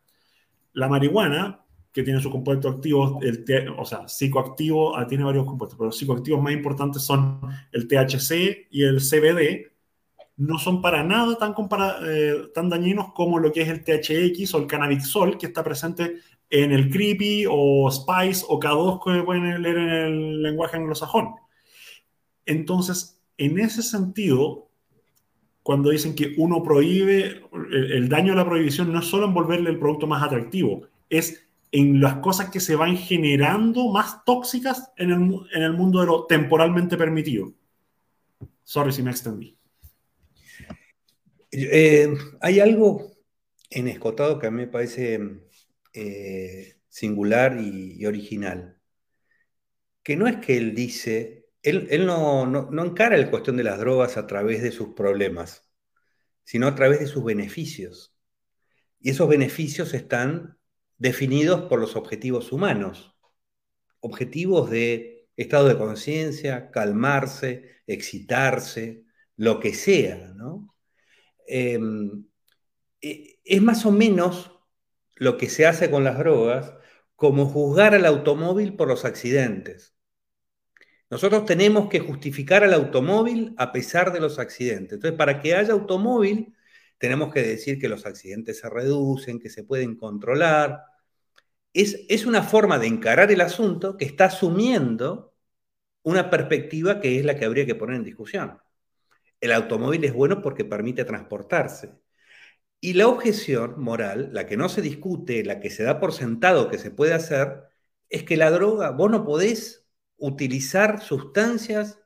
La 0.73 0.89
marihuana 0.89 1.61
que 1.93 2.03
tiene 2.03 2.21
sus 2.21 2.31
compuestos 2.31 2.77
activos, 2.77 3.23
el 3.23 3.45
o 3.77 3.85
sea, 3.85 4.07
psicoactivo, 4.07 4.97
ah, 4.97 5.07
tiene 5.07 5.25
varios 5.25 5.45
compuestos, 5.45 5.77
pero 5.77 5.87
los 5.87 5.99
psicoactivos 5.99 6.41
más 6.41 6.53
importantes 6.53 7.03
son 7.03 7.41
el 7.73 7.89
THC 7.89 8.69
y 8.71 8.85
el 8.85 9.01
CBD, 9.01 9.70
no 10.41 10.59
son 10.59 10.81
para 10.83 11.03
nada 11.05 11.37
tan, 11.39 11.55
eh, 12.05 12.49
tan 12.55 12.69
dañinos 12.69 13.13
como 13.13 13.39
lo 13.39 13.53
que 13.53 13.63
es 13.63 13.69
el 13.69 13.85
THX 13.85 14.55
o 14.55 14.59
el 14.59 14.67
cannabixol, 14.67 15.39
que 15.39 15.47
está 15.47 15.63
presente 15.63 16.17
en 16.49 16.73
el 16.73 16.91
creepy 16.91 17.47
o 17.49 17.91
spice 17.91 18.45
o 18.49 18.59
K2 18.59 19.05
que 19.05 19.23
pueden 19.23 19.63
leer 19.63 19.77
en 19.79 19.89
el 19.89 20.43
lenguaje 20.43 20.77
anglosajón. 20.77 21.35
Entonces, 22.47 23.21
en 23.37 23.59
ese 23.59 23.83
sentido, 23.83 24.69
cuando 25.63 25.91
dicen 25.91 26.15
que 26.15 26.35
uno 26.39 26.63
prohíbe, 26.63 27.43
el, 27.71 27.93
el 27.93 28.09
daño 28.09 28.33
de 28.33 28.39
la 28.39 28.47
prohibición 28.47 28.93
no 28.93 29.01
es 29.01 29.07
solo 29.07 29.27
envolverle 29.27 29.71
el 29.71 29.79
producto 29.79 30.07
más 30.07 30.23
atractivo, 30.23 30.83
es 31.09 31.47
en 31.73 32.01
las 32.01 32.17
cosas 32.17 32.51
que 32.51 32.61
se 32.61 32.75
van 32.75 32.97
generando 32.97 33.89
más 33.91 34.25
tóxicas 34.25 34.93
en 34.97 35.11
el, 35.11 35.73
mundo 35.73 36.01
de 36.01 36.07
lo 36.07 36.27
temporalmente 36.27 36.97
permitido. 36.97 37.53
Sorry 38.65 38.93
si 38.93 39.03
me 39.03 39.11
extendí. 39.11 39.57
Eh, 41.53 42.15
hay 42.41 42.61
algo 42.61 43.13
en 43.71 43.89
Escotado 43.89 44.39
que 44.39 44.47
a 44.47 44.51
mí 44.51 44.59
me 44.59 44.69
parece 44.69 45.21
eh, 45.93 46.77
singular 46.89 47.59
y, 47.61 48.05
original, 48.07 48.81
que 50.03 50.17
no 50.17 50.27
es 50.27 50.37
que 50.37 50.57
él 50.57 50.75
dice, 50.75 51.49
él, 51.63 52.07
no, 52.07 52.47
no 52.47 52.85
encara 52.85 53.17
la 53.17 53.31
cuestión 53.31 53.57
de 53.57 53.65
las 53.65 53.79
drogas 53.79 54.17
a 54.17 54.27
través 54.27 54.63
de 54.63 54.73
sus 54.73 54.95
problemas, 54.95 55.69
sino 56.45 56.67
a 56.67 56.75
través 56.75 57.01
de 57.01 57.07
sus 57.07 57.25
beneficios. 57.25 58.17
Y 59.01 59.11
esos 59.11 59.29
beneficios 59.29 59.95
están 59.95 60.59
definidos 60.99 61.63
por 61.69 61.81
los 61.81 61.97
objetivos 61.97 62.53
humanos. 62.53 63.17
Objetivos 64.01 64.71
de 64.71 65.29
estado 65.37 65.69
de 65.69 65.79
conciencia, 65.79 66.71
calmarse, 66.71 67.83
excitarse, 67.87 69.05
lo 69.37 69.61
que 69.61 69.75
sea, 69.75 70.33
¿no? 70.37 70.75
Em, 71.51 72.25
e, 73.03 73.41
es 73.45 73.63
más 73.63 73.87
o 73.87 73.93
menos 73.93 74.53
lo 75.17 75.37
que 75.37 75.49
se 75.49 75.67
hace 75.67 75.91
con 75.91 76.05
las 76.05 76.19
drogas 76.19 76.75
como 77.17 77.47
juzgar 77.47 77.95
al 77.95 78.07
automóvil 78.07 78.77
por 78.77 78.89
los 78.89 79.05
accidentes. 79.05 79.95
Nosotros 81.11 81.45
tenemos 81.45 81.89
que 81.89 82.01
justificar 82.01 82.65
al 82.65 82.73
automóvil 82.73 83.55
a 83.59 83.73
pesar 83.73 84.13
de 84.13 84.21
los 84.21 84.39
accidentes. 84.39 84.95
Entonces, 84.95 85.19
para 85.19 85.41
que 85.41 85.55
haya 85.55 85.73
automóvil, 85.73 86.55
tenemos 86.99 87.33
que 87.33 87.43
decir 87.43 87.79
que 87.81 87.89
los 87.89 88.07
accidentes 88.07 88.61
se 88.61 88.71
reducen, 88.71 89.41
que 89.41 89.51
se 89.51 89.65
pueden 89.65 89.97
controlar, 89.97 90.85
es, 91.73 92.27
una 92.27 92.43
forma 92.43 92.79
de 92.79 92.87
encarar 92.87 93.31
el 93.31 93.41
asunto 93.41 93.97
que 93.97 94.05
está 94.05 94.27
asumiendo 94.27 95.35
una 96.03 96.31
perspectiva 96.31 97.01
que 97.01 97.19
es 97.19 97.25
la 97.25 97.37
que 97.37 97.45
habría 97.45 97.67
que 97.67 97.75
poner 97.75 97.97
en 97.97 98.05
discusión. 98.05 98.59
El 99.41 99.53
automóvil 99.53 100.05
es 100.05 100.13
bueno 100.15 100.43
porque 100.43 100.65
permite 100.65 101.05
transportarse. 101.05 101.95
Y 102.81 102.95
la 102.95 103.09
objeción 103.09 103.81
moral, 103.81 104.31
la 104.33 104.47
que 104.47 104.57
no 104.57 104.69
se 104.69 104.83
discute, 104.83 105.45
la 105.45 105.61
que 105.61 105.71
se 105.71 105.83
da 105.85 106.01
por 106.01 106.13
sentado 106.13 106.71
que 106.71 106.79
se 106.79 106.91
puede 106.91 107.15
hacer, 107.15 107.65
es 108.09 108.25
que 108.25 108.37
la 108.37 108.51
droga, 108.51 108.91
vos 108.91 109.11
no 109.11 109.25
podés 109.25 109.87
utilizar 110.17 111.01
sustancias 111.03 111.99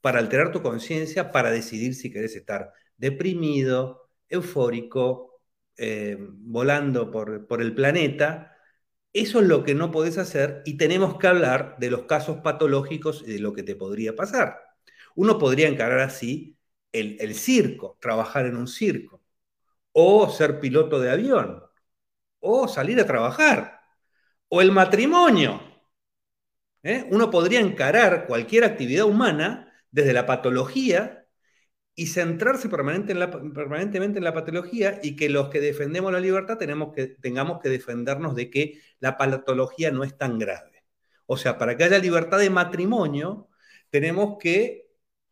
para 0.00 0.18
alterar 0.18 0.52
tu 0.52 0.62
conciencia, 0.62 1.30
para 1.32 1.50
decidir 1.50 1.94
si 1.94 2.12
querés 2.12 2.36
estar 2.36 2.72
deprimido, 2.96 4.10
eufórico, 4.28 5.40
eh, 5.76 6.16
volando 6.18 7.10
por, 7.10 7.46
el 7.60 7.74
planeta, 7.74 8.56
eso 9.12 9.40
es 9.40 9.46
lo 9.46 9.64
que 9.64 9.74
no 9.74 9.90
podés 9.90 10.18
hacer 10.18 10.62
y 10.64 10.76
tenemos 10.76 11.18
que 11.18 11.26
hablar 11.26 11.76
de 11.78 11.90
los 11.90 12.04
casos 12.04 12.38
patológicos 12.38 13.24
y 13.26 13.32
de 13.34 13.38
lo 13.40 13.52
que 13.52 13.62
te 13.62 13.76
podría 13.76 14.16
pasar. 14.16 14.58
Uno 15.14 15.38
podría 15.38 15.68
encarar 15.68 16.00
así 16.00 16.58
el, 16.92 17.34
circo, 17.34 17.98
trabajar 18.00 18.46
en 18.46 18.56
un 18.56 18.68
circo, 18.68 19.22
o 19.92 20.28
ser 20.30 20.60
piloto 20.60 21.00
de 21.00 21.10
avión, 21.10 21.62
o 22.40 22.68
salir 22.68 23.00
a 23.00 23.06
trabajar, 23.06 23.80
o 24.48 24.60
el 24.62 24.72
matrimonio. 24.72 25.60
¿eh? 26.82 27.06
Uno 27.10 27.30
podría 27.30 27.60
encarar 27.60 28.26
cualquier 28.26 28.64
actividad 28.64 29.06
humana 29.06 29.72
desde 29.90 30.12
la 30.12 30.26
patología 30.26 31.26
y 31.94 32.06
centrarse 32.06 32.68
permanentemente 32.68 34.18
en 34.18 34.24
la 34.24 34.34
patología 34.34 34.98
y 35.02 35.14
que 35.16 35.28
los 35.28 35.50
que 35.50 35.60
defendemos 35.60 36.12
la 36.12 36.20
libertad 36.20 36.56
tenemos 36.58 36.92
que, 36.94 37.06
tengamos 37.06 37.60
que 37.60 37.68
defendernos 37.68 38.34
de 38.34 38.50
que 38.50 38.80
la 38.98 39.16
patología 39.18 39.90
no 39.90 40.04
es 40.04 40.16
tan 40.16 40.38
grave. 40.38 40.84
O 41.26 41.36
sea, 41.36 41.58
para 41.58 41.76
que 41.76 41.84
haya 41.84 41.98
libertad 41.98 42.38
de 42.38 42.50
matrimonio, 42.50 43.48
tenemos 43.90 44.38
que 44.38 44.81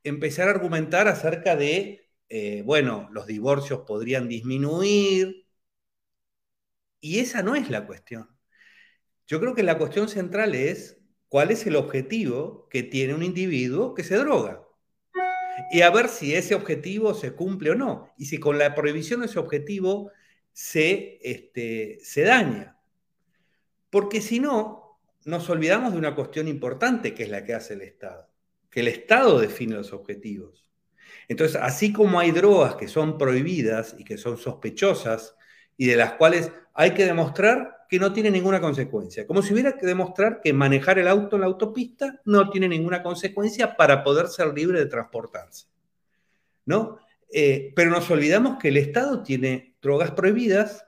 empezar 0.04 0.48
a 0.48 0.52
argumentar 0.52 1.08
acerca 1.08 1.56
de 1.56 2.10
eh, 2.30 2.62
bueno, 2.64 3.08
los 3.12 3.26
divorcios 3.26 3.80
podrían 3.86 4.28
disminuir. 4.28 5.46
Y 7.00 7.18
esa 7.18 7.42
no 7.42 7.54
es 7.56 7.70
la 7.70 7.86
cuestión. 7.86 8.28
Yo 9.26 9.40
creo 9.40 9.54
que 9.54 9.62
la 9.62 9.78
cuestión 9.78 10.08
central 10.08 10.54
es 10.54 10.98
cuál 11.28 11.50
es 11.50 11.66
el 11.66 11.76
objetivo 11.76 12.68
que 12.70 12.82
tiene 12.82 13.14
un 13.14 13.22
individuo 13.22 13.94
que 13.94 14.04
se 14.04 14.16
droga. 14.16 14.62
Y 15.72 15.82
a 15.82 15.90
ver 15.90 16.08
si 16.08 16.34
ese 16.34 16.54
objetivo 16.54 17.14
se 17.14 17.32
cumple 17.34 17.70
o 17.70 17.74
no. 17.74 18.12
Y 18.16 18.26
si 18.26 18.38
con 18.38 18.58
la 18.58 18.74
prohibición 18.74 19.20
de 19.20 19.26
ese 19.26 19.38
objetivo 19.38 20.10
se, 20.52 21.18
este, 21.22 21.98
se 22.02 22.22
daña. 22.22 22.78
Porque 23.90 24.20
si 24.20 24.40
no, 24.40 25.00
nos 25.24 25.48
olvidamos 25.50 25.92
de 25.92 25.98
una 25.98 26.14
cuestión 26.14 26.48
importante 26.48 27.14
que 27.14 27.24
es 27.24 27.28
la 27.30 27.44
que 27.44 27.54
hace 27.54 27.74
el 27.74 27.82
Estado. 27.82 28.29
Que 28.70 28.80
el 28.80 28.88
Estado 28.88 29.38
define 29.38 29.76
los 29.76 29.92
objetivos. 29.92 30.70
Entonces, 31.28 31.60
así 31.60 31.92
como 31.92 32.18
hay 32.18 32.30
drogas 32.30 32.74
que 32.74 32.88
son 32.88 33.18
prohibidas 33.18 33.94
y 33.98 34.04
que 34.04 34.16
son 34.16 34.36
sospechosas 34.36 35.36
y 35.76 35.86
de 35.86 35.96
las 35.96 36.12
cuales 36.14 36.52
hay 36.74 36.92
que 36.92 37.06
demostrar 37.06 37.86
que 37.88 37.98
no 37.98 38.12
tiene 38.12 38.30
ninguna 38.30 38.60
consecuencia. 38.60 39.26
Como 39.26 39.42
si 39.42 39.52
hubiera 39.52 39.76
que 39.76 39.86
demostrar 39.86 40.40
que 40.40 40.52
manejar 40.52 40.98
el 40.98 41.08
auto 41.08 41.36
en 41.36 41.42
la 41.42 41.48
autopista 41.48 42.20
no 42.24 42.48
tiene 42.50 42.68
ninguna 42.68 43.02
consecuencia 43.02 43.76
para 43.76 44.04
poder 44.04 44.28
ser 44.28 44.54
libre 44.54 44.78
de 44.78 44.86
transportarse. 44.86 45.66
¿No? 46.66 46.98
Eh, 47.32 47.72
pero 47.74 47.90
nos 47.90 48.10
olvidamos 48.10 48.58
que 48.58 48.68
el 48.68 48.76
Estado 48.76 49.22
tiene 49.22 49.76
drogas 49.82 50.12
prohibidas, 50.12 50.86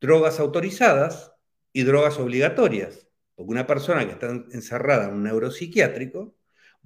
drogas 0.00 0.38
autorizadas 0.38 1.32
y 1.72 1.82
drogas 1.82 2.18
obligatorias. 2.18 3.08
Porque 3.34 3.50
una 3.50 3.66
persona 3.66 4.06
que 4.06 4.12
está 4.12 4.28
encerrada 4.28 5.08
en 5.08 5.14
un 5.14 5.22
neuropsiquiátrico 5.24 6.37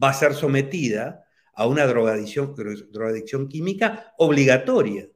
va 0.02 0.10
a 0.10 0.14
ser 0.14 0.34
sometida 0.34 1.24
a 1.54 1.66
una 1.66 1.86
drogadicción, 1.86 3.48
química 3.48 4.14
obligatoria. 4.18 5.08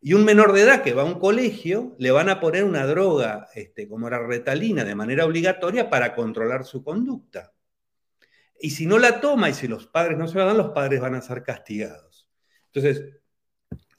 Y 0.00 0.14
un 0.14 0.24
menor 0.24 0.52
de 0.52 0.62
edad 0.62 0.82
que 0.82 0.94
va 0.94 1.02
a 1.02 1.06
un 1.06 1.18
colegio, 1.18 1.94
le 1.98 2.10
van 2.10 2.30
a 2.30 2.40
poner 2.40 2.64
una 2.64 2.86
droga 2.86 3.48
este, 3.54 3.86
como 3.86 4.08
la 4.08 4.18
retalina 4.18 4.84
de 4.84 4.94
manera 4.94 5.26
obligatoria 5.26 5.90
para 5.90 6.14
controlar 6.14 6.64
su 6.64 6.82
conducta. 6.82 7.52
Y 8.58 8.70
si 8.70 8.86
no 8.86 8.98
la 8.98 9.20
toma 9.20 9.50
y 9.50 9.54
si 9.54 9.68
los 9.68 9.86
padres 9.86 10.18
no 10.18 10.26
se 10.26 10.38
la 10.38 10.46
dan, 10.46 10.58
los 10.58 10.70
padres 10.70 11.00
van 11.00 11.14
a 11.14 11.22
ser 11.22 11.42
castigados. 11.42 12.28
Entonces, 12.72 13.20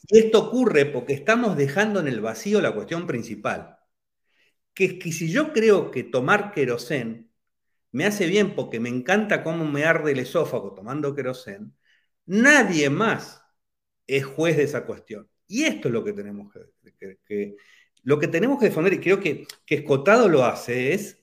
esto 0.09 0.47
ocurre 0.47 0.85
porque 0.85 1.13
estamos 1.13 1.55
dejando 1.55 1.99
en 1.99 2.07
el 2.07 2.21
vacío 2.21 2.61
la 2.61 2.73
cuestión 2.73 3.07
principal, 3.07 3.77
que 4.73 4.85
es 4.85 4.93
que 4.95 5.11
si 5.11 5.31
yo 5.31 5.53
creo 5.53 5.91
que 5.91 6.03
tomar 6.03 6.51
querosén 6.51 7.30
me 7.91 8.05
hace 8.05 8.27
bien 8.27 8.55
porque 8.55 8.79
me 8.79 8.89
encanta 8.89 9.43
cómo 9.43 9.65
me 9.65 9.83
arde 9.83 10.11
el 10.13 10.19
esófago 10.19 10.73
tomando 10.73 11.13
querosén, 11.15 11.73
nadie 12.25 12.89
más 12.89 13.43
es 14.07 14.25
juez 14.25 14.57
de 14.57 14.63
esa 14.63 14.85
cuestión. 14.85 15.29
Y 15.47 15.63
esto 15.63 15.89
es 15.89 15.93
lo 15.93 16.03
que 16.03 16.13
tenemos 16.13 16.53
que, 17.27 17.55
lo 18.03 18.19
que 18.19 18.27
tenemos 18.27 18.59
que 18.59 18.65
defender, 18.67 18.93
y 18.93 18.99
creo 18.99 19.19
que, 19.19 19.45
que 19.65 19.75
Escotado 19.75 20.29
lo 20.29 20.45
hace, 20.45 20.93
es 20.93 21.21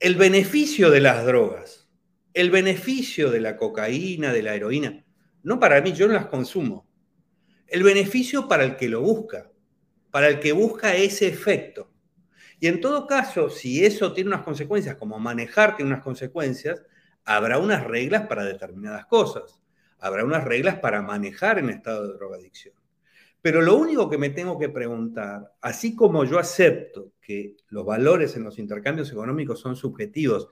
el 0.00 0.16
beneficio 0.16 0.90
de 0.90 1.00
las 1.00 1.24
drogas, 1.24 1.88
el 2.34 2.50
beneficio 2.50 3.30
de 3.30 3.40
la 3.40 3.56
cocaína, 3.56 4.32
de 4.32 4.42
la 4.42 4.54
heroína. 4.54 5.04
No 5.42 5.60
para 5.60 5.80
mí, 5.80 5.92
yo 5.92 6.08
no 6.08 6.14
las 6.14 6.26
consumo. 6.26 6.88
El 7.68 7.82
beneficio 7.84 8.48
para 8.48 8.64
el 8.64 8.76
que 8.76 8.88
lo 8.88 9.00
busca, 9.00 9.52
para 10.10 10.28
el 10.28 10.40
que 10.40 10.52
busca 10.52 10.96
ese 10.96 11.28
efecto. 11.28 11.93
Y 12.64 12.68
en 12.68 12.80
todo 12.80 13.06
caso, 13.06 13.50
si 13.50 13.84
eso 13.84 14.14
tiene 14.14 14.28
unas 14.28 14.42
consecuencias, 14.42 14.96
como 14.96 15.18
manejar 15.18 15.76
tiene 15.76 15.90
unas 15.90 16.02
consecuencias, 16.02 16.82
habrá 17.22 17.58
unas 17.58 17.84
reglas 17.84 18.26
para 18.26 18.42
determinadas 18.42 19.04
cosas. 19.04 19.60
Habrá 19.98 20.24
unas 20.24 20.44
reglas 20.44 20.78
para 20.78 21.02
manejar 21.02 21.58
en 21.58 21.68
estado 21.68 22.08
de 22.08 22.14
drogadicción. 22.14 22.74
Pero 23.42 23.60
lo 23.60 23.76
único 23.76 24.08
que 24.08 24.16
me 24.16 24.30
tengo 24.30 24.58
que 24.58 24.70
preguntar, 24.70 25.52
así 25.60 25.94
como 25.94 26.24
yo 26.24 26.38
acepto 26.38 27.12
que 27.20 27.54
los 27.68 27.84
valores 27.84 28.34
en 28.34 28.44
los 28.44 28.58
intercambios 28.58 29.12
económicos 29.12 29.60
son 29.60 29.76
subjetivos 29.76 30.48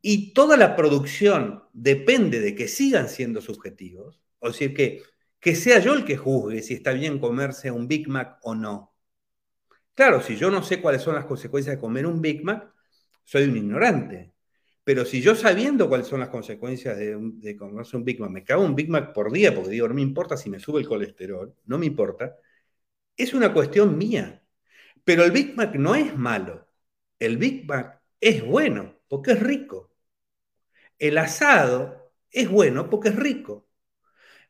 y 0.00 0.32
toda 0.34 0.56
la 0.56 0.76
producción 0.76 1.64
depende 1.72 2.38
de 2.38 2.54
que 2.54 2.68
sigan 2.68 3.08
siendo 3.08 3.40
subjetivos, 3.40 4.22
o 4.38 4.46
decir, 4.46 4.74
que, 4.74 5.02
que 5.40 5.56
sea 5.56 5.80
yo 5.80 5.94
el 5.94 6.04
que 6.04 6.16
juzgue 6.16 6.62
si 6.62 6.74
está 6.74 6.92
bien 6.92 7.18
comerse 7.18 7.72
un 7.72 7.88
Big 7.88 8.08
Mac 8.08 8.38
o 8.42 8.54
no. 8.54 8.91
Claro, 9.94 10.22
si 10.22 10.36
yo 10.36 10.50
no 10.50 10.62
sé 10.62 10.80
cuáles 10.80 11.02
son 11.02 11.14
las 11.14 11.26
consecuencias 11.26 11.76
de 11.76 11.80
comer 11.80 12.06
un 12.06 12.20
Big 12.22 12.42
Mac, 12.44 12.72
soy 13.24 13.44
un 13.44 13.56
ignorante. 13.56 14.32
Pero 14.84 15.04
si 15.04 15.20
yo 15.20 15.34
sabiendo 15.34 15.88
cuáles 15.88 16.06
son 16.08 16.20
las 16.20 16.28
consecuencias 16.30 16.96
de, 16.98 17.16
de 17.18 17.56
comerse 17.56 17.96
un 17.96 18.04
Big 18.04 18.18
Mac, 18.20 18.30
me 18.30 18.42
cago 18.44 18.64
un 18.64 18.74
Big 18.74 18.88
Mac 18.88 19.12
por 19.12 19.30
día 19.32 19.54
porque 19.54 19.70
digo, 19.70 19.88
no 19.88 19.94
me 19.94 20.02
importa 20.02 20.36
si 20.36 20.50
me 20.50 20.58
sube 20.58 20.80
el 20.80 20.88
colesterol, 20.88 21.54
no 21.66 21.78
me 21.78 21.86
importa, 21.86 22.36
es 23.16 23.34
una 23.34 23.52
cuestión 23.54 23.98
mía. 23.98 24.42
Pero 25.04 25.24
el 25.24 25.32
Big 25.32 25.56
Mac 25.56 25.74
no 25.76 25.94
es 25.96 26.16
malo. 26.16 26.68
El 27.20 27.38
Big 27.38 27.66
Mac 27.66 28.02
es 28.20 28.44
bueno 28.46 28.96
porque 29.08 29.32
es 29.32 29.40
rico. 29.42 29.92
El 30.98 31.18
asado 31.18 32.12
es 32.30 32.48
bueno 32.48 32.88
porque 32.88 33.10
es 33.10 33.16
rico. 33.16 33.68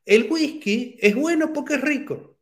El 0.06 0.28
whisky 0.30 0.96
es 1.00 1.14
bueno 1.16 1.52
porque 1.52 1.74
es 1.76 1.82
rico. 1.82 2.38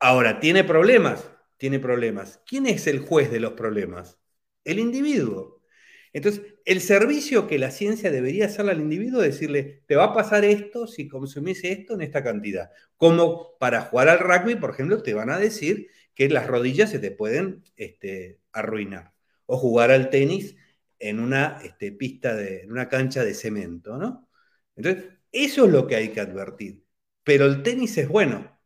Ahora, 0.00 0.38
¿tiene 0.40 0.62
problemas? 0.64 1.28
Tiene 1.56 1.78
problemas. 1.78 2.40
¿Quién 2.46 2.66
es 2.66 2.86
el 2.86 3.00
juez 3.00 3.30
de 3.30 3.40
los 3.40 3.54
problemas? 3.54 4.18
El 4.64 4.78
individuo. 4.78 5.62
Entonces, 6.12 6.42
el 6.64 6.80
servicio 6.80 7.46
que 7.48 7.58
la 7.58 7.70
ciencia 7.70 8.10
debería 8.10 8.46
hacerle 8.46 8.72
al 8.72 8.80
individuo 8.80 9.22
es 9.22 9.34
decirle, 9.34 9.82
te 9.86 9.96
va 9.96 10.04
a 10.04 10.14
pasar 10.14 10.44
esto 10.44 10.86
si 10.86 11.08
consumís 11.08 11.64
esto 11.64 11.94
en 11.94 12.02
esta 12.02 12.22
cantidad. 12.22 12.70
Como 12.96 13.56
para 13.58 13.82
jugar 13.82 14.08
al 14.08 14.20
rugby, 14.20 14.54
por 14.56 14.70
ejemplo, 14.70 15.02
te 15.02 15.14
van 15.14 15.30
a 15.30 15.38
decir 15.38 15.88
que 16.14 16.28
las 16.28 16.46
rodillas 16.46 16.90
se 16.90 17.00
te 17.00 17.10
pueden 17.10 17.64
este, 17.76 18.40
arruinar. 18.52 19.12
O 19.46 19.58
jugar 19.58 19.90
al 19.90 20.10
tenis 20.10 20.56
en 20.98 21.20
una 21.20 21.60
este, 21.64 21.92
pista, 21.92 22.34
de, 22.36 22.62
en 22.62 22.72
una 22.72 22.88
cancha 22.88 23.24
de 23.24 23.34
cemento, 23.34 23.98
¿no? 23.98 24.28
Entonces, 24.76 25.04
eso 25.32 25.66
es 25.66 25.72
lo 25.72 25.86
que 25.86 25.96
hay 25.96 26.10
que 26.10 26.20
advertir. 26.20 26.84
Pero 27.24 27.46
el 27.46 27.62
tenis 27.62 27.98
es 27.98 28.08
bueno. 28.08 28.58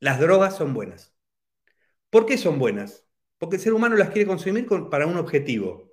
Las 0.00 0.20
drogas 0.20 0.56
son 0.56 0.74
buenas. 0.74 1.14
¿Por 2.10 2.26
qué 2.26 2.36
son 2.36 2.58
buenas? 2.58 3.06
Porque 3.38 3.56
el 3.56 3.62
ser 3.62 3.72
humano 3.72 3.96
las 3.96 4.10
quiere 4.10 4.26
consumir 4.26 4.66
para 4.90 5.06
un 5.06 5.16
objetivo 5.16 5.90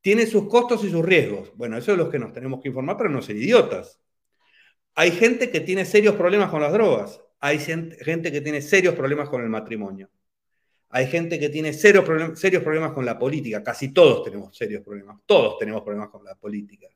tiene 0.00 0.26
sus 0.26 0.48
costos 0.48 0.84
y 0.84 0.90
sus 0.90 1.04
riesgos. 1.04 1.52
Bueno, 1.56 1.76
eso 1.76 1.92
es 1.92 1.98
lo 1.98 2.10
que 2.10 2.18
nos 2.18 2.32
tenemos 2.32 2.60
que 2.60 2.68
informar 2.68 2.96
para 2.96 3.10
no 3.10 3.22
ser 3.22 3.36
idiotas. 3.36 4.00
Hay 4.94 5.10
gente 5.10 5.50
que 5.50 5.60
tiene 5.60 5.84
serios 5.84 6.14
problemas 6.14 6.50
con 6.50 6.60
las 6.60 6.72
drogas. 6.72 7.20
Hay 7.40 7.58
gente 7.58 8.32
que 8.32 8.40
tiene 8.40 8.60
serios 8.60 8.94
problemas 8.94 9.28
con 9.28 9.42
el 9.42 9.48
matrimonio. 9.48 10.10
Hay 10.90 11.06
gente 11.06 11.38
que 11.38 11.50
tiene 11.50 11.72
serios, 11.72 12.04
problemas 12.04 12.92
con 12.92 13.04
la 13.04 13.18
política. 13.18 13.62
Casi 13.62 13.92
todos 13.92 14.24
tenemos 14.24 14.56
serios 14.56 14.82
problemas. 14.82 15.18
Todos 15.26 15.58
tenemos 15.58 15.82
problemas 15.82 16.08
con 16.08 16.24
la 16.24 16.34
política. 16.34 16.88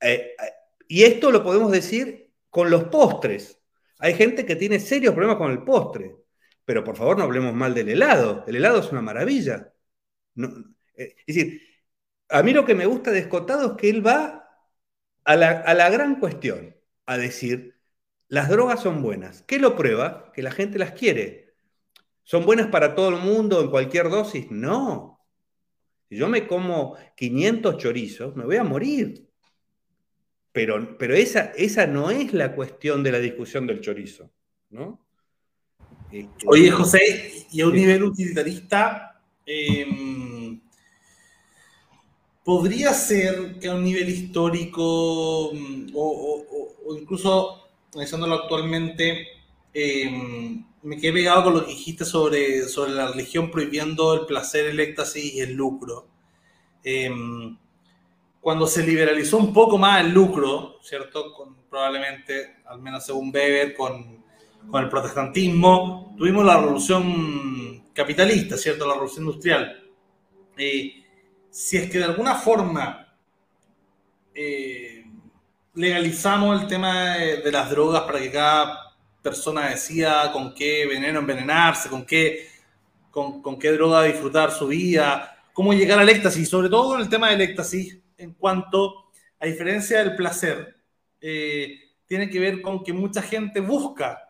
Eh, 0.00 0.34
eh, 0.38 0.52
y 0.86 1.02
esto 1.02 1.30
lo 1.30 1.42
podemos 1.42 1.72
decir 1.72 2.30
con 2.48 2.70
los 2.70 2.84
postres. 2.84 3.60
Hay 3.98 4.14
gente 4.14 4.46
que 4.46 4.56
tiene 4.56 4.78
serios 4.78 5.12
problemas 5.12 5.38
con 5.38 5.50
el 5.50 5.64
postre. 5.64 6.14
Pero 6.68 6.84
por 6.84 6.98
favor 6.98 7.16
no 7.16 7.24
hablemos 7.24 7.54
mal 7.54 7.72
del 7.72 7.88
helado. 7.88 8.44
El 8.46 8.56
helado 8.56 8.80
es 8.80 8.92
una 8.92 9.00
maravilla. 9.00 9.72
Eh, 10.36 11.14
es 11.26 11.26
decir, 11.26 11.62
a 12.28 12.42
mí 12.42 12.52
lo 12.52 12.66
que 12.66 12.74
me 12.74 12.84
gusta 12.84 13.10
de 13.10 13.20
Escotado 13.20 13.70
es 13.70 13.76
que 13.78 13.88
él 13.88 14.06
va 14.06 14.46
a 15.24 15.36
la, 15.36 15.88
gran 15.88 16.20
cuestión, 16.20 16.76
a 17.06 17.16
decir, 17.16 17.80
las 18.28 18.50
drogas 18.50 18.82
son 18.82 19.00
buenas. 19.00 19.40
¿Qué 19.44 19.58
lo 19.58 19.76
prueba? 19.76 20.30
Que 20.34 20.42
la 20.42 20.50
gente 20.50 20.78
las 20.78 20.92
quiere. 20.92 21.54
¿Son 22.22 22.44
buenas 22.44 22.66
para 22.66 22.94
todo 22.94 23.08
el 23.08 23.16
mundo 23.16 23.62
en 23.62 23.70
cualquier 23.70 24.10
dosis? 24.10 24.50
No. 24.50 25.26
Si 26.10 26.16
yo 26.16 26.28
me 26.28 26.46
como 26.46 26.98
500 27.16 27.78
chorizos, 27.78 28.36
me 28.36 28.44
voy 28.44 28.56
a 28.56 28.64
morir. 28.64 29.26
Pero, 30.52 30.98
pero 30.98 31.14
esa, 31.14 31.50
esa 31.56 31.86
no 31.86 32.10
es 32.10 32.34
la 32.34 32.54
cuestión 32.54 33.02
de 33.02 33.12
la 33.12 33.20
discusión 33.20 33.66
del 33.66 33.80
chorizo. 33.80 34.30
¿no? 34.68 35.07
Este, 36.10 36.46
Oye, 36.46 36.70
José, 36.70 37.46
y 37.50 37.60
a 37.60 37.66
un 37.66 37.74
nivel 37.74 38.02
utilitarista, 38.02 39.20
em, 39.44 40.60
podría 42.44 42.94
ser 42.94 43.58
que 43.58 43.68
a 43.68 43.74
un 43.74 43.84
nivel 43.84 44.08
histórico 44.08 45.50
o, 45.94 46.96
incluso 46.98 47.68
analizándolo 47.92 48.34
actualmente, 48.36 49.26
em, 49.74 50.64
me 50.82 50.96
quedé 50.96 51.12
pegado 51.12 51.44
con 51.44 51.54
lo 51.54 51.66
que 51.66 51.72
dijiste 51.72 52.04
sobre, 52.04 52.68
sobre 52.68 52.92
la 52.92 53.08
religión 53.08 53.50
prohibiendo 53.50 54.14
el 54.14 54.26
placer, 54.26 54.66
el 54.66 54.80
éxtasis 54.80 55.34
y 55.34 55.40
el 55.40 55.52
lucro. 55.54 56.06
Em, 56.84 57.56
cuando 58.40 58.66
se 58.66 58.86
liberalizó 58.86 59.36
un 59.38 59.52
poco 59.52 59.76
más 59.76 60.02
el 60.04 60.12
lucro, 60.12 60.78
¿cierto? 60.82 61.34
Con, 61.34 61.56
probablemente, 61.68 62.56
al 62.66 62.80
menos 62.80 63.04
según 63.04 63.30
Weber, 63.34 63.74
con, 63.74 64.17
con 64.70 64.82
el 64.82 64.88
protestantismo, 64.88 66.14
tuvimos 66.16 66.44
la 66.44 66.58
revolución 66.58 67.84
capitalista, 67.92 68.56
¿cierto? 68.56 68.86
La 68.86 68.94
revolución 68.94 69.24
industrial. 69.24 69.90
Eh, 70.56 71.04
si 71.50 71.76
es 71.76 71.90
que 71.90 71.98
de 71.98 72.04
alguna 72.04 72.34
forma 72.34 73.16
eh, 74.34 75.04
legalizamos 75.74 76.62
el 76.62 76.68
tema 76.68 77.16
de, 77.16 77.50
las 77.50 77.70
drogas 77.70 78.02
para 78.02 78.18
que 78.18 78.30
cada 78.30 78.94
persona 79.22 79.70
decía 79.70 80.30
con 80.32 80.54
qué 80.54 80.86
veneno 80.86 81.20
envenenarse, 81.20 81.88
con 81.88 82.04
qué, 82.04 82.48
con, 83.10 83.42
con 83.42 83.58
qué 83.58 83.72
droga 83.72 84.02
disfrutar 84.02 84.50
su 84.50 84.68
vida, 84.68 85.36
cómo 85.52 85.72
llegar 85.72 85.98
al 85.98 86.08
éxtasis, 86.08 86.48
sobre 86.48 86.68
todo 86.68 86.94
en 86.94 87.00
el 87.00 87.08
tema 87.08 87.30
del 87.30 87.40
éxtasis, 87.40 87.98
en 88.16 88.34
cuanto, 88.34 89.10
a 89.40 89.46
diferencia 89.46 89.98
del 89.98 90.14
placer, 90.14 90.76
eh, 91.20 91.78
tiene 92.06 92.28
que 92.30 92.40
ver 92.40 92.60
con 92.60 92.82
que 92.82 92.92
mucha 92.92 93.22
gente 93.22 93.60
busca 93.60 94.27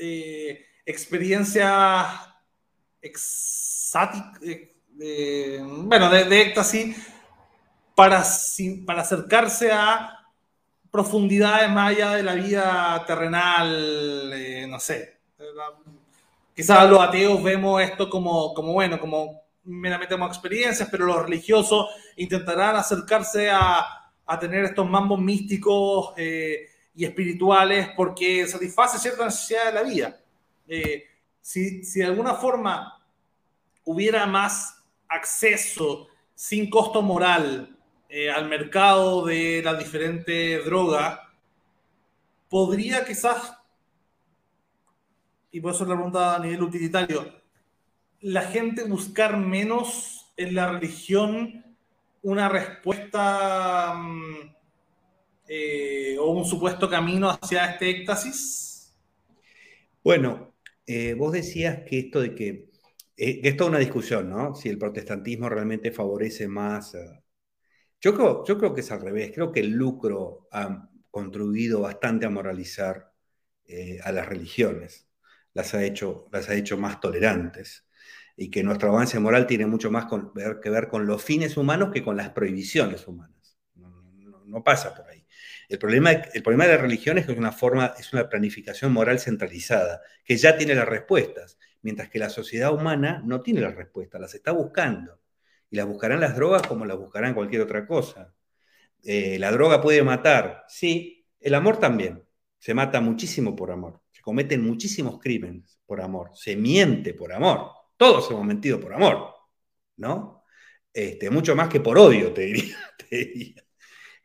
eh, 0.00 0.66
experiencias 0.84 2.06
exáticas, 3.00 4.40
eh, 5.00 5.60
bueno, 5.62 6.10
de, 6.10 6.42
éxtasis, 6.42 6.96
para, 7.94 8.22
para 8.86 9.02
acercarse 9.02 9.72
a 9.72 10.16
profundidades 10.90 11.70
más 11.70 11.90
allá 11.90 12.12
de 12.12 12.22
la 12.22 12.34
vida 12.34 13.04
terrenal, 13.06 14.70
no 14.70 14.80
sé, 14.80 15.20
Quizás 16.54 16.90
los 16.90 17.00
ateos 17.00 17.42
vemos 17.42 17.80
esto 17.80 18.10
como, 18.10 18.52
como 18.52 18.74
bueno, 18.74 19.00
como 19.00 19.44
meramente 19.64 20.14
como 20.14 20.26
experiencias, 20.26 20.88
pero 20.90 21.06
los 21.06 21.22
religiosos 21.22 21.86
intentarán 22.16 22.76
acercarse 22.76 23.50
a, 23.50 23.82
a 24.26 24.38
tener 24.38 24.64
estos 24.64 24.88
mambos 24.88 25.18
místicos 25.18 26.12
eh, 26.16 26.66
espirituales 27.04 27.90
porque 27.96 28.46
satisface 28.46 28.98
cierta 28.98 29.24
necesidad 29.24 29.66
de 29.66 29.72
la 29.72 29.82
vida. 29.82 30.20
Eh, 30.68 31.04
si, 31.40 31.84
si 31.84 32.00
de 32.00 32.06
alguna 32.06 32.34
forma 32.34 33.02
hubiera 33.84 34.26
más 34.26 34.82
acceso 35.08 36.08
sin 36.34 36.70
costo 36.70 37.02
moral 37.02 37.76
eh, 38.08 38.30
al 38.30 38.48
mercado 38.48 39.24
de 39.24 39.62
las 39.64 39.78
diferentes 39.78 40.64
drogas, 40.64 41.18
podría 42.48 43.04
quizás 43.04 43.60
y 45.52 45.60
por 45.60 45.74
eso 45.74 45.84
la 45.84 45.94
pregunta 45.94 46.36
a 46.36 46.38
nivel 46.38 46.62
utilitario, 46.62 47.40
la 48.20 48.42
gente 48.42 48.84
buscar 48.84 49.36
menos 49.36 50.32
en 50.36 50.54
la 50.54 50.72
religión 50.72 51.64
una 52.22 52.48
respuesta 52.48 53.94
mm, 53.96 54.54
eh, 55.52 56.16
o 56.18 56.30
un 56.30 56.44
supuesto 56.44 56.88
camino 56.88 57.28
hacia 57.28 57.72
este 57.72 57.90
éxtasis? 57.90 58.94
Bueno, 60.04 60.54
eh, 60.86 61.14
vos 61.14 61.32
decías 61.32 61.80
que 61.84 61.98
esto 61.98 62.20
de 62.20 62.34
que, 62.34 62.70
eh, 63.16 63.40
es 63.42 63.60
una 63.60 63.78
discusión, 63.78 64.30
¿no? 64.30 64.54
Si 64.54 64.68
el 64.68 64.78
protestantismo 64.78 65.48
realmente 65.48 65.90
favorece 65.90 66.46
más... 66.46 66.96
yo, 68.00 68.14
creo, 68.14 68.44
yo 68.44 68.58
creo 68.58 68.74
que 68.74 68.80
es 68.82 68.90
al 68.92 69.00
revés, 69.00 69.32
creo 69.34 69.50
que 69.52 69.60
el 69.60 69.70
lucro 69.70 70.48
ha 70.52 70.88
contribuido 71.10 71.80
bastante 71.80 72.26
a 72.26 72.30
moralizar 72.30 73.12
a 74.02 74.12
las 74.12 74.26
religiones 74.28 75.10
las 75.54 75.74
ha 75.74 75.82
hecho, 75.84 76.28
las 76.32 76.48
ha 76.48 76.54
hecho 76.54 76.76
más 76.76 77.00
tolerantes 77.00 77.86
y 78.36 78.50
que 78.50 78.62
nuestro 78.62 78.90
avance 78.90 79.18
moral 79.18 79.46
tiene 79.46 79.66
mucho 79.66 79.90
más 79.90 80.06
que 80.62 80.70
ver 80.70 80.88
con 80.88 81.06
los 81.06 81.22
fines 81.22 81.56
humanos 81.56 81.90
que 81.92 82.02
con 82.02 82.16
las 82.16 82.30
prohibiciones 82.30 83.06
humanas. 83.06 83.58
No, 84.46 84.64
pasa 84.64 84.94
por 84.94 85.08
ahí. 85.08 85.19
El 85.70 85.78
problema, 85.78 86.10
el 86.10 86.42
problema 86.42 86.66
de 86.66 86.76
la 86.76 86.82
religión 86.82 87.18
es 87.18 87.26
que 87.26 87.32
es 87.32 87.38
una 87.38 87.52
forma, 87.52 87.94
es 87.98 88.12
una 88.12 88.28
planificación 88.28 88.92
moral 88.92 89.18
centralizada, 89.18 90.02
que 90.24 90.36
ya 90.36 90.58
tiene 90.58 90.74
las 90.74 90.88
respuestas, 90.88 91.58
mientras 91.82 92.10
que 92.10 92.18
la 92.18 92.28
sociedad 92.28 92.74
humana 92.74 93.22
no 93.24 93.40
tiene 93.40 93.60
las 93.60 93.74
respuestas, 93.74 94.20
las 94.20 94.34
está 94.34 94.52
buscando. 94.52 95.20
Y 95.70 95.76
las 95.76 95.86
buscarán 95.86 96.20
las 96.20 96.36
drogas 96.36 96.62
como 96.66 96.84
las 96.84 96.98
buscarán 96.98 97.34
cualquier 97.34 97.62
otra 97.62 97.86
cosa. 97.86 98.34
Eh, 99.04 99.38
la 99.38 99.52
droga 99.52 99.80
puede 99.80 100.02
matar, 100.02 100.64
sí, 100.68 101.26
el 101.40 101.54
amor 101.54 101.78
también. 101.78 102.22
Se 102.58 102.74
mata 102.74 103.00
muchísimo 103.00 103.56
por 103.56 103.70
amor 103.70 104.00
cometen 104.20 104.62
muchísimos 104.62 105.18
crímenes 105.18 105.78
por 105.86 106.00
amor, 106.00 106.30
se 106.34 106.56
miente 106.56 107.14
por 107.14 107.32
amor, 107.32 107.70
todos 107.96 108.30
hemos 108.30 108.44
mentido 108.44 108.80
por 108.80 108.94
amor, 108.94 109.34
¿no? 109.96 110.44
Este, 110.92 111.30
mucho 111.30 111.54
más 111.54 111.68
que 111.68 111.80
por 111.80 111.98
odio, 111.98 112.32
te 112.32 112.42
diría. 112.42 112.76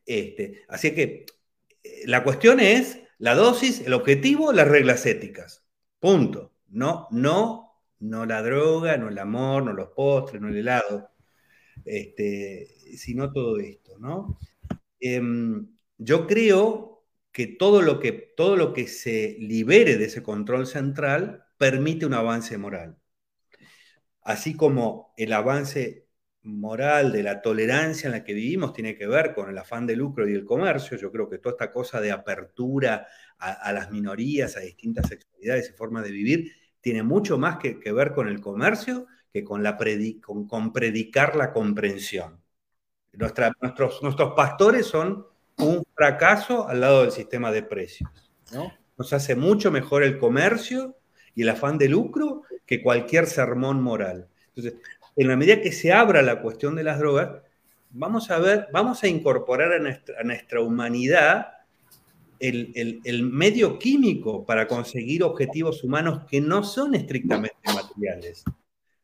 Este, 0.07 0.63
así 0.67 0.93
que 0.93 1.25
la 2.05 2.23
cuestión 2.23 2.59
es 2.59 2.99
la 3.17 3.35
dosis, 3.35 3.81
el 3.81 3.93
objetivo, 3.93 4.51
las 4.53 4.67
reglas 4.67 5.05
éticas. 5.05 5.65
Punto. 5.99 6.53
No, 6.69 7.07
no, 7.11 7.81
no 7.99 8.25
la 8.25 8.41
droga, 8.41 8.97
no 8.97 9.09
el 9.09 9.17
amor, 9.17 9.63
no 9.63 9.73
los 9.73 9.89
postres, 9.89 10.41
no 10.41 10.49
el 10.49 10.57
helado, 10.57 11.09
este, 11.85 12.67
sino 12.97 13.31
todo 13.31 13.59
esto, 13.59 13.97
¿no? 13.99 14.37
Em, 14.99 15.67
yo 15.97 16.27
creo 16.27 17.05
que 17.31 17.47
todo 17.47 17.81
lo 17.81 17.99
que, 17.99 18.11
todo 18.11 18.55
lo 18.55 18.73
que 18.73 18.87
se 18.87 19.37
libere 19.39 19.97
de 19.97 20.05
ese 20.05 20.23
control 20.23 20.67
central 20.67 21.45
permite 21.57 22.05
un 22.05 22.13
avance 22.13 22.57
moral. 22.57 22.97
Así 24.21 24.55
como 24.55 25.13
el 25.17 25.33
avance 25.33 26.04
moral 26.45 27.11
de 27.11 27.23
la 27.23 27.41
tolerancia 27.41 28.07
en 28.07 28.13
la 28.13 28.23
que 28.23 28.33
vivimos 28.33 28.73
tiene 28.73 28.95
que 28.95 29.07
ver 29.07 29.33
con 29.33 29.49
el 29.49 29.57
afán 29.57 29.85
de 29.87 29.95
lucro 29.95 30.27
y 30.27 30.33
el 30.33 30.45
comercio, 30.45 30.97
yo 30.97 31.11
creo 31.11 31.29
que 31.29 31.39
toda 31.39 31.53
esta 31.53 31.71
cosa 31.71 31.99
de 31.99 32.11
apertura 32.11 33.07
a, 33.37 33.73
las 33.73 33.91
minorías, 33.91 34.55
a 34.55 34.61
distintas 34.61 35.07
sexualidades 35.07 35.69
y 35.69 35.73
formas 35.73 36.03
de 36.03 36.11
vivir, 36.11 36.51
tiene 36.79 37.03
mucho 37.03 37.37
más 37.37 37.57
que, 37.57 37.91
ver 37.91 38.13
con 38.13 38.27
el 38.27 38.39
comercio 38.39 39.07
que 39.33 39.43
con, 39.43 39.63
la 39.63 39.77
con, 39.77 40.71
predicar 40.71 41.35
la 41.35 41.51
comprensión. 41.51 42.41
nuestros, 43.13 44.01
nuestros 44.01 44.33
pastores 44.35 44.85
son 44.85 45.25
un 45.57 45.83
fracaso 45.93 46.67
al 46.67 46.81
lado 46.81 47.01
del 47.01 47.11
sistema 47.11 47.51
de 47.51 47.63
precios. 47.63 48.09
¿no? 48.53 48.71
Nos 48.97 49.11
hace 49.13 49.35
mucho 49.35 49.71
mejor 49.71 50.03
el 50.03 50.17
comercio 50.17 50.97
y 51.33 51.41
el 51.41 51.49
afán 51.49 51.77
de 51.77 51.89
lucro 51.89 52.43
que 52.65 52.81
cualquier 52.81 53.27
sermón 53.27 53.81
moral. 53.81 54.29
Entonces, 54.55 54.81
en 55.15 55.27
la 55.27 55.35
medida 55.35 55.61
que 55.61 55.71
se 55.71 55.93
abra 55.93 56.21
la 56.21 56.41
cuestión 56.41 56.75
de 56.75 56.83
las 56.83 56.99
drogas, 56.99 57.41
vamos 57.91 58.29
a 58.31 58.39
ver, 58.39 58.67
vamos 58.71 59.03
a 59.03 59.07
incorporar 59.07 59.73
a 59.73 60.23
nuestra, 60.23 60.61
humanidad 60.61 61.47
el, 62.39 63.01
el, 63.03 63.23
medio 63.23 63.79
químico 63.79 64.45
para 64.45 64.67
conseguir 64.67 65.23
objetivos 65.23 65.83
humanos 65.83 66.21
que 66.29 66.41
no 66.41 66.63
son 66.63 66.95
estrictamente 66.95 67.55
materiales. 67.65 68.43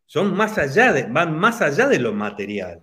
Son 0.06 0.36
más 0.36 0.58
allá 0.58 0.92
de, 0.92 1.04
van 1.04 1.38
más 1.38 1.62
allá 1.62 1.88
de 1.88 2.00
lo 2.00 2.14
material. 2.14 2.82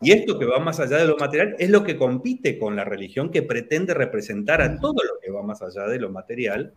Y 0.00 0.12
esto 0.12 0.38
que 0.38 0.46
va 0.46 0.58
más 0.58 0.80
allá 0.80 0.98
de 0.98 1.06
lo 1.06 1.16
material 1.16 1.56
es 1.58 1.70
lo 1.70 1.82
que 1.84 1.96
compite 1.96 2.58
con 2.58 2.74
la 2.74 2.84
religión 2.84 3.30
que 3.30 3.42
pretende 3.42 3.94
representar 3.94 4.62
a 4.62 4.78
todo 4.78 5.02
lo 5.02 5.18
que 5.20 5.30
va 5.30 5.42
más 5.42 5.62
allá 5.62 5.86
de 5.86 5.98
lo 5.98 6.10
material 6.10 6.74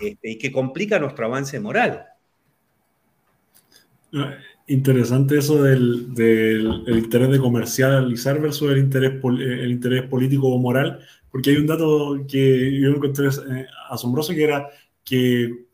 este, 0.00 0.30
y 0.30 0.38
que 0.38 0.52
complica 0.52 0.98
nuestro 0.98 1.26
avance 1.26 1.58
moral. 1.58 2.06
Interesante 4.68 5.38
eso 5.38 5.62
del, 5.62 6.12
interés 6.86 7.30
de 7.30 7.38
comercializar 7.38 8.40
versus 8.40 8.70
el 8.70 8.78
interés, 8.78 9.22
el 9.22 9.70
interés 9.70 10.04
político 10.04 10.48
o 10.48 10.58
moral, 10.58 11.00
porque 11.30 11.50
hay 11.50 11.56
un 11.56 11.66
dato 11.66 12.24
que 12.28 12.80
yo 12.80 12.90
encontré 12.90 13.26
eh, 13.26 13.66
asombroso 13.90 14.32
que 14.32 14.44
era 14.44 14.68
que 15.04 15.66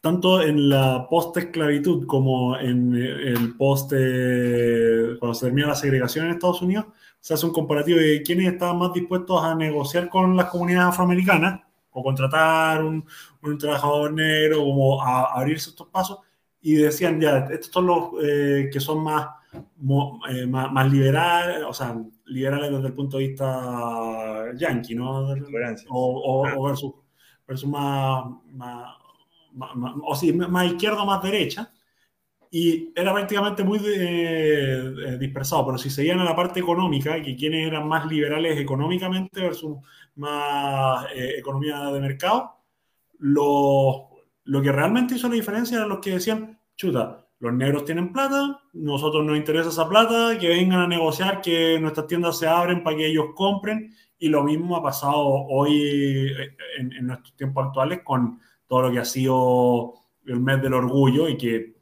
tanto 0.00 0.42
en 0.42 0.68
la 0.68 1.06
post-esclavitud 1.08 2.06
como 2.06 2.58
en 2.58 2.94
el 2.94 3.54
post, 3.56 3.90
cuando 3.90 5.34
se 5.34 5.46
termina 5.46 5.68
la 5.68 5.74
segregación 5.76 6.26
en 6.26 6.32
Estados 6.32 6.62
Unidos, 6.62 6.86
se 7.20 7.34
hace 7.34 7.46
un 7.46 7.52
comparativo 7.52 8.00
de 8.00 8.22
quiénes 8.22 8.52
estaban 8.52 8.78
más 8.78 8.92
dispuestos 8.92 9.42
a 9.44 9.54
negociar 9.54 10.08
con 10.08 10.36
las 10.36 10.46
comunidades 10.46 10.88
afroamericanas 10.88 11.60
o 11.92 12.02
contratar 12.02 12.82
un, 12.82 13.04
un 13.42 13.58
trabajador 13.58 14.12
negro, 14.12 14.58
como 14.58 15.00
a, 15.00 15.38
abrirse 15.38 15.70
estos 15.70 15.86
pasos, 15.86 16.18
y 16.62 16.74
decían, 16.74 17.20
ya, 17.20 17.48
estos 17.50 17.72
son 17.72 17.86
los 17.86 18.10
eh, 18.22 18.70
que 18.72 18.80
son 18.80 19.02
más, 19.02 19.26
eh, 20.30 20.46
más, 20.46 20.72
más, 20.72 20.90
liberales, 20.90 21.62
o 21.66 21.72
sea, 21.72 21.96
liberales 22.26 22.70
desde 22.70 22.86
el 22.86 22.94
punto 22.94 23.18
de 23.18 23.28
vista 23.28 24.52
yankee, 24.54 24.94
¿no? 24.94 25.28
O, 25.90 26.44
o, 26.48 26.62
versus, 26.64 26.92
versus 27.46 27.68
más, 27.68 28.24
más 28.52 28.96
o 30.04 30.14
sí, 30.14 30.32
más 30.32 30.66
izquierda 30.66 31.02
o 31.02 31.06
más 31.06 31.22
derecha, 31.22 31.70
y 32.54 32.92
era 32.94 33.14
prácticamente 33.14 33.64
muy 33.64 33.80
eh, 33.82 35.16
dispersado, 35.18 35.64
pero 35.64 35.78
si 35.78 35.88
seguían 35.88 36.20
a 36.20 36.24
la 36.24 36.36
parte 36.36 36.60
económica, 36.60 37.20
que 37.22 37.34
quienes 37.34 37.66
eran 37.66 37.88
más 37.88 38.04
liberales 38.06 38.60
económicamente 38.60 39.40
versus 39.40 39.78
más 40.16 41.06
eh, 41.14 41.36
economía 41.38 41.78
de 41.86 41.98
mercado, 41.98 42.58
lo, 43.20 44.11
lo 44.44 44.62
que 44.62 44.72
realmente 44.72 45.14
hizo 45.14 45.28
la 45.28 45.34
diferencia 45.34 45.76
eran 45.76 45.88
los 45.88 46.00
que 46.00 46.10
decían, 46.10 46.58
chuta, 46.76 47.26
los 47.38 47.52
negros 47.52 47.84
tienen 47.84 48.12
plata, 48.12 48.60
nosotros 48.72 49.24
nos 49.24 49.36
interesa 49.36 49.70
esa 49.70 49.88
plata, 49.88 50.38
que 50.38 50.48
vengan 50.48 50.80
a 50.80 50.88
negociar, 50.88 51.40
que 51.40 51.78
nuestras 51.80 52.06
tiendas 52.06 52.38
se 52.38 52.46
abren 52.46 52.82
para 52.82 52.96
que 52.96 53.06
ellos 53.06 53.26
compren, 53.34 53.94
y 54.18 54.28
lo 54.28 54.44
mismo 54.44 54.76
ha 54.76 54.82
pasado 54.82 55.16
hoy 55.16 55.82
eh, 55.82 56.56
en, 56.78 56.92
en 56.92 57.06
nuestros 57.08 57.34
tiempos 57.36 57.66
actuales 57.66 58.00
con 58.04 58.40
todo 58.68 58.82
lo 58.82 58.92
que 58.92 59.00
ha 59.00 59.04
sido 59.04 59.94
el 60.26 60.40
mes 60.40 60.62
del 60.62 60.74
orgullo 60.74 61.28
y 61.28 61.36
que 61.36 61.74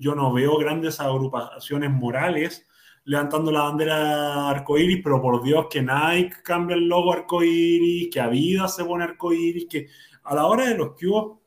yo 0.00 0.14
no 0.14 0.32
veo 0.32 0.56
grandes 0.56 1.00
agrupaciones 1.00 1.90
morales 1.90 2.64
levantando 3.08 3.50
la 3.50 3.62
bandera 3.62 4.50
arcoíris, 4.50 5.00
pero 5.02 5.22
por 5.22 5.42
Dios 5.42 5.66
que 5.70 5.80
Nike 5.80 6.42
cambia 6.44 6.76
el 6.76 6.88
logo 6.88 7.10
arcoíris, 7.10 8.10
que 8.12 8.20
Adidas 8.20 8.76
se 8.76 8.84
pone 8.84 9.04
arcoíris, 9.04 9.66
que 9.66 9.88
a 10.24 10.34
la 10.34 10.46
hora 10.46 10.68
de 10.68 10.76
los 10.76 10.90
cubos, 10.90 11.37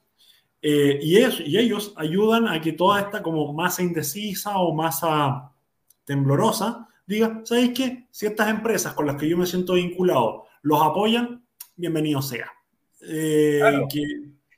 eh, 0.61 0.99
y, 1.01 1.17
ellos, 1.17 1.41
y 1.43 1.57
ellos 1.57 1.93
ayudan 1.97 2.47
a 2.47 2.61
que 2.61 2.73
toda 2.73 3.01
esta 3.01 3.23
como 3.23 3.51
masa 3.53 3.81
indecisa 3.81 4.57
o 4.57 4.73
masa 4.73 5.51
temblorosa 6.05 6.87
diga, 7.05 7.41
¿sabéis 7.43 7.71
qué? 7.75 8.07
Si 8.11 8.25
estas 8.25 8.49
empresas 8.49 8.93
con 8.93 9.07
las 9.07 9.15
que 9.15 9.27
yo 9.27 9.37
me 9.37 9.45
siento 9.45 9.73
vinculado 9.73 10.45
los 10.61 10.81
apoyan, 10.81 11.43
bienvenido 11.75 12.21
sea. 12.21 12.51
Eh, 13.01 13.59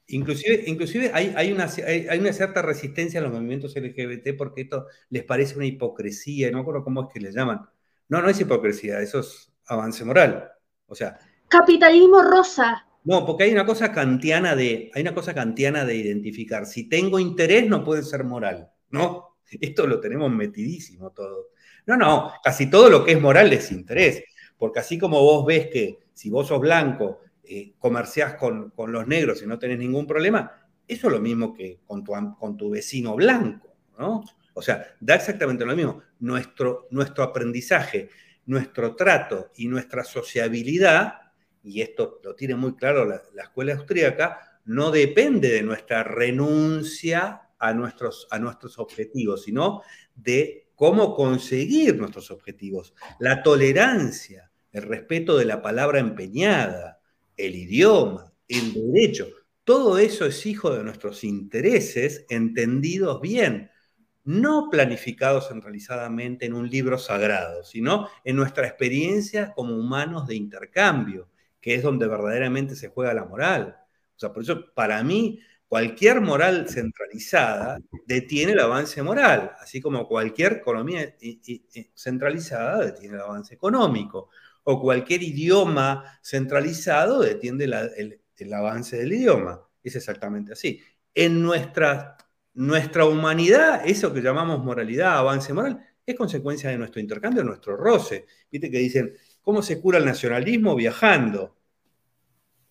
inclusive, 0.07 0.63
inclusive 0.67 1.11
hay, 1.13 1.33
hay, 1.37 1.53
una, 1.53 1.69
hay, 1.87 2.19
una, 2.19 2.33
cierta 2.33 2.61
resistencia 2.61 3.21
a 3.21 3.23
los 3.23 3.31
movimientos 3.31 3.73
LGBT 3.75 4.35
porque 4.37 4.61
esto 4.61 4.87
les 5.09 5.23
parece 5.23 5.55
una 5.55 5.65
hipocresía, 5.65 6.51
no 6.51 6.57
me 6.57 6.61
acuerdo 6.61 6.83
cómo 6.83 7.03
es 7.03 7.13
que 7.13 7.21
le 7.21 7.31
llaman. 7.31 7.61
No, 8.09 8.21
no 8.21 8.27
es 8.27 8.39
hipocresía, 8.39 8.99
eso 8.99 9.21
es 9.21 9.53
avance 9.67 10.03
moral. 10.03 10.51
O 10.87 10.95
sea. 10.95 11.17
Capitalismo 11.47 12.21
rosa. 12.21 12.85
No, 13.05 13.25
porque 13.25 13.43
hay 13.43 13.51
una 13.51 13.65
cosa 13.65 13.91
kantiana 13.91 14.55
de, 14.55 14.89
hay 14.93 15.01
una 15.01 15.13
cosa 15.13 15.33
de 15.33 15.95
identificar. 15.95 16.65
Si 16.65 16.87
tengo 16.87 17.19
interés, 17.19 17.67
no 17.67 17.83
puede 17.83 18.03
ser 18.03 18.23
moral. 18.23 18.69
¿No? 18.89 19.37
Esto 19.49 19.87
lo 19.87 19.99
tenemos 19.99 20.31
metidísimo 20.31 21.11
todo. 21.11 21.49
No, 21.85 21.97
no, 21.97 22.31
casi 22.43 22.69
todo 22.69 22.89
lo 22.89 23.03
que 23.03 23.13
es 23.13 23.21
moral 23.21 23.51
es 23.51 23.71
interés. 23.71 24.23
Porque 24.57 24.79
así 24.79 24.97
como 24.97 25.21
vos 25.21 25.45
ves 25.45 25.67
que 25.67 25.99
si 26.13 26.29
vos 26.29 26.47
sos 26.47 26.59
blanco, 26.59 27.19
eh, 27.43 27.73
comerciás 27.77 28.35
con, 28.35 28.71
los 28.87 29.07
negros 29.07 29.41
y 29.43 29.47
no 29.47 29.59
tenés 29.59 29.79
ningún 29.79 30.07
problema, 30.07 30.51
eso 30.87 31.07
es 31.07 31.13
lo 31.13 31.19
mismo 31.19 31.53
que 31.53 31.79
con 31.85 32.03
tu, 32.03 32.13
con 32.39 32.55
tu 32.55 32.69
vecino 32.69 33.15
blanco, 33.15 33.75
¿no? 33.97 34.23
O 34.53 34.61
sea, 34.61 34.95
da 34.99 35.15
exactamente 35.15 35.65
lo 35.65 35.75
mismo. 35.75 36.01
Nuestro, 36.19 36.87
nuestro 36.91 37.23
aprendizaje, 37.23 38.09
nuestro 38.45 38.95
trato 38.95 39.51
y 39.55 39.67
nuestra 39.67 40.03
sociabilidad, 40.03 41.15
y 41.63 41.81
esto 41.81 42.19
lo 42.23 42.35
tiene 42.35 42.55
muy 42.55 42.75
claro 42.75 43.05
la, 43.05 43.21
la 43.33 43.43
escuela 43.43 43.73
austríaca, 43.73 44.59
no 44.65 44.91
depende 44.91 45.49
de 45.49 45.63
nuestra 45.63 46.03
renuncia 46.03 47.49
a 47.59 47.73
nuestros, 47.73 48.27
a 48.29 48.39
nuestros 48.39 48.77
objetivos, 48.77 49.43
sino 49.43 49.81
de 50.15 50.67
cómo 50.75 51.15
conseguir 51.15 51.95
nuestros 51.97 52.31
objetivos. 52.31 52.93
La 53.19 53.41
tolerancia, 53.41 54.51
el 54.71 54.83
respeto 54.83 55.37
de 55.37 55.45
la 55.45 55.61
palabra 55.61 55.99
empeñada, 55.99 56.99
el 57.37 57.55
idioma, 57.55 58.33
el 58.47 58.73
derecho, 58.73 59.27
todo 59.63 59.97
eso 59.97 60.25
es 60.25 60.45
hijo 60.45 60.75
de 60.75 60.83
nuestros 60.83 61.23
intereses 61.23 62.25
entendidos 62.29 63.21
bien, 63.21 63.71
no 64.25 64.69
planificados 64.69 65.47
centralizadamente 65.47 66.45
en 66.45 66.53
un 66.53 66.69
libro 66.69 66.97
sagrado, 66.97 67.63
sino 67.63 68.09
en 68.23 68.35
nuestra 68.35 68.67
experiencia 68.67 69.53
como 69.53 69.75
humanos 69.75 70.27
de 70.27 70.35
intercambio, 70.35 71.29
que 71.63 71.75
es 71.75 71.81
donde 71.81 72.07
verdaderamente 72.07 72.75
se 72.75 72.89
juega 72.89 73.13
la 73.13 73.23
moral. 73.23 73.77
O 74.17 74.19
sea, 74.19 74.33
por 74.33 74.43
eso 74.43 74.73
para 74.75 75.01
mí 75.01 75.39
cualquier 75.65 76.19
moral 76.19 76.67
centralizada 76.67 77.79
detiene 78.05 78.51
el 78.51 78.59
avance 78.59 79.01
moral, 79.01 79.53
así 79.61 79.79
como 79.79 80.05
cualquier 80.05 80.57
economía 80.57 81.15
centralizada 81.95 82.85
detiene 82.85 83.15
el 83.15 83.21
avance 83.21 83.55
económico, 83.55 84.29
o 84.65 84.81
cualquier 84.81 85.23
idioma 85.23 86.19
centralizado 86.21 87.21
detiene 87.21 87.63
el, 87.63 88.53
avance 88.53 88.97
del 88.97 89.13
idioma. 89.13 89.61
Es 89.81 89.95
exactamente 89.95 90.51
así. 90.51 90.81
En 91.15 91.41
nuestra, 91.41 92.17
nuestra 92.55 93.05
humanidad, 93.05 93.83
eso 93.85 94.13
que 94.13 94.21
llamamos 94.21 94.61
moralidad, 94.61 95.17
avance 95.17 95.53
moral, 95.53 95.79
es 96.05 96.15
consecuencia 96.17 96.69
de 96.69 96.77
nuestro 96.77 96.99
intercambio, 96.99 97.41
nuestro 97.41 97.77
roce. 97.77 98.25
Viste 98.51 98.69
que 98.69 98.79
dicen, 98.79 99.13
¿cómo 99.43 99.61
se 99.61 99.79
cura 99.79 99.99
el 99.99 100.05
nacionalismo? 100.05 100.75
Viajando. 100.75 101.55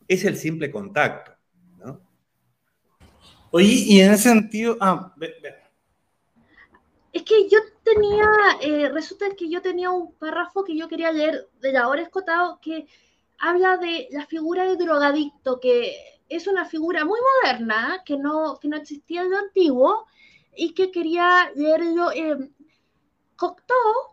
Es 0.08 0.24
el 0.24 0.36
simple 0.36 0.70
contacto. 0.70 1.32
Oye, 3.54 3.66
y 3.66 4.00
en 4.00 4.12
ese 4.12 4.30
sentido, 4.30 4.78
ah, 4.80 5.12
ve, 5.16 5.34
Es 7.12 7.22
que 7.22 7.48
yo 7.50 7.58
tenía, 7.84 8.26
eh, 8.62 8.88
resulta 8.88 9.26
que 9.36 9.50
yo 9.50 9.60
tenía 9.60 9.90
un 9.90 10.14
párrafo 10.14 10.64
que 10.64 10.74
yo 10.74 10.88
quería 10.88 11.12
leer 11.12 11.50
de 11.60 11.72
la 11.72 11.88
hora 11.88 12.00
escotado 12.00 12.58
que 12.62 12.86
habla 13.38 13.76
de 13.76 14.08
la 14.10 14.24
figura 14.24 14.64
de 14.64 14.76
drogadicto, 14.76 15.60
que 15.60 15.94
es 16.30 16.46
una 16.46 16.64
figura 16.64 17.04
muy 17.04 17.20
moderna, 17.42 18.02
que 18.06 18.16
no, 18.16 18.58
que 18.58 18.68
no 18.68 18.78
existía 18.78 19.20
en 19.20 19.30
lo 19.30 19.36
antiguo, 19.36 20.06
y 20.56 20.72
que 20.72 20.90
quería 20.90 21.50
leerlo. 21.54 22.10
Eh, 22.12 22.50
Cocteau 23.36 24.11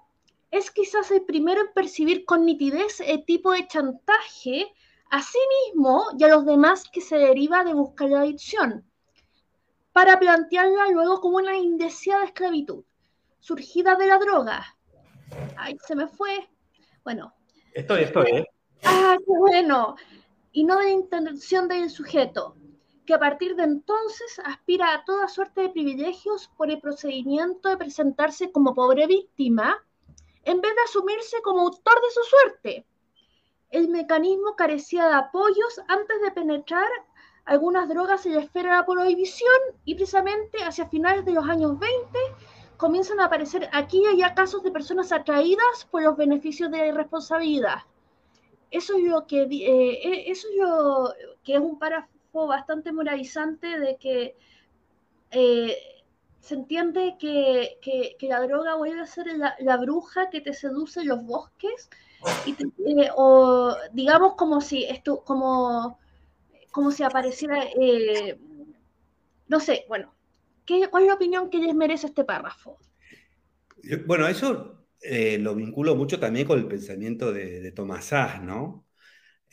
es 0.51 0.71
quizás 0.71 1.11
el 1.11 1.23
primero 1.23 1.61
en 1.61 1.73
percibir 1.73 2.25
con 2.25 2.45
nitidez 2.45 2.99
el 3.01 3.23
tipo 3.25 3.51
de 3.51 3.67
chantaje 3.67 4.73
a 5.09 5.21
sí 5.21 5.39
mismo 5.65 6.05
y 6.17 6.23
a 6.23 6.27
los 6.27 6.45
demás 6.45 6.83
que 6.91 7.01
se 7.01 7.17
deriva 7.17 7.63
de 7.63 7.73
buscar 7.73 8.09
la 8.09 8.21
adicción 8.21 8.85
para 9.91 10.19
plantearla 10.19 10.89
luego 10.91 11.19
como 11.19 11.37
una 11.37 11.57
indeseada 11.57 12.25
esclavitud, 12.25 12.83
surgida 13.39 13.95
de 13.95 14.07
la 14.07 14.17
droga. 14.17 14.75
Ay, 15.57 15.77
se 15.85 15.95
me 15.95 16.07
fue. 16.07 16.47
Bueno. 17.03 17.33
Estoy, 17.73 18.03
estoy, 18.03 18.31
¿eh? 18.31 18.45
Ah, 18.83 19.17
qué 19.17 19.33
bueno. 19.37 19.95
Y 20.51 20.63
no 20.63 20.77
de 20.77 20.85
la 20.85 20.91
intención 20.91 21.67
del 21.67 21.89
sujeto, 21.89 22.55
que 23.05 23.13
a 23.13 23.19
partir 23.19 23.55
de 23.55 23.63
entonces 23.63 24.39
aspira 24.45 24.93
a 24.93 25.03
toda 25.03 25.27
suerte 25.27 25.61
de 25.61 25.69
privilegios 25.69 26.49
por 26.57 26.69
el 26.69 26.79
procedimiento 26.79 27.69
de 27.69 27.77
presentarse 27.77 28.51
como 28.51 28.73
pobre 28.73 29.07
víctima, 29.07 29.77
en 30.43 30.61
vez 30.61 30.75
de 30.75 30.81
asumirse 30.81 31.41
como 31.41 31.61
autor 31.61 32.01
de 32.01 32.11
su 32.11 32.23
suerte. 32.23 32.85
El 33.71 33.89
mecanismo 33.89 34.55
carecía 34.55 35.07
de 35.07 35.15
apoyos 35.15 35.79
antes 35.87 36.21
de 36.21 36.31
penetrar 36.31 36.89
algunas 37.45 37.89
drogas 37.89 38.25
en 38.25 38.35
la 38.35 38.41
esfera 38.41 38.71
de 38.71 38.77
la 38.77 38.85
prohibición 38.85 39.59
y 39.85 39.95
precisamente 39.95 40.63
hacia 40.63 40.87
finales 40.87 41.25
de 41.25 41.31
los 41.31 41.47
años 41.47 41.77
20 41.79 42.19
comienzan 42.77 43.19
a 43.19 43.25
aparecer 43.25 43.69
aquí 43.73 44.01
y 44.03 44.07
allá 44.07 44.33
casos 44.33 44.63
de 44.63 44.71
personas 44.71 45.11
atraídas 45.11 45.87
por 45.91 46.01
los 46.01 46.15
beneficios 46.15 46.71
de 46.71 46.77
la 46.77 46.87
irresponsabilidad. 46.87 47.79
Eso 48.71 48.95
es 48.95 49.03
lo 49.03 49.25
que, 49.25 49.41
eh, 49.41 49.47
eh, 49.51 50.31
eso 50.31 50.47
es 50.47 51.33
que 51.43 51.55
es 51.55 51.59
un 51.59 51.77
párrafo 51.77 52.47
bastante 52.47 52.91
moralizante 52.91 53.79
de 53.79 53.97
que 53.97 54.35
eh, 55.31 55.77
se 56.41 56.55
entiende 56.55 57.15
que, 57.19 57.77
que, 57.81 58.27
la 58.27 58.41
droga 58.41 58.75
vuelve 58.75 59.01
a 59.01 59.05
ser 59.05 59.27
la, 59.37 59.55
la, 59.59 59.77
bruja 59.77 60.29
que 60.29 60.41
te 60.41 60.53
seduce 60.53 61.01
en 61.01 61.09
los 61.09 61.23
bosques 61.25 61.89
y 62.45 62.55
o 63.15 63.75
digamos 63.93 64.35
como 64.35 64.61
si 64.61 64.83
esto 64.85 65.23
como 65.23 65.99
como 66.71 66.91
si 66.91 67.03
apareciera, 67.03 67.63
eh, 67.79 68.37
no 69.47 69.59
sé, 69.59 69.85
bueno, 69.87 70.13
¿qué, 70.65 70.87
¿cuál 70.89 71.03
es 71.03 71.07
la 71.09 71.15
opinión 71.15 71.49
que 71.49 71.57
les 71.57 71.75
merece 71.75 72.07
este 72.07 72.23
párrafo? 72.23 72.77
Bueno, 74.05 74.27
eso 74.27 74.85
eh, 75.01 75.37
lo 75.39 75.55
vinculo 75.55 75.95
mucho 75.95 76.19
también 76.19 76.45
con 76.45 76.59
el 76.59 76.67
pensamiento 76.67 77.33
de, 77.33 77.71
Thomas 77.71 78.05
Sass, 78.05 78.41
¿no? 78.41 78.85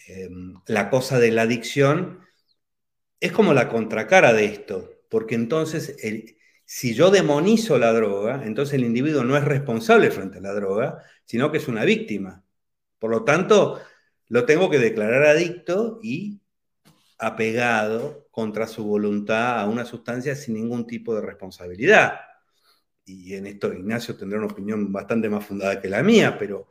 Em, 0.09 0.55
la 0.67 0.91
cosa 0.91 1.19
de 1.19 1.31
la 1.31 1.43
adicción 1.43 2.21
es 3.19 3.33
como 3.33 3.55
la 3.55 3.69
contracara 3.69 4.33
de 4.33 4.45
esto, 4.45 4.91
porque 5.09 5.35
entonces 5.35 5.97
si 6.67 6.95
yo 6.95 7.11
demonizo 7.13 7.79
la 7.79 7.93
droga, 7.93 8.43
entonces 8.45 8.75
el 8.75 8.85
individuo 8.85 9.23
no 9.23 9.37
es 9.37 9.45
responsable 9.45 10.11
frente 10.11 10.39
a 10.39 10.41
la 10.43 10.53
droga, 10.53 11.03
sino 11.25 11.53
que 11.53 11.59
es 11.59 11.69
una 11.69 11.85
víctima. 11.85 12.45
Por 12.99 13.13
lo 13.13 13.25
tanto, 13.25 13.81
lo 14.29 14.45
tengo 14.45 14.69
que 14.69 14.81
declarar 14.81 15.23
adicto 15.27 16.01
y 16.03 16.41
apegado 17.19 18.27
contra 18.33 18.67
su 18.67 18.85
voluntad 18.85 19.61
a 19.61 19.67
una 19.69 19.85
sustancia 19.85 20.35
sin 20.35 20.55
ningún 20.55 20.89
tipo 20.89 21.15
de 21.15 21.23
responsabilidad. 21.23 22.19
Y 23.05 23.35
en 23.35 23.47
esto 23.47 23.73
Ignacio 23.73 24.17
tendrá 24.17 24.39
una 24.39 24.49
opinión 24.49 24.93
bastante 24.93 25.29
más 25.29 25.47
fundada 25.47 25.81
que 25.81 25.89
la 25.89 26.03
mía, 26.03 26.37
pero 26.37 26.67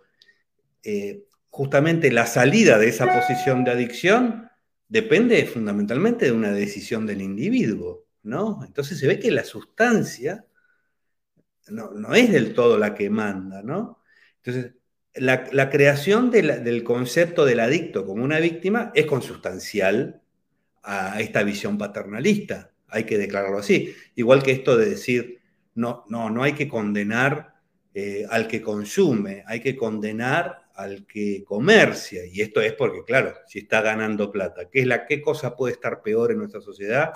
eh, 0.84 1.26
justamente 1.50 2.12
la 2.12 2.26
salida 2.26 2.78
de 2.78 2.90
esa 2.90 3.14
posición 3.14 3.64
de 3.64 3.72
adicción 3.72 4.50
depende 4.90 5.46
fundamentalmente 5.46 6.26
de 6.26 6.34
una 6.34 6.52
decisión 6.52 7.06
del 7.06 7.22
individuo, 7.22 8.05
¿no? 8.26 8.62
Entonces 8.66 9.00
se 9.00 9.08
ve 9.08 9.20
que 9.20 9.32
la 9.32 9.44
sustancia 9.44 10.46
no, 11.70 12.14
es 12.14 12.32
del 12.32 12.54
todo 12.54 12.78
la 12.78 12.94
que 12.94 13.10
manda. 13.10 13.60
Entonces, 13.60 14.74
la, 15.16 15.70
creación 15.70 16.30
del 16.32 16.84
concepto 16.84 17.46
del 17.46 17.60
adicto 17.60 18.06
como 18.06 18.24
una 18.24 18.40
víctima 18.40 18.92
es 18.94 19.06
consustancial 19.06 20.22
a 20.84 21.20
esta 21.20 21.42
visión 21.44 21.78
paternalista, 21.78 22.72
hay 22.90 23.06
que 23.06 23.18
declararlo 23.18 23.58
así. 23.58 23.96
Igual 24.16 24.44
que 24.44 24.52
esto 24.52 24.78
de 24.78 24.90
decir, 24.90 25.40
no, 25.74 26.04
no, 26.10 26.30
no 26.30 26.44
hay 26.44 26.54
que 26.54 26.68
condenar 26.68 27.56
eh, 27.94 28.26
al 28.30 28.48
que 28.48 28.62
consume, 28.62 29.44
hay 29.48 29.62
que 29.62 29.76
condenar 29.76 30.70
al 30.76 31.08
que 31.08 31.44
comercia. 31.44 32.26
Y 32.26 32.42
esto 32.42 32.62
es 32.62 32.74
porque, 32.74 33.04
claro, 33.04 33.34
si 33.48 33.60
está 33.60 33.82
ganando 33.82 34.32
plata, 34.32 34.70
¿qué, 34.70 34.82
es 34.82 34.88
la, 34.88 35.06
qué 35.06 35.22
cosa 35.22 35.56
puede 35.56 35.74
estar 35.74 36.02
peor 36.02 36.32
en 36.32 36.40
nuestra 36.40 36.62
sociedad 36.62 37.14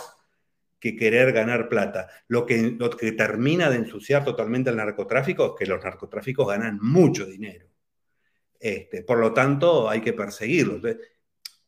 que 0.80 0.96
querer 0.96 1.34
ganar 1.34 1.70
plata. 1.70 2.08
Lo 2.28 2.46
que, 2.46 2.76
lo 2.78 2.90
que 2.90 3.12
termina 3.12 3.70
de 3.70 3.78
ensuciar 3.78 4.24
totalmente 4.24 4.70
el 4.70 4.78
narcotráfico 4.78 5.46
es 5.48 5.52
que 5.60 5.66
los 5.66 5.84
narcotráficos 5.84 6.48
ganan 6.48 6.80
mucho 6.82 7.26
dinero. 7.26 7.68
Este, 8.60 9.04
por 9.04 9.20
lo 9.20 9.34
tanto, 9.34 9.90
hay 9.90 10.02
que 10.02 10.14
perseguirlos. 10.14 10.82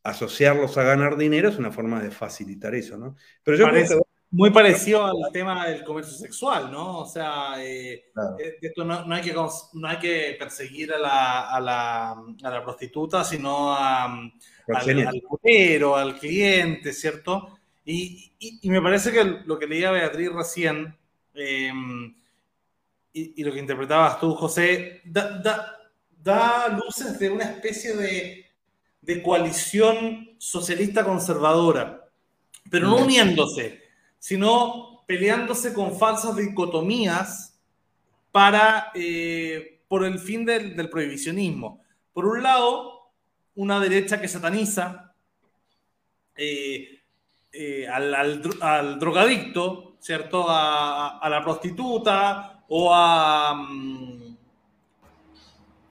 asociarlos 0.02 0.76
a 0.78 0.82
ganar 0.82 1.16
dinero 1.16 1.48
es 1.48 1.58
una 1.58 1.70
forma 1.70 2.02
de 2.02 2.10
facilitar 2.10 2.74
eso, 2.74 2.96
¿no? 2.96 3.16
Pero 3.42 3.56
yo 3.56 3.68
creo 3.68 3.86
que 3.86 4.12
muy 4.32 4.50
parecido 4.50 5.04
al 5.04 5.30
tema 5.30 5.66
del 5.66 5.84
comercio 5.84 6.14
sexual, 6.16 6.72
¿no? 6.72 7.00
O 7.00 7.06
sea, 7.06 7.62
eh, 7.62 8.06
eh, 8.38 8.56
esto 8.62 8.82
no, 8.82 9.04
hay 9.14 9.20
que, 9.20 9.34
no 9.34 9.88
hay 9.88 9.98
que 9.98 10.36
perseguir 10.38 10.92
a 10.94 10.98
la, 10.98 11.50
a 11.50 11.60
la, 11.60 12.10
a 12.12 12.50
la 12.50 12.64
prostituta, 12.64 13.24
sino 13.24 13.74
a, 13.74 14.04
al, 14.06 14.32
al 14.68 15.84
al 15.94 16.18
cliente, 16.18 16.94
¿cierto? 16.94 17.58
Y, 17.84 18.32
y, 18.38 18.70
me 18.70 18.80
parece 18.80 19.10
que 19.10 19.24
lo 19.44 19.58
que 19.58 19.66
leía 19.66 19.90
Beatriz 19.90 20.32
recién 20.32 20.96
em, 21.34 22.14
y, 23.12 23.42
lo 23.42 23.52
que 23.52 23.58
interpretabas 23.58 24.20
tú, 24.20 24.34
José, 24.34 25.00
da, 25.04 25.38
da, 25.38 25.78
da 26.22 26.68
luces 26.68 27.18
de 27.18 27.30
una 27.30 27.44
especie 27.44 27.96
de, 27.96 28.46
de 29.00 29.22
coalición 29.22 30.30
socialista 30.38 31.04
conservadora, 31.04 32.08
pero 32.70 32.86
no 32.88 32.98
uniéndose 32.98 33.82
sino 34.22 35.02
peleándose 35.04 35.74
con 35.74 35.98
falsas 35.98 36.36
dicotomías 36.36 37.60
para, 38.30 38.92
eh, 38.94 39.82
por 39.88 40.04
el 40.04 40.20
fin 40.20 40.44
del, 40.44 40.88
prohibicionismo. 40.88 41.82
Por 42.12 42.26
un 42.26 42.40
lado, 42.40 43.10
una 43.56 43.80
derecha 43.80 44.20
que 44.20 44.28
sataniza 44.28 45.12
eh, 46.36 47.01
eh, 47.52 47.86
al, 47.88 48.98
drogadicto, 48.98 49.96
¿cierto? 50.00 50.46
A, 50.48 51.26
la 51.28 51.42
prostituta 51.42 52.64
o 52.68 52.92
a, 52.92 53.54
mm, 53.54 54.36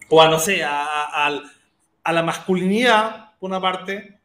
o 0.09 0.21
a 0.21 0.29
no 0.29 0.39
sé, 0.39 0.63
a, 0.63 1.27
a 2.03 2.11
la 2.13 2.23
masculinidad, 2.23 3.37
por 3.39 3.49
una 3.49 3.61
parte, 3.61 4.21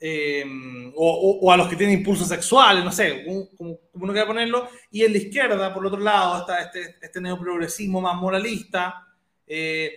Em, 0.00 0.92
o, 0.94 1.50
a 1.50 1.56
los 1.56 1.68
que 1.68 1.74
tienen 1.74 1.98
impulsos 1.98 2.28
sexuales, 2.28 2.84
no 2.84 2.92
sé, 2.92 3.24
como, 3.56 3.80
uno 3.94 4.12
quiera 4.12 4.28
ponerlo, 4.28 4.68
y 4.92 5.04
en 5.04 5.12
la 5.12 5.18
izquierda, 5.18 5.74
por 5.74 5.84
otro 5.84 5.98
lado, 5.98 6.40
está 6.40 6.62
este, 6.62 6.96
este 7.00 7.20
neoprogresismo 7.20 8.00
más 8.00 8.14
moralista, 8.14 9.08
eh, 9.46 9.92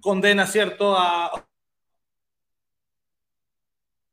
condena, 0.00 0.46
¿cierto?, 0.46 0.96
a... 0.96 1.32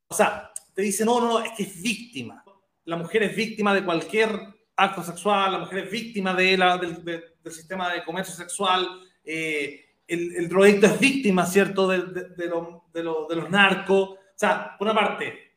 O 0.07 0.13
sea, 0.13 0.50
te 0.73 0.81
dice, 0.81 1.05
no, 1.05 1.19
no, 1.19 1.39
es 1.39 1.51
que 1.51 1.63
es 1.63 1.81
víctima. 1.81 2.43
La 2.85 2.95
mujer 2.95 3.23
es 3.23 3.35
víctima 3.35 3.73
de 3.73 3.83
cualquier 3.83 4.29
acto 4.75 5.03
sexual, 5.03 5.51
la 5.51 5.59
mujer 5.59 5.85
es 5.85 5.91
víctima 5.91 6.33
de 6.33 6.57
la, 6.57 6.77
del, 6.77 7.23
sistema 7.51 7.91
de 7.93 8.03
comercio 8.03 8.33
sexual, 8.33 8.87
eh, 9.23 9.85
el, 10.07 10.35
el 10.35 10.49
drogadicto 10.49 10.87
es 10.87 10.99
víctima, 10.99 11.45
¿cierto?, 11.45 11.87
de, 11.87 12.01
de, 12.01 13.03
los 13.35 13.49
narcos. 13.49 14.09
O 14.09 14.17
sea, 14.35 14.75
por 14.77 14.87
una 14.87 14.99
parte, 14.99 15.51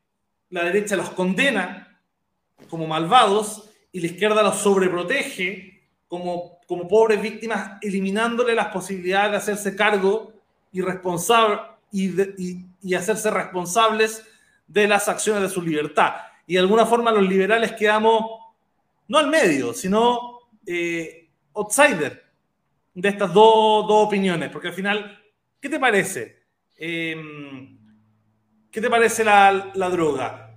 la 0.50 0.64
derecha 0.64 0.96
los 0.96 1.10
condena 1.10 2.00
como 2.68 2.86
malvados 2.86 3.70
y 3.92 4.00
la 4.00 4.06
izquierda 4.06 4.42
los 4.42 4.58
sobreprotege 4.58 5.82
como, 6.08 6.60
como 6.66 6.86
pobres 6.86 7.20
víctimas, 7.20 7.78
eliminándole 7.82 8.54
las 8.54 8.68
posibilidades 8.68 9.32
de 9.32 9.36
hacerse 9.36 9.76
cargo 9.76 10.32
y, 10.72 10.80
responsable, 10.80 11.60
y, 11.90 12.94
hacerse 12.94 13.30
responsables 13.30 14.24
de 14.66 14.88
las 14.88 15.08
acciones 15.08 15.42
de 15.42 15.48
su 15.48 15.62
libertad. 15.62 16.14
Y 16.46 16.54
de 16.54 16.60
alguna 16.60 16.86
forma 16.86 17.10
los 17.10 17.28
liberales 17.28 17.72
quedamos 17.72 18.24
no 19.08 19.18
al 19.18 19.28
medio, 19.28 19.74
sino 19.74 20.38
eh, 20.66 21.30
outsider 21.54 22.24
de 22.94 23.08
estas 23.08 23.32
dos, 23.32 23.86
opiniones, 23.88 24.50
porque 24.50 24.68
al 24.68 24.74
final, 24.74 25.22
¿qué 25.60 25.68
te 25.68 25.78
parece? 25.78 26.44
Eh, 26.76 27.16
¿Qué 28.70 28.80
te 28.80 28.90
parece 28.90 29.22
la, 29.24 29.72
droga? 29.90 30.56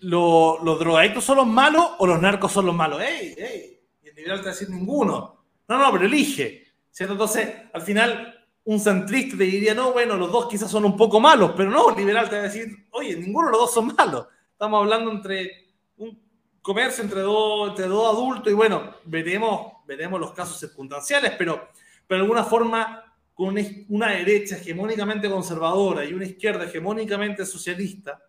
¿Los 0.00 0.78
drogadictos 0.78 1.24
son 1.24 1.36
los 1.36 1.46
malos 1.46 1.92
o 1.98 2.06
los 2.06 2.20
narcos 2.20 2.50
son 2.50 2.66
los 2.66 2.74
malos? 2.74 3.00
¡Ey, 3.00 3.34
ey! 3.38 3.80
Y 4.02 4.08
el 4.08 4.14
liberal 4.16 4.38
te 4.38 4.46
va 4.46 4.50
a 4.50 4.54
decir 4.54 4.70
ninguno. 4.70 5.44
No, 5.68 5.78
no, 5.78 5.92
pero 5.92 6.06
elige. 6.06 6.66
¿Cierto? 6.90 7.12
Entonces, 7.12 7.54
al 7.72 7.82
final, 7.82 8.37
un 8.68 8.78
centrista 8.78 9.38
te 9.38 9.44
diría, 9.44 9.72
no, 9.72 9.92
bueno, 9.92 10.14
los 10.18 10.30
dos 10.30 10.46
quizás 10.46 10.70
son 10.70 10.84
un 10.84 10.94
poco 10.94 11.18
malos, 11.20 11.52
pero 11.56 11.70
no, 11.70 11.88
el 11.88 11.96
liberal 11.96 12.28
te 12.28 12.36
va 12.36 12.42
a 12.42 12.44
decir, 12.44 12.86
oye, 12.90 13.16
ninguno 13.16 13.46
de 13.46 13.52
los 13.52 13.60
dos 13.62 13.72
son 13.72 13.94
malos. 13.96 14.26
Estamos 14.52 14.82
hablando 14.82 15.10
entre 15.10 15.68
un 15.96 16.20
comercio 16.60 17.02
entre 17.02 17.22
dos, 17.22 17.70
entre 17.70 17.86
dos 17.86 18.14
adultos 18.14 18.52
y 18.52 18.54
bueno, 18.54 18.96
veremos, 19.06 19.72
veremos 19.86 20.20
los 20.20 20.34
casos 20.34 20.60
circunstanciales, 20.60 21.32
pero, 21.38 21.70
pero 22.06 22.18
de 22.18 22.24
alguna 22.24 22.44
forma 22.44 23.10
con 23.32 23.56
una, 23.88 24.10
derecha 24.10 24.58
hegemónicamente 24.58 25.30
conservadora 25.30 26.04
y 26.04 26.12
una 26.12 26.26
izquierda 26.26 26.66
hegemónicamente 26.66 27.46
socialista, 27.46 28.22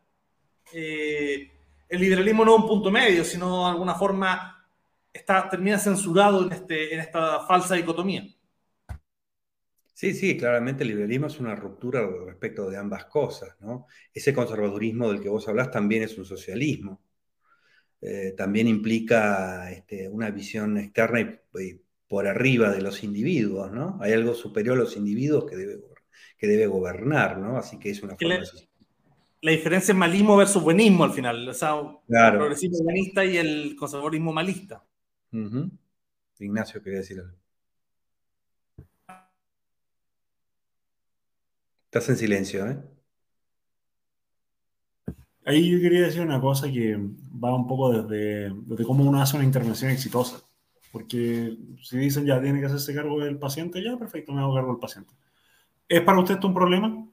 eh, 0.71 1.51
el 1.89 1.99
liberalismo 1.99 2.45
no 2.45 2.55
es 2.55 2.61
un 2.61 2.67
punto 2.67 2.89
medio, 2.89 3.25
sino 3.25 3.65
de 3.65 3.71
alguna 3.71 3.95
forma 3.95 4.65
está, 5.11 5.49
termina 5.49 5.77
censurado 5.77 6.45
en, 6.45 6.53
este, 6.53 6.93
en 6.93 7.01
esta 7.01 7.41
falsa 7.41 7.75
dicotomía. 7.75 8.23
Sí, 9.99 10.13
sí, 10.13 10.37
claramente 10.37 10.83
el 10.83 10.91
liberalismo 10.91 11.27
es 11.27 11.41
una 11.41 11.55
ruptura 11.55 12.09
respecto 12.25 12.69
de 12.69 12.77
ambas 12.77 13.03
cosas, 13.03 13.57
¿no? 13.59 13.85
Ese 14.13 14.33
conservadurismo 14.33 15.11
del 15.11 15.19
que 15.19 15.27
vos 15.27 15.45
hablás 15.49 15.71
también 15.71 16.03
es 16.03 16.17
un 16.17 16.23
socialismo. 16.23 17.01
Eh, 17.99 18.33
también 18.37 18.69
implica 18.69 19.69
este, 19.69 20.07
una 20.07 20.31
visión 20.31 20.77
externa 20.77 21.19
y, 21.19 21.81
por 22.07 22.27
arriba 22.27 22.71
de 22.71 22.81
los 22.81 23.03
individuos, 23.03 23.73
¿no? 23.73 23.97
Hay 23.99 24.13
algo 24.13 24.33
superior 24.35 24.77
a 24.77 24.83
los 24.83 24.95
individuos 24.95 25.43
que 25.45 25.57
debe, 25.57 25.81
que 26.37 26.47
debe 26.47 26.67
gobernar, 26.67 27.37
¿no? 27.37 27.57
Así 27.57 27.77
que 27.77 27.89
es 27.89 28.01
una 28.01 28.15
forma 28.15 28.35
la, 28.35 28.39
de... 28.39 28.69
la 29.41 29.51
diferencia 29.51 29.91
es 29.91 29.97
malismo 29.97 30.37
versus 30.37 30.63
buenismo 30.63 31.03
al 31.03 31.11
final, 31.11 31.45
o 31.45 31.53
sea, 31.53 31.73
el 32.07 32.37
progresismo 32.37 32.85
buenista 32.85 33.25
y 33.25 33.35
el 33.35 33.75
conservadorismo 33.77 34.31
malista. 34.31 34.81
Ignacio 36.39 36.81
quería 36.81 36.99
decir 36.99 37.19
algo. 37.19 37.38
Estás 41.89 42.07
en 42.09 42.17
silencio, 42.17 42.67
¿eh? 42.67 42.77
Ahí 45.45 45.71
yo 45.71 45.79
quería 45.79 46.01
decir 46.01 46.21
una 46.21 46.39
cosa 46.39 46.71
que 46.71 46.95
va 47.43 47.55
un 47.55 47.67
poco 47.67 47.91
desde, 47.91 48.53
desde 48.67 48.83
cómo 48.83 49.03
uno 49.03 49.19
hace 49.19 49.35
una 49.35 49.45
intervención 49.45 49.89
exitosa. 49.89 50.39
Porque 50.91 51.57
si 51.81 51.97
dicen 51.97 52.25
ya 52.25 52.39
tiene 52.41 52.59
que 52.59 52.67
hacerse 52.67 52.93
cargo 52.93 53.19
del 53.19 53.39
paciente, 53.39 53.83
ya 53.83 53.97
perfecto, 53.97 54.33
me 54.33 54.41
hago 54.41 54.53
cargo 54.53 54.71
del 54.71 54.79
paciente. 54.79 55.13
¿Es 55.87 56.01
para 56.01 56.19
usted 56.19 56.35
esto 56.35 56.47
un 56.47 56.53
problema? 56.53 57.07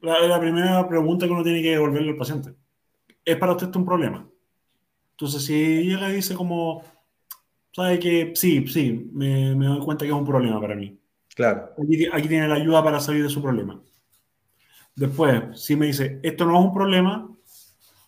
La, 0.00 0.20
la 0.26 0.40
primera 0.40 0.88
pregunta 0.88 1.26
que 1.26 1.32
uno 1.32 1.44
tiene 1.44 1.62
que 1.62 1.70
devolverle 1.70 2.10
al 2.10 2.16
paciente. 2.16 2.54
¿Es 3.24 3.36
para 3.36 3.52
usted 3.52 3.66
esto 3.66 3.78
un 3.78 3.86
problema? 3.86 4.28
Entonces, 5.12 5.44
si 5.44 5.84
llega 5.84 6.10
y 6.10 6.16
dice 6.16 6.34
como, 6.34 6.82
sabe 7.72 7.98
que 8.00 8.32
sí, 8.34 8.66
sí, 8.68 9.10
me, 9.12 9.54
me 9.54 9.66
doy 9.66 9.80
cuenta 9.84 10.04
que 10.04 10.10
es 10.10 10.16
un 10.16 10.26
problema 10.26 10.60
para 10.60 10.74
mí. 10.76 10.98
Claro. 11.36 11.74
Aquí, 12.12 12.28
tiene 12.28 12.48
la 12.48 12.54
ayuda 12.54 12.82
para 12.82 12.98
salir 12.98 13.22
de 13.22 13.28
su 13.28 13.42
problema. 13.42 13.78
Después, 14.94 15.60
si 15.60 15.76
me 15.76 15.86
dice, 15.86 16.18
esto 16.22 16.46
no 16.46 16.58
es 16.58 16.64
un 16.64 16.72
problema, 16.72 17.28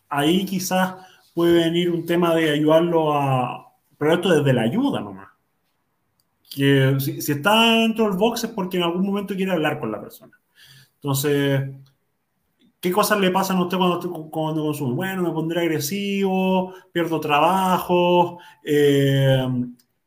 ahí 0.09 0.47
quizás 0.47 0.95
puede 1.35 1.64
venir 1.64 1.91
un 1.91 2.07
tema 2.07 2.35
de 2.35 2.51
ayudarlo 2.51 3.12
a, 3.12 3.70
pero 3.99 4.14
esto 4.14 4.31
desde 4.31 4.55
la 4.55 4.62
ayuda 4.62 5.01
nomás. 5.01 5.29
Que 6.51 6.97
si, 7.01 7.18
está 7.18 7.72
dentro 7.74 8.07
del 8.07 8.16
box 8.16 8.45
es 8.45 8.51
porque 8.51 8.79
en 8.79 8.85
algún 8.85 9.05
momento 9.05 9.37
quiere 9.37 9.53
hablar 9.53 9.79
con 9.79 9.93
la 9.93 10.01
persona. 10.01 10.33
Entonces, 10.95 11.68
¿qué 12.81 12.91
cosas 12.91 13.20
le 13.20 13.31
pasan 13.31 13.59
a 13.59 13.64
usted 13.64 13.76
cuando, 13.76 14.31
cuando 14.31 14.62
consume? 14.62 14.95
Bueno, 14.95 15.22
me 15.22 15.33
pondré 15.33 15.61
agresivo, 15.61 16.72
pierdo 16.93 17.20
trabajo, 17.20 18.39
eh, 18.64 19.47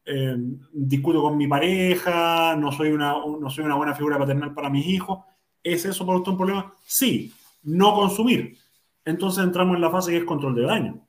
eh, 0.05 0.35
discuto 0.73 1.21
con 1.21 1.37
mi 1.37 1.47
pareja, 1.47 2.55
no 2.55 2.71
soy, 2.71 2.89
una, 2.89 3.13
no 3.13 3.49
soy 3.49 3.65
una 3.65 3.75
buena 3.75 3.95
figura 3.95 4.17
paternal 4.17 4.53
para 4.53 4.69
mis 4.69 4.85
hijos. 4.87 5.19
¿Es 5.63 5.85
eso 5.85 6.03
usted 6.03 6.31
un 6.31 6.37
problema? 6.37 6.73
Sí, 6.83 7.33
no 7.63 7.93
consumir. 7.93 8.57
Entonces 9.05 9.43
entramos 9.43 9.75
en 9.75 9.81
la 9.81 9.91
fase 9.91 10.11
que 10.11 10.17
es 10.17 10.23
control 10.23 10.55
de 10.55 10.63
daño. 10.63 11.07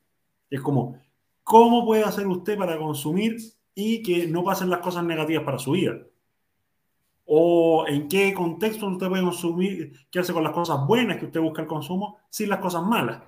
Es 0.50 0.60
como, 0.60 0.98
¿Cómo 1.42 1.84
puede 1.84 2.04
hacer 2.04 2.26
usted 2.26 2.56
para 2.56 2.78
consumir 2.78 3.36
y 3.74 4.02
que 4.02 4.26
no 4.26 4.44
pasen 4.44 4.70
las 4.70 4.80
cosas 4.80 5.04
negativas 5.04 5.44
para 5.44 5.58
su 5.58 5.72
vida? 5.72 5.98
¿O 7.24 7.84
en 7.88 8.08
qué 8.08 8.32
contexto 8.34 8.86
usted 8.86 9.08
puede 9.08 9.22
consumir, 9.22 9.92
qué 10.10 10.20
hace 10.20 10.32
con 10.32 10.44
las 10.44 10.52
cosas 10.52 10.86
buenas 10.86 11.18
que 11.18 11.26
usted 11.26 11.40
busca 11.40 11.62
el 11.62 11.68
consumo 11.68 12.18
sin 12.30 12.48
las 12.48 12.60
cosas 12.60 12.82
malas? 12.82 13.22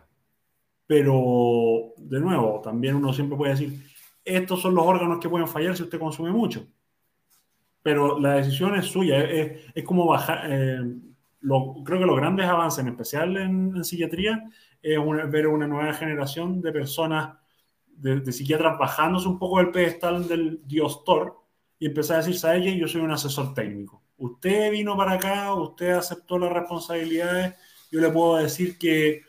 Pero, 0.86 1.94
de 1.96 2.20
nuevo, 2.20 2.60
también 2.62 2.96
uno 2.96 3.12
siempre 3.12 3.36
puede 3.38 3.52
decir, 3.52 3.84
estos 4.24 4.62
son 4.62 4.74
los 4.74 4.86
órganos 4.86 5.18
que 5.18 5.28
pueden 5.28 5.48
fallar 5.48 5.76
si 5.76 5.82
usted 5.82 5.98
consume 5.98 6.30
mucho. 6.30 6.66
Pero 7.82 8.18
la 8.18 8.34
decisión 8.34 8.74
es 8.76 8.86
suya, 8.86 9.22
es, 9.22 9.84
como 9.84 10.06
bajar, 10.06 10.46
eh, 10.50 10.80
creo 11.84 11.98
que 11.98 12.06
los 12.06 12.16
grandes 12.16 12.46
avances, 12.46 12.80
en 12.80 12.88
especial 12.88 13.36
en, 13.36 13.84
psiquiatría, 13.84 14.50
es 14.80 14.98
ver 15.30 15.46
una 15.46 15.66
nueva 15.66 15.92
generación 15.92 16.62
de 16.62 16.72
personas, 16.72 17.36
de, 17.86 18.32
psiquiatras 18.32 18.78
bajándose 18.78 19.28
un 19.28 19.38
poco 19.38 19.58
del 19.58 19.70
pedestal 19.70 20.26
del 20.26 20.60
dios 20.64 21.04
Thor 21.04 21.38
y 21.78 21.86
empezar 21.86 22.16
a 22.16 22.18
decir, 22.20 22.38
¿sabe 22.38 22.62
qué? 22.62 22.78
Yo 22.78 22.88
soy 22.88 23.02
un 23.02 23.10
asesor 23.10 23.52
técnico. 23.52 24.02
Usted 24.16 24.70
vino 24.70 24.96
para 24.96 25.12
acá, 25.12 25.52
usted 25.54 25.90
aceptó 25.90 26.38
las 26.38 26.52
responsabilidades, 26.52 27.54
yo 27.90 28.00
le 28.00 28.08
puedo 28.08 28.36
decir 28.36 28.78
que 28.78 29.22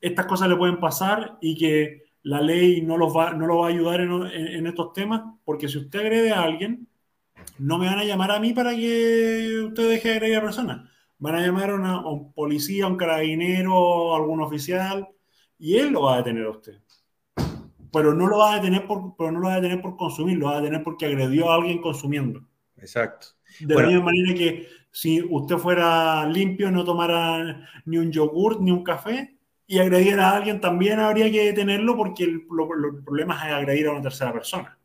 estas 0.00 0.26
cosas 0.26 0.48
le 0.48 0.56
pueden 0.56 0.80
pasar 0.80 1.38
y 1.40 1.56
que 1.56 2.05
la 2.26 2.40
ley 2.40 2.82
no, 2.82 2.96
los 2.96 3.16
va, 3.16 3.32
no 3.34 3.46
lo 3.46 3.58
va 3.58 3.66
a 3.66 3.70
ayudar 3.70 4.00
en, 4.00 4.66
estos 4.66 4.92
temas, 4.92 5.22
porque 5.44 5.68
si 5.68 5.78
usted 5.78 6.00
agrede 6.00 6.32
a 6.32 6.42
alguien, 6.42 6.88
no 7.56 7.78
me 7.78 7.86
van 7.86 8.00
a 8.00 8.04
llamar 8.04 8.32
a 8.32 8.40
mí 8.40 8.52
para 8.52 8.74
que 8.74 9.62
usted 9.68 9.88
deje 9.88 10.08
de 10.08 10.14
agredir 10.16 10.38
a 10.38 10.42
personas. 10.42 10.90
Van 11.18 11.36
a 11.36 11.46
llamar 11.46 11.70
a, 11.70 12.00
un 12.08 12.32
policía, 12.32 12.86
a 12.86 12.88
un 12.88 12.96
carabinero, 12.96 14.12
a 14.12 14.16
algún 14.16 14.40
oficial, 14.40 15.06
y 15.56 15.76
él 15.76 15.92
lo 15.92 16.02
va 16.02 16.14
a 16.14 16.16
detener 16.18 16.46
a 16.46 16.50
usted. 16.50 16.80
Pero 17.92 18.12
no 18.12 18.26
lo 18.26 18.38
va 18.38 18.54
a 18.54 18.56
detener 18.56 18.88
por, 18.88 19.14
pero 19.16 19.30
no 19.30 19.38
lo 19.38 19.46
va 19.46 19.54
a 19.54 19.60
detener 19.60 19.80
por 19.80 19.96
consumir, 19.96 20.36
lo 20.36 20.46
va 20.46 20.56
a 20.56 20.60
detener 20.60 20.82
porque 20.82 21.06
agredió 21.06 21.48
a 21.48 21.54
alguien 21.54 21.80
consumiendo. 21.80 22.44
Exacto. 22.76 23.28
De 23.60 23.72
la 23.72 23.86
misma 23.86 24.06
manera 24.06 24.34
que 24.34 24.66
si 24.90 25.22
usted 25.22 25.58
fuera 25.58 26.26
limpio, 26.26 26.72
no 26.72 26.84
tomara 26.84 27.68
ni 27.84 27.98
un 27.98 28.10
yogur 28.10 28.60
ni 28.60 28.72
un 28.72 28.82
café, 28.82 29.35
y 29.66 29.78
agredir 29.78 30.18
a 30.20 30.36
alguien 30.36 30.60
también 30.60 31.00
habría 31.00 31.30
que 31.30 31.46
detenerlo 31.46 31.96
porque 31.96 32.24
el, 32.24 32.46
problema 32.46 33.34
es 33.46 33.52
agredir 33.52 33.88
a 33.88 33.92
una 33.92 34.02
tercera 34.02 34.32
persona. 34.32 34.78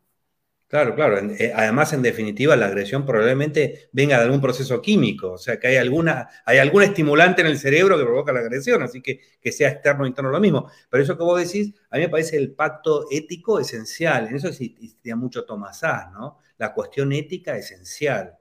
Claro, 0.66 0.94
claro. 0.94 1.18
Eh, 1.18 1.52
además, 1.54 1.92
en 1.92 2.00
definitiva, 2.00 2.56
la 2.56 2.64
agresión 2.66 3.04
probablemente 3.04 3.90
venga 3.92 4.16
de 4.16 4.24
algún 4.24 4.40
proceso 4.40 4.80
químico, 4.80 5.32
o 5.32 5.38
sea, 5.38 5.60
que 5.60 5.66
hay, 5.66 5.76
alguna, 5.76 6.30
hay 6.46 6.58
algún 6.58 6.82
estimulante 6.82 7.42
en 7.42 7.48
el 7.48 7.58
cerebro 7.58 7.98
que 7.98 8.04
provoca 8.04 8.32
la 8.32 8.40
agresión, 8.40 8.82
así 8.82 9.02
que 9.02 9.20
que 9.38 9.52
sea 9.52 9.68
externo 9.68 10.04
o 10.04 10.06
interno 10.06 10.30
lo 10.30 10.40
mismo. 10.40 10.70
Pero 10.88 11.02
eso 11.02 11.18
que 11.18 11.24
vos 11.24 11.38
decís, 11.38 11.74
a 11.90 11.96
mí 11.96 12.04
me 12.04 12.08
parece 12.08 12.38
el 12.38 12.54
pacto 12.54 13.06
ético 13.10 13.60
esencial. 13.60 14.28
En 14.28 14.36
eso 14.36 14.48
existía 14.48 15.14
mucho 15.14 15.44
Tomás 15.44 15.82
¿no? 16.14 16.38
La 16.56 16.72
cuestión 16.72 17.12
ética 17.12 17.54
esencial. 17.54 18.38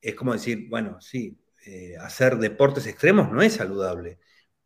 Es 0.00 0.14
como 0.16 0.32
decir, 0.32 0.68
bueno, 0.68 1.00
sí, 1.00 1.38
eh, 1.66 1.94
hacer 2.00 2.36
deportes 2.36 2.86
extremos 2.86 3.30
no 3.30 3.42
es 3.42 3.54
saludable, 3.54 4.18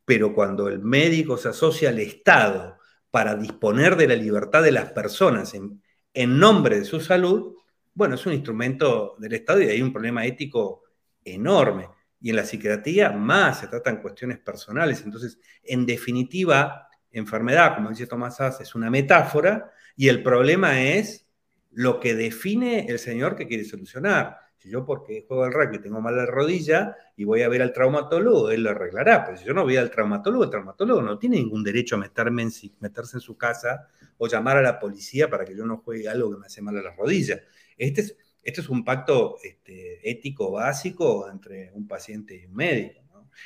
pero 0.09 0.35
cuando 0.35 0.69
el 0.69 0.79
médico 0.79 1.37
se 1.37 1.51
asocia 1.51 1.91
al 1.91 1.99
Estado 1.99 2.79
para 3.11 3.35
disponer 3.35 3.95
de 3.95 4.09
la 4.09 4.15
libertad 4.15 4.63
de 4.63 4.73
las 4.73 4.91
personas 4.93 5.53
en, 5.53 5.83
nombre 6.15 6.79
de 6.79 6.87
su 6.87 6.99
salud, 6.99 7.55
bueno, 7.93 8.15
es 8.15 8.25
un 8.25 8.33
instrumento 8.33 9.17
del 9.19 9.35
Estado 9.35 9.61
y 9.61 9.69
hay 9.69 9.83
un 9.83 9.93
problema 9.93 10.25
ético 10.25 10.85
enorme. 11.23 11.91
Y 12.23 12.31
en 12.31 12.37
la 12.37 12.47
psiquiatría 12.47 13.11
más 13.11 13.61
se 13.61 13.67
tratan 13.67 14.01
cuestiones 14.01 14.39
personales. 14.39 15.03
Entonces, 15.05 15.39
en 15.63 15.85
definitiva, 15.85 16.89
enfermedad, 17.11 17.75
como 17.75 17.91
dice 17.91 18.07
Tomás 18.07 18.41
es 18.63 18.75
una 18.75 18.89
metáfora 18.89 19.71
y 19.95 20.09
el 20.09 20.23
problema 20.23 20.81
es 20.81 21.29
lo 21.71 22.01
que 22.01 22.15
define 22.15 22.87
el 22.89 22.99
señor 22.99 23.37
que 23.37 23.47
quiere 23.47 23.65
solucionar. 23.65 24.39
Si 24.59 24.69
yo 24.71 24.85
porque 24.85 25.25
juego 25.27 25.45
al 25.45 25.53
rugby 25.53 25.79
tengo 25.79 26.01
mala 26.01 26.27
rodilla 26.27 26.97
y 27.17 27.25
voy 27.25 27.43
a 27.43 27.49
ver 27.49 27.63
al 27.63 27.73
traumatólogo, 27.73 28.51
él 28.51 28.65
lo 28.65 28.71
arreglará. 28.71 29.25
Pero 29.25 29.39
si 29.39 29.45
yo 29.45 29.55
no 29.55 29.63
voy 29.63 29.77
al 29.77 29.91
traumatólogo, 29.91 30.45
el 30.45 30.51
traumatólogo 30.51 31.01
no 31.01 31.19
tiene 31.19 31.37
ningún 31.37 31.63
derecho 31.63 31.95
a 31.95 31.99
meterme 31.99 32.43
en, 32.43 32.51
meterse 32.81 33.17
en 33.17 33.21
su 33.21 33.37
casa 33.37 33.89
o 34.17 34.27
llamar 34.27 34.57
a 34.57 34.63
la 34.63 34.81
policía 34.81 35.31
para 35.31 35.45
que 35.45 35.57
yo 35.57 35.65
no 35.65 35.79
juegue 35.79 36.09
algo 36.09 36.33
que 36.33 36.39
me 36.39 36.47
hace 36.47 36.61
mal 36.61 36.77
a 36.77 36.83
las 36.83 36.97
rodillas. 36.97 37.41
Este 37.77 38.01
es, 38.01 38.17
este 38.43 38.61
es 38.61 38.69
un 38.69 38.85
pacto 38.85 39.37
este, 39.45 40.11
ético 40.11 40.51
básico 40.51 41.31
entre 41.31 41.71
un 41.73 41.87
paciente 41.87 42.35
y 42.35 42.47
un 42.47 42.55
médico. 42.55 43.01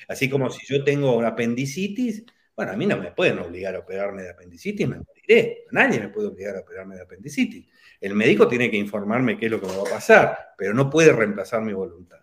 Así 0.09 0.31
como 0.31 0.49
si 0.51 0.65
yo 0.67 0.83
tengo 0.83 1.17
una 1.17 1.29
apendicitis, 1.29 2.25
bueno, 2.55 2.73
a 2.73 2.77
mí 2.77 2.87
no 2.87 2.97
me 2.97 3.13
pueden 3.13 3.39
obligar 3.39 3.75
a 3.75 3.81
operarme 3.81 4.23
de 4.23 4.31
apendicitis, 4.31 4.89
me 4.89 4.99
moriré. 4.99 5.65
Nadie 5.71 6.01
me 6.01 6.09
puede 6.09 6.29
obligar 6.29 6.57
a 6.57 6.61
operarme 6.61 6.97
de 6.97 7.03
apendicitis. 7.03 7.67
El 8.01 8.15
médico 8.15 8.47
tiene 8.47 8.71
que 8.71 8.77
informarme 8.77 9.39
qué 9.39 9.47
es 9.47 9.53
lo 9.53 9.61
que 9.61 9.67
me 9.67 9.77
va 9.77 9.83
a 9.83 9.93
pasar, 9.93 10.39
pero 10.59 10.75
no 10.75 10.91
puede 10.91 11.13
reemplazar 11.13 11.63
mi 11.63 11.73
voluntad. 11.73 12.19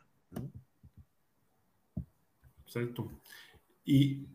Exacto. 2.66 3.12
Y, 3.84 4.28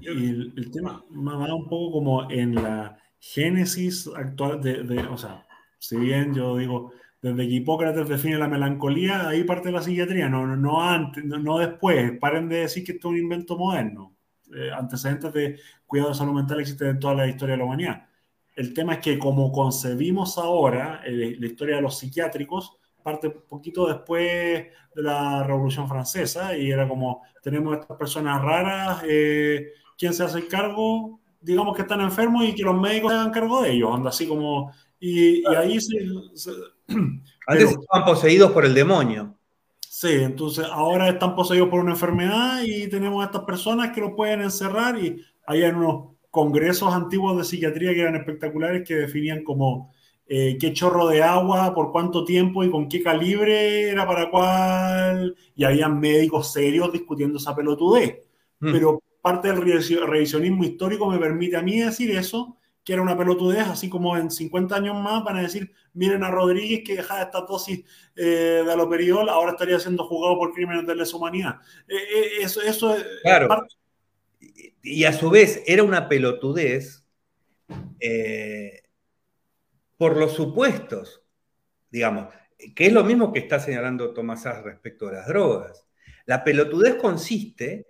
el, 0.00 0.70
tema 0.70 1.04
va 1.10 1.54
un 1.54 1.68
poco 1.68 1.92
como 1.92 2.30
en 2.30 2.54
la 2.54 2.96
génesis 3.18 4.08
actual 4.14 4.62
de, 4.62 5.00
o 5.10 5.18
sea, 5.18 5.44
si 5.78 5.96
bien 5.96 6.32
yo 6.32 6.56
digo, 6.56 6.92
desde 7.20 7.48
que 7.48 7.54
Hipócrates 7.54 8.08
define 8.08 8.38
la 8.38 8.46
melancolía, 8.46 9.28
ahí 9.28 9.42
parte 9.42 9.72
la 9.72 9.82
psiquiatría, 9.82 10.28
no, 10.28 10.46
no 10.56 10.82
antes, 10.82 11.24
no, 11.24 11.58
después, 11.58 12.16
paren 12.20 12.48
de 12.48 12.58
decir 12.58 12.84
que 12.84 12.92
esto 12.92 13.08
es 13.08 13.12
un 13.12 13.18
invento 13.18 13.56
moderno. 13.58 14.17
Eh, 14.54 14.70
antecedentes 14.70 15.32
de 15.32 15.58
cuidado 15.86 16.10
de 16.10 16.16
salud 16.16 16.32
mental 16.32 16.60
existen 16.60 16.88
en 16.88 17.00
toda 17.00 17.14
la 17.14 17.26
historia 17.26 17.54
de 17.54 17.58
la 17.58 17.64
humanidad. 17.64 18.06
El 18.54 18.74
tema 18.74 18.94
es 18.94 18.98
que 19.00 19.18
como 19.18 19.52
concebimos 19.52 20.38
ahora 20.38 21.02
eh, 21.04 21.36
la 21.38 21.46
historia 21.46 21.76
de 21.76 21.82
los 21.82 21.98
psiquiátricos, 21.98 22.78
parte 23.02 23.28
un 23.28 23.42
poquito 23.48 23.86
después 23.86 24.66
de 24.94 25.02
la 25.02 25.44
Revolución 25.44 25.88
Francesa 25.88 26.56
y 26.56 26.70
era 26.70 26.88
como, 26.88 27.22
tenemos 27.42 27.78
estas 27.78 27.96
personas 27.96 28.42
raras, 28.42 29.02
eh, 29.06 29.72
¿quién 29.96 30.12
se 30.12 30.24
hace 30.24 30.46
cargo? 30.46 31.20
Digamos 31.40 31.74
que 31.76 31.82
están 31.82 32.00
enfermos 32.00 32.44
y 32.44 32.54
que 32.54 32.64
los 32.64 32.78
médicos 32.78 33.12
se 33.12 33.18
hagan 33.18 33.30
cargo 33.30 33.62
de 33.62 33.72
ellos, 33.72 33.94
anda 33.94 34.10
así 34.10 34.26
como... 34.26 34.72
Y, 35.00 35.46
ahí 35.46 35.80
se... 35.80 35.96
Antes 37.46 37.70
estaban 37.70 38.04
poseídos 38.04 38.50
por 38.50 38.64
el 38.64 38.74
demonio. 38.74 39.37
Sí, 39.90 40.12
entonces 40.12 40.66
ahora 40.70 41.08
están 41.08 41.34
poseídos 41.34 41.68
por 41.68 41.80
una 41.80 41.92
enfermedad 41.92 42.62
y 42.62 42.88
tenemos 42.88 43.22
a 43.22 43.26
estas 43.26 43.42
personas 43.42 43.90
que 43.92 44.00
lo 44.00 44.14
pueden 44.14 44.42
encerrar 44.42 44.96
y 45.02 45.24
hay 45.46 45.62
unos 45.62 46.10
congresos 46.30 46.92
antiguos 46.92 47.36
de 47.36 47.44
psiquiatría 47.44 47.94
que 47.94 48.02
eran 48.02 48.14
espectaculares 48.14 48.86
que 48.86 48.94
definían 48.94 49.42
como 49.42 49.92
eh, 50.26 50.58
qué 50.60 50.74
chorro 50.74 51.08
de 51.08 51.22
agua, 51.22 51.74
por 51.74 51.90
cuánto 51.90 52.22
tiempo 52.22 52.62
y 52.62 52.70
con 52.70 52.86
qué 52.86 53.02
calibre 53.02 53.88
era 53.88 54.06
para 54.06 54.30
cuál. 54.30 55.34
Y 55.56 55.64
había 55.64 55.88
médicos 55.88 56.52
serios 56.52 56.92
discutiendo 56.92 57.38
esa 57.38 57.56
pelotudez. 57.56 58.20
Mm. 58.60 58.72
Pero 58.72 59.02
parte 59.22 59.48
del 59.48 59.62
revisionismo 60.06 60.64
histórico 60.64 61.10
me 61.10 61.18
permite 61.18 61.56
a 61.56 61.62
mí 61.62 61.78
decir 61.78 62.10
eso, 62.10 62.57
que 62.88 62.94
era 62.94 63.02
una 63.02 63.18
pelotudez, 63.18 63.66
así 63.68 63.90
como 63.90 64.16
en 64.16 64.30
50 64.30 64.74
años 64.74 64.96
más 64.96 65.22
van 65.22 65.36
a 65.36 65.42
decir, 65.42 65.74
miren 65.92 66.24
a 66.24 66.30
Rodríguez 66.30 66.80
que 66.86 66.96
dejaba 66.96 67.20
esta 67.20 67.42
dosis 67.42 67.84
eh, 68.16 68.62
de 68.64 68.72
aloperiol, 68.72 69.28
ahora 69.28 69.50
estaría 69.50 69.78
siendo 69.78 70.06
juzgado 70.06 70.38
por 70.38 70.54
crímenes 70.54 70.86
de 70.86 70.96
lesa 70.96 71.18
humanidad. 71.18 71.56
Eh, 71.86 72.40
eso, 72.40 72.62
eso 72.62 72.96
claro 73.22 73.66
y 74.82 75.04
a 75.04 75.12
su 75.12 75.28
vez 75.28 75.62
era 75.66 75.82
una 75.82 76.08
pelotudez 76.08 77.04
eh, 78.00 78.84
por 79.98 80.16
los 80.16 80.32
supuestos, 80.32 81.22
digamos, 81.90 82.28
que 82.74 82.86
es 82.86 82.92
lo 82.94 83.04
mismo 83.04 83.30
que 83.30 83.40
está 83.40 83.60
señalando 83.60 84.14
Tomás 84.14 84.44
respecto 84.64 85.08
a 85.08 85.12
las 85.12 85.26
drogas. 85.26 85.86
La 86.24 86.42
pelotudez 86.42 86.94
consiste 86.94 87.86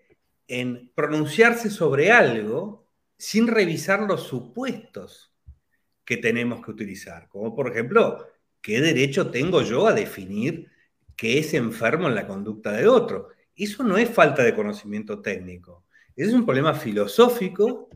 en 0.48 0.90
pronunciarse 0.92 1.70
sobre 1.70 2.10
algo 2.10 2.87
sin 3.18 3.48
revisar 3.48 4.02
los 4.02 4.22
supuestos 4.22 5.34
que 6.04 6.16
tenemos 6.16 6.64
que 6.64 6.70
utilizar, 6.70 7.28
como 7.28 7.52
por 7.54 7.70
ejemplo, 7.70 8.26
¿qué 8.62 8.80
derecho 8.80 9.30
tengo 9.30 9.60
yo 9.62 9.86
a 9.86 9.92
definir 9.92 10.70
qué 11.16 11.38
es 11.38 11.52
enfermo 11.52 12.08
en 12.08 12.14
la 12.14 12.26
conducta 12.26 12.72
de 12.72 12.88
otro? 12.88 13.28
Eso 13.54 13.82
no 13.82 13.98
es 13.98 14.08
falta 14.08 14.42
de 14.44 14.54
conocimiento 14.54 15.20
técnico. 15.20 15.84
Es 16.14 16.32
un 16.32 16.46
problema 16.46 16.72
filosófico 16.74 17.90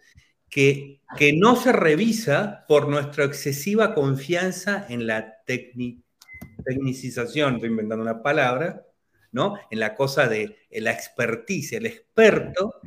que, 0.50 1.00
que 1.16 1.32
no 1.32 1.56
se 1.56 1.72
revisa 1.72 2.66
por 2.68 2.88
nuestra 2.88 3.24
excesiva 3.24 3.94
confianza 3.94 4.84
en 4.88 5.06
la 5.06 5.36
tecnicización, 5.46 7.54
estoy 7.54 7.70
inventando 7.70 8.02
una 8.02 8.22
palabra, 8.22 8.84
¿no? 9.30 9.54
En 9.70 9.80
la 9.80 9.94
cosa 9.94 10.28
de 10.28 10.58
la 10.70 10.92
experticia, 10.92 11.78
el 11.78 11.86
experto, 11.86 12.82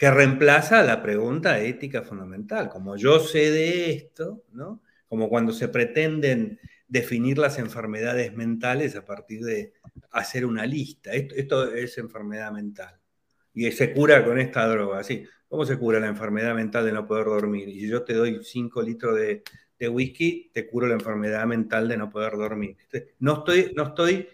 que 0.00 0.10
reemplaza 0.10 0.82
la 0.82 1.02
pregunta 1.02 1.60
ética 1.60 2.00
fundamental. 2.00 2.70
Como 2.70 2.96
yo 2.96 3.20
sé 3.20 3.50
de 3.50 3.90
esto, 3.90 4.44
¿no? 4.50 4.80
Como 5.06 5.28
cuando 5.28 5.52
se 5.52 5.68
pretenden 5.68 6.58
definir 6.88 7.36
las 7.36 7.58
enfermedades 7.58 8.34
mentales 8.34 8.96
a 8.96 9.04
partir 9.04 9.44
de 9.44 9.74
hacer 10.10 10.46
una 10.46 10.64
lista. 10.64 11.12
esto 11.12 11.70
es 11.74 11.98
enfermedad 11.98 12.50
mental 12.50 12.98
y 13.52 13.70
se 13.72 13.92
cura 13.92 14.24
con 14.24 14.40
esta 14.40 14.66
droga. 14.66 15.04
¿sí? 15.04 15.26
¿Cómo 15.48 15.66
se 15.66 15.76
cura 15.76 16.00
la 16.00 16.06
enfermedad 16.06 16.54
mental 16.54 16.86
de 16.86 16.92
no 16.92 17.06
poder 17.06 17.26
dormir? 17.26 17.68
Y 17.68 17.80
si 17.80 17.88
yo 17.88 18.02
te 18.02 18.14
doy 18.14 18.40
5 18.42 18.80
litros 18.80 19.18
de, 19.18 19.42
whisky, 19.90 20.50
te 20.54 20.66
curo 20.66 20.86
la 20.86 20.94
enfermedad 20.94 21.44
mental 21.44 21.88
de 21.88 21.98
no 21.98 22.08
poder 22.08 22.38
dormir. 22.38 22.78
No 23.18 23.34
estoy, 23.40 23.74
no 23.76 23.88
estoy, 23.88 24.28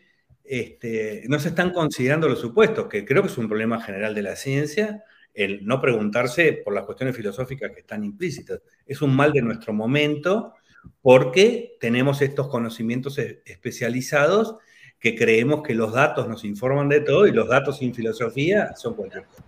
este, 0.45 1.25
no 1.27 1.41
se 1.41 1.49
están 1.49 1.73
considerando 1.73 2.29
los 2.29 2.39
supuestos, 2.39 2.87
que 2.87 3.05
creo 3.05 3.23
que 3.23 3.29
es 3.29 3.39
un 3.39 3.49
problema 3.49 3.81
general 3.81 4.15
de 4.15 4.23
la 4.23 4.37
ciencia, 4.37 5.03
el 5.37 5.65
no 5.65 5.81
preguntarse 5.81 6.53
por 6.65 6.75
las 6.75 6.85
cuestiones 6.85 7.15
filosóficas 7.15 7.71
que 7.73 7.81
están 7.81 8.03
implícitas. 8.05 8.61
Es 8.87 9.03
un 9.03 9.15
mal 9.15 9.33
de 9.33 9.43
nuestro 9.43 9.73
momento 9.73 10.55
porque 11.03 11.77
tenemos 11.81 12.23
estos 12.23 12.49
conocimientos 12.49 13.19
especializados 13.19 14.57
que 14.99 15.15
creemos 15.15 15.63
que 15.63 15.75
los 15.75 15.93
datos 15.93 16.29
nos 16.29 16.45
informan 16.45 16.89
de 16.89 17.01
todo 17.01 17.27
y 17.27 17.33
los 17.33 17.49
datos 17.49 17.79
sin 17.79 17.95
filosofía 17.95 18.75
son 18.77 18.95
cualquier 18.95 19.25
cosa. 19.25 19.45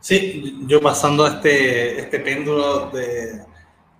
Sí, 0.00 0.58
yo 0.66 0.80
pasando 0.80 1.26
este, 1.26 1.98
este 2.00 2.20
péndulo 2.20 2.90
de, 2.90 3.40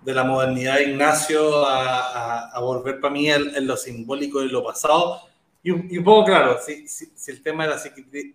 de 0.05 0.13
la 0.13 0.23
modernidad 0.23 0.75
de 0.75 0.91
Ignacio 0.91 1.65
a, 1.65 2.59
volver 2.61 2.99
para 2.99 3.11
mí 3.11 3.29
en, 3.29 3.65
lo 3.65 3.75
simbólico 3.75 4.39
de 4.39 4.47
lo 4.47 4.63
pasado. 4.63 5.21
Y 5.65 5.71
un, 5.71 6.03
poco 6.03 6.25
claro, 6.25 6.59
si, 6.63 6.85
el 7.25 7.41
tema 7.41 7.63
de 7.63 7.69
la, 7.71 7.81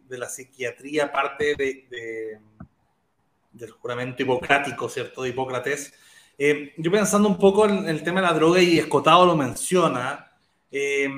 de 0.09 0.19
la 0.19 0.29
psiquiatría 0.29 1.13
parte 1.13 1.55
de, 1.55 2.41
del 3.53 3.71
juramento 3.71 4.25
hipocrático, 4.25 4.89
¿cierto? 4.89 5.23
De 5.23 5.29
Hipócrates. 5.29 5.95
Eh, 6.37 6.75
yo 6.77 6.91
pensando 6.91 7.29
un 7.29 7.39
poco 7.39 7.69
en, 7.69 7.89
el 7.89 8.03
tema 8.03 8.21
de 8.21 8.27
la 8.27 8.33
droga 8.33 8.61
y 8.61 8.81
Escotado 8.81 9.27
lo 9.27 9.37
menciona, 9.37 10.33
eh, 10.73 11.09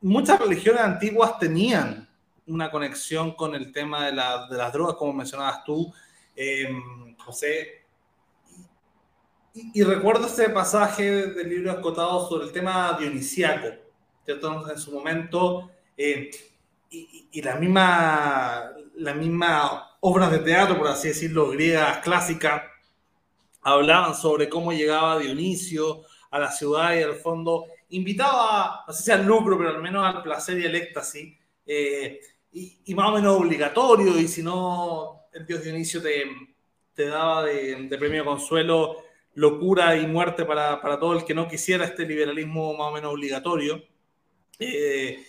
muchas 0.00 0.40
religiones 0.40 0.80
antiguas 0.80 1.38
tenían 1.38 2.08
una 2.46 2.70
conexión 2.70 3.34
con 3.34 3.54
el 3.54 3.72
tema 3.72 4.06
de, 4.06 4.12
de 4.12 4.56
las 4.56 4.72
drogas, 4.72 4.96
como 4.96 5.12
mencionabas 5.12 5.62
tú, 5.62 5.92
eh, 6.34 6.74
José. 7.18 7.84
Y, 9.52 9.82
recuerdo 9.82 10.26
ese 10.26 10.48
pasaje 10.48 11.10
del 11.28 11.50
libro 11.50 11.70
Escotado 11.72 12.26
sobre 12.30 12.46
el 12.46 12.52
tema 12.52 12.96
dionisiaco, 12.98 13.85
¿cierto? 14.26 14.70
En 14.70 14.78
su 14.78 14.92
momento, 14.92 15.70
y, 15.96 16.28
y, 17.32 17.42
la 17.42 17.54
misma, 17.54 18.72
la 18.96 19.14
misma 19.14 19.96
obras 20.00 20.30
de 20.30 20.40
teatro, 20.40 20.76
por 20.76 20.88
así 20.88 21.08
decirlo, 21.08 21.50
griegas 21.50 21.98
clásicas, 21.98 22.62
hablaban 23.62 24.14
sobre 24.14 24.48
cómo 24.48 24.72
llegaba 24.72 25.18
Dionisio 25.18 26.02
a 26.30 26.38
la 26.38 26.50
ciudad 26.50 26.94
y 26.94 27.02
al 27.02 27.14
fondo 27.14 27.66
invitaba, 27.90 28.84
no 28.86 28.92
sé 28.92 29.04
si 29.04 29.10
al 29.12 29.24
lucro, 29.24 29.56
pero 29.56 29.70
al 29.70 29.80
menos 29.80 30.04
al 30.04 30.22
placer 30.22 30.58
y 30.58 30.66
al 30.66 30.74
éxtasis, 30.74 31.38
eh, 31.64 32.20
y, 32.52 32.94
más 32.94 33.10
o 33.10 33.14
menos 33.14 33.36
obligatorio, 33.38 34.18
y 34.18 34.28
si 34.28 34.42
no, 34.42 35.26
el 35.32 35.46
dios 35.46 35.62
Dionisio 35.62 36.02
te, 36.02 36.24
te 36.94 37.06
daba 37.06 37.44
de, 37.44 37.96
premio 37.98 38.24
consuelo 38.24 38.96
locura 39.34 39.96
y 39.96 40.06
muerte 40.06 40.44
para, 40.46 40.80
para, 40.80 40.98
todo 40.98 41.12
el 41.12 41.24
que 41.24 41.34
no 41.34 41.46
quisiera 41.46 41.84
este 41.84 42.06
liberalismo 42.06 42.72
más 42.72 42.88
o 42.88 42.92
menos 42.92 43.12
obligatorio. 43.12 43.82
Eh, 44.58 45.26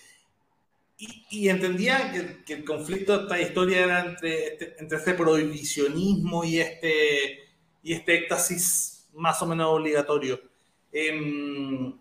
y, 0.98 1.50
entendían 1.50 2.44
que, 2.46 2.54
el 2.54 2.66
conflicto 2.66 3.18
de 3.18 3.24
esta 3.24 3.42
historia 3.42 3.84
era 3.84 4.06
entre, 4.06 4.48
este, 4.48 4.76
entre 4.80 4.98
este 4.98 5.14
prohibicionismo 5.14 6.44
y 6.44 6.60
este, 6.60 7.50
y 7.84 7.94
este 7.94 8.16
éxtasis 8.16 9.08
más 9.14 9.42
o 9.42 9.46
menos 9.46 9.68
obligatorio. 9.68 10.42
Em, 10.92 11.94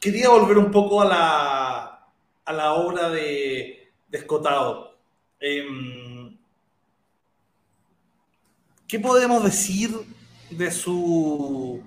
quería 0.00 0.30
volver 0.30 0.58
un 0.58 0.70
poco 0.70 1.02
a 1.02 1.04
la, 1.04 2.12
a 2.44 2.52
la 2.52 2.72
obra 2.74 3.10
de, 3.10 3.92
de 4.08 4.18
Escotado. 4.18 4.98
Em, 5.38 6.36
¿Qué 8.88 8.98
podemos 8.98 9.44
decir 9.44 9.90
de 10.50 10.70
su, 10.72 11.80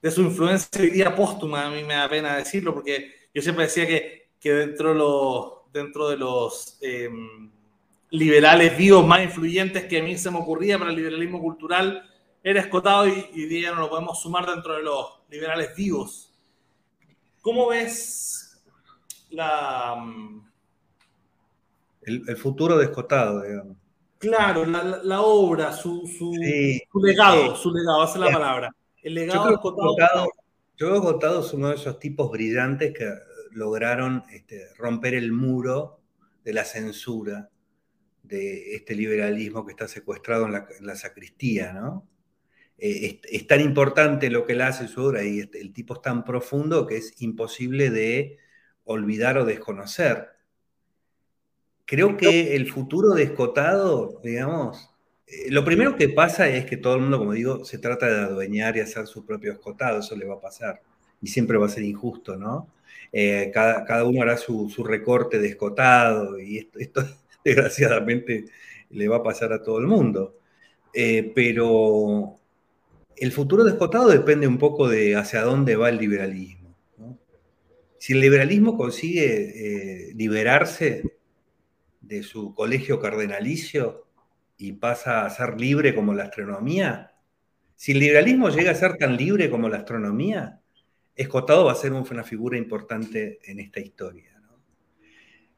de 0.00 0.10
su 0.12 0.22
influencia 0.22 0.80
hoy 0.80 0.90
día 0.90 1.16
póstuma? 1.16 1.66
A 1.66 1.70
mí 1.70 1.82
me 1.82 1.94
da 1.94 2.08
pena 2.08 2.36
decirlo 2.36 2.72
porque 2.72 3.25
yo 3.36 3.42
siempre 3.42 3.64
decía 3.64 3.86
que, 3.86 4.30
que 4.40 4.50
dentro 4.50 4.88
de 4.88 4.94
los 4.94 5.52
dentro 5.70 6.08
de 6.08 6.16
los 6.16 6.78
em, 6.80 7.50
liberales 8.08 8.78
vivos 8.78 9.06
más 9.06 9.22
influyentes 9.22 9.84
que 9.84 9.98
a 9.98 10.02
mí 10.02 10.16
se 10.16 10.30
me 10.30 10.38
ocurría 10.38 10.78
para 10.78 10.88
el 10.88 10.96
liberalismo 10.96 11.38
cultural 11.38 12.02
era 12.42 12.60
escotado 12.60 13.06
y 13.06 13.28
hoy 13.34 13.44
día 13.44 13.72
no 13.72 13.82
lo 13.82 13.90
podemos 13.90 14.22
sumar 14.22 14.46
dentro 14.46 14.72
de 14.72 14.84
los 14.84 15.20
liberales 15.28 15.76
vivos. 15.76 16.32
¿Cómo 17.42 17.68
ves 17.68 18.58
la... 19.28 19.96
Mm, 19.96 20.48
el, 22.04 22.36
futuro 22.38 22.78
de 22.78 22.86
escotado, 22.86 23.42
digamos. 23.42 23.76
Claro, 24.16 24.64
la, 24.64 25.20
obra, 25.20 25.74
su, 25.74 26.06
su, 26.06 26.32
legado, 27.02 27.54
su 27.54 27.70
legado, 27.70 28.02
es 28.02 28.16
la 28.16 28.32
palabra. 28.32 28.74
El 29.02 29.12
legado 29.12 29.48
de 29.48 29.54
Escotado. 29.56 30.30
Yo 30.78 30.86
creo 30.88 31.02
que 31.02 31.06
Escotado 31.08 31.40
es 31.40 31.52
uno 31.52 31.68
de 31.68 31.74
esos 31.74 31.98
tipos 31.98 32.30
brillantes 32.30 32.94
que 32.96 33.25
lograron 33.56 34.22
este, 34.30 34.68
romper 34.76 35.14
el 35.14 35.32
muro 35.32 35.98
de 36.44 36.52
la 36.52 36.64
censura 36.64 37.48
de 38.22 38.74
este 38.74 38.94
liberalismo 38.94 39.64
que 39.64 39.72
está 39.72 39.88
secuestrado 39.88 40.46
en 40.46 40.52
la, 40.86 40.96
sacristía, 40.96 41.72
¿no? 41.72 42.06
Eh, 42.78 43.20
es, 43.24 43.46
tan 43.46 43.62
importante 43.62 44.28
lo 44.28 44.44
que 44.44 44.52
él 44.52 44.60
hace 44.60 44.86
su 44.88 45.02
obra 45.02 45.24
y 45.24 45.40
este, 45.40 45.60
el 45.62 45.72
tipo 45.72 45.94
es 45.94 46.02
tan 46.02 46.24
profundo 46.24 46.86
que 46.86 46.98
es 46.98 47.14
imposible 47.22 47.88
de 47.88 48.36
olvidar 48.84 49.38
o 49.38 49.46
desconocer. 49.46 50.28
Creo 51.86 52.18
que 52.18 52.56
el 52.56 52.70
futuro 52.70 53.14
de 53.14 53.22
Escotado, 53.22 54.20
digamos, 54.22 54.90
eh, 55.26 55.50
lo 55.50 55.64
primero 55.64 55.96
que 55.96 56.10
pasa 56.10 56.48
es 56.48 56.66
que 56.66 56.76
todo 56.76 56.96
el 56.96 57.00
mundo, 57.00 57.18
como 57.18 57.32
digo, 57.32 57.64
se 57.64 57.78
trata 57.78 58.06
de 58.06 58.20
adueñar 58.20 58.76
y 58.76 58.80
hacer 58.80 59.06
su 59.06 59.24
propio 59.24 59.52
escotado, 59.52 60.00
eso 60.00 60.14
le 60.14 60.26
va 60.26 60.34
a 60.34 60.40
pasar. 60.40 60.82
Y 61.22 61.28
siempre 61.28 61.56
va 61.56 61.66
a 61.66 61.70
ser 61.70 61.84
injusto, 61.84 62.36
¿no? 62.36 62.68
Eh, 63.12 63.50
cada, 63.52 64.04
uno 64.04 64.22
hará 64.22 64.36
su, 64.36 64.68
recorte 64.84 65.38
de 65.38 65.48
escotado 65.48 66.38
y 66.38 66.68
esto, 66.76 67.00
desgraciadamente 67.44 68.46
le 68.90 69.08
va 69.08 69.16
a 69.16 69.22
pasar 69.22 69.52
a 69.52 69.62
todo 69.62 69.78
el 69.78 69.86
mundo. 69.86 70.38
Eh, 70.92 71.32
pero 71.34 72.36
el 73.16 73.32
futuro 73.32 73.64
de 73.64 73.72
escotado 73.72 74.08
depende 74.08 74.46
un 74.46 74.58
poco 74.58 74.88
de 74.88 75.16
hacia 75.16 75.42
dónde 75.42 75.76
va 75.76 75.88
el 75.88 75.98
liberalismo. 75.98 76.76
Si 77.98 78.12
el 78.12 78.20
liberalismo 78.20 78.76
consigue 78.76 80.10
eh, 80.10 80.14
liberarse 80.14 81.02
de 82.00 82.22
su 82.22 82.54
colegio 82.54 83.00
cardenalicio 83.00 84.06
y 84.58 84.72
pasa 84.72 85.24
a 85.26 85.30
ser 85.30 85.60
libre 85.60 85.94
como 85.94 86.14
la 86.14 86.24
astronomía, 86.24 87.12
si 87.74 87.92
el 87.92 87.98
liberalismo 88.00 88.48
llega 88.48 88.70
a 88.70 88.74
ser 88.74 88.96
tan 88.96 89.16
libre 89.16 89.50
como 89.50 89.68
la 89.68 89.78
astronomía, 89.78 90.60
Escotado 91.16 91.64
va 91.64 91.72
a 91.72 91.76
ser 91.76 91.94
una 91.94 92.24
figura 92.24 92.58
importante 92.58 93.40
en 93.44 93.58
esta 93.58 93.80
historia. 93.80 94.36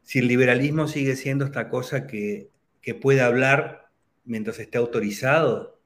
Si 0.02 0.20
el 0.20 0.28
liberalismo 0.28 0.86
sigue 0.86 1.16
siendo 1.16 1.44
esta 1.44 1.68
cosa 1.68 2.06
que, 2.06 2.50
puede 3.02 3.20
hablar 3.20 3.90
mientras 4.24 4.58
esté 4.58 4.78
autorizado, 4.78 5.78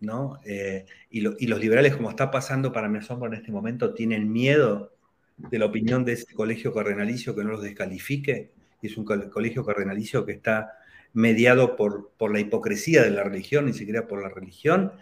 ¿no? 0.00 0.40
Eh, 0.44 0.84
y, 1.10 1.20
los 1.20 1.60
liberales, 1.60 1.94
como 1.94 2.10
está 2.10 2.32
pasando 2.32 2.72
para 2.72 2.88
mi 2.88 2.98
asombro 2.98 3.28
en 3.28 3.34
este 3.34 3.52
momento, 3.52 3.94
tienen 3.94 4.32
miedo 4.32 4.92
de 5.36 5.60
la 5.60 5.66
opinión 5.66 6.04
de 6.04 6.14
ese 6.14 6.34
colegio 6.34 6.74
cardenalicio 6.74 7.36
que 7.36 7.44
no 7.44 7.50
los 7.50 7.62
descalifique, 7.62 8.50
y 8.82 8.88
es 8.88 8.96
un 8.96 9.04
colegio 9.04 9.64
cardenalicio 9.64 10.26
que 10.26 10.32
está 10.32 10.72
mediado 11.12 11.76
por, 11.76 12.10
por 12.18 12.32
la 12.32 12.40
hipocresía 12.40 13.04
de 13.04 13.10
la 13.10 13.22
religión, 13.22 13.66
ni 13.66 13.72
siquiera 13.74 14.08
por 14.08 14.20
la 14.20 14.30
religión, 14.30 14.92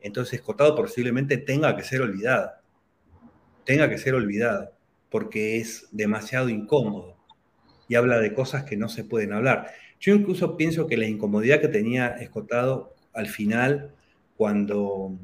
entonces 0.00 0.34
Escotado 0.34 0.76
posiblemente 0.76 1.38
tenga 1.38 1.74
que 1.74 1.82
ser 1.82 2.02
olvidado 2.02 2.61
tenga 3.64 3.88
que 3.88 3.98
ser 3.98 4.14
olvidada, 4.14 4.72
porque 5.10 5.58
es 5.58 5.88
demasiado 5.92 6.48
incómodo 6.48 7.16
y 7.88 7.94
habla 7.94 8.18
de 8.18 8.32
cosas 8.32 8.64
que 8.64 8.76
no 8.76 8.88
se 8.88 9.04
pueden 9.04 9.32
hablar. 9.32 9.72
Yo 10.00 10.14
incluso 10.14 10.56
pienso 10.56 10.86
que 10.86 10.96
la 10.96 11.06
incomodidad 11.06 11.60
que 11.60 11.68
tenía 11.68 12.08
Escotado 12.08 12.94
al 13.12 13.26
final, 13.26 13.94
cuando 14.36 15.18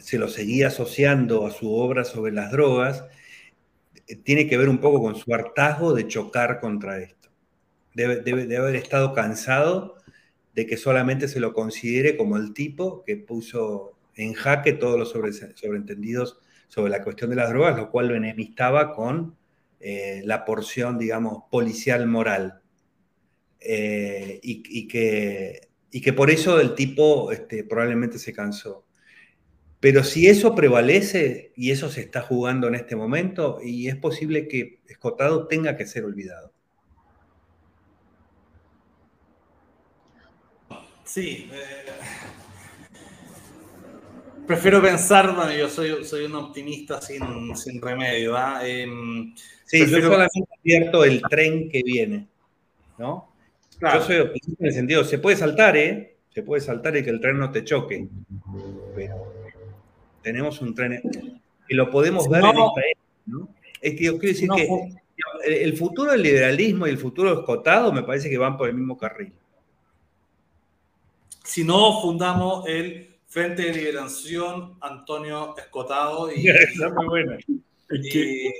se 0.00 0.18
lo 0.18 0.28
seguía 0.28 0.68
asociando 0.68 1.46
a 1.46 1.50
su 1.50 1.72
obra 1.72 2.04
sobre 2.04 2.32
las 2.32 2.50
drogas, 2.50 3.04
eh, 4.06 4.16
tiene 4.16 4.46
que 4.48 4.58
ver 4.58 4.68
un 4.68 4.78
poco 4.78 5.00
con 5.00 5.14
su 5.14 5.32
hartazgo 5.32 5.94
de 5.94 6.08
chocar 6.08 6.60
contra 6.60 6.98
esto. 6.98 7.30
Debe, 7.94 8.56
haber 8.56 8.76
estado 8.76 9.14
cansado 9.14 9.96
de 10.54 10.66
que 10.66 10.76
solamente 10.76 11.28
se 11.28 11.40
lo 11.40 11.52
considere 11.52 12.16
como 12.16 12.36
el 12.36 12.52
tipo 12.54 13.04
que 13.04 13.16
puso 13.16 13.96
en 14.16 14.32
jaque 14.34 14.72
todos 14.72 14.98
los 14.98 15.10
sobreentendidos 15.10 16.38
sobre 16.70 16.90
la 16.90 17.02
cuestión 17.02 17.30
de 17.30 17.36
las 17.36 17.50
drogas, 17.50 17.76
lo 17.76 17.90
cual 17.90 18.08
lo 18.08 18.14
enemistaba 18.14 18.94
con 18.94 19.36
eh, 19.80 20.22
la 20.24 20.44
porción, 20.44 20.98
digamos, 20.98 21.42
policial 21.50 22.06
moral. 22.06 22.62
Eh, 23.58 24.38
y, 24.40 24.86
que, 24.86 25.68
y, 25.90 26.00
que, 26.00 26.12
por 26.12 26.30
eso 26.30 26.60
el 26.60 26.76
tipo 26.76 27.32
este, 27.32 27.64
probablemente 27.64 28.20
se 28.20 28.32
cansó. 28.32 28.86
Pero 29.80 30.04
si 30.04 30.28
eso 30.28 30.54
prevalece 30.54 31.52
y 31.56 31.72
eso 31.72 31.90
se 31.90 32.02
está 32.02 32.22
jugando 32.22 32.68
en 32.68 32.76
este 32.76 32.94
momento, 32.94 33.58
y 33.62 33.88
es 33.88 33.96
posible 33.96 34.46
que 34.46 34.78
Escotado 34.86 35.48
tenga 35.48 35.76
que 35.76 35.86
ser 35.86 36.04
olvidado. 36.04 36.52
Sí, 41.04 41.50
eh, 41.52 41.84
Prefiero 44.50 44.82
pensar, 44.82 45.32
bueno, 45.32 45.52
yo 45.52 45.68
soy, 45.68 46.04
soy 46.04 46.24
un 46.24 46.34
optimista 46.34 47.00
sin, 47.00 47.54
sin 47.54 47.80
remedio. 47.80 48.36
¿ah? 48.36 48.60
Em, 48.66 49.32
sí, 49.64 49.86
yo 49.86 50.00
solamente 50.02 50.48
advierto 50.58 51.04
el 51.04 51.22
tren 51.22 51.70
que 51.70 51.84
viene, 51.84 52.26
¿no? 52.98 53.32
Yo 53.80 54.02
soy 54.02 54.16
optimista 54.16 54.56
en 54.58 54.66
el 54.66 54.72
sentido, 54.72 55.04
se 55.04 55.20
puede 55.20 55.36
saltar, 55.36 55.76
¿eh? 55.76 56.16
Se 56.34 56.42
puede 56.42 56.60
saltar 56.62 56.96
y 56.96 57.04
que 57.04 57.10
el 57.10 57.20
tren 57.20 57.38
no 57.38 57.52
te 57.52 57.62
choque. 57.62 58.08
Pero 58.96 59.32
tenemos 60.20 60.60
un 60.60 60.74
tren 60.74 61.00
y 61.68 61.74
lo 61.76 61.88
podemos 61.88 62.28
ver 62.28 62.42
en 62.42 62.48
esta 62.48 62.80
¿no? 63.26 63.48
Es 63.80 63.94
que 63.94 64.02
yo 64.02 64.18
quiero 64.18 64.34
decir 64.34 64.48
que 64.56 64.68
El 65.62 65.76
futuro 65.76 66.10
del 66.10 66.24
liberalismo 66.24 66.88
y 66.88 66.90
el 66.90 66.98
futuro 66.98 67.38
escotado 67.38 67.92
me 67.92 68.02
parece 68.02 68.28
que 68.28 68.36
van 68.36 68.56
por 68.56 68.68
el 68.68 68.74
mismo 68.74 68.98
carril. 68.98 69.32
Si 71.44 71.62
no, 71.62 72.02
fundamos 72.02 72.66
el 72.66 73.09
Frente 73.30 73.62
de 73.62 73.72
Liberación 73.72 74.74
Antonio 74.80 75.54
Escotado. 75.56 76.32
Y, 76.32 76.48
muy 76.96 77.06
buena. 77.06 77.38
Y, 77.88 78.50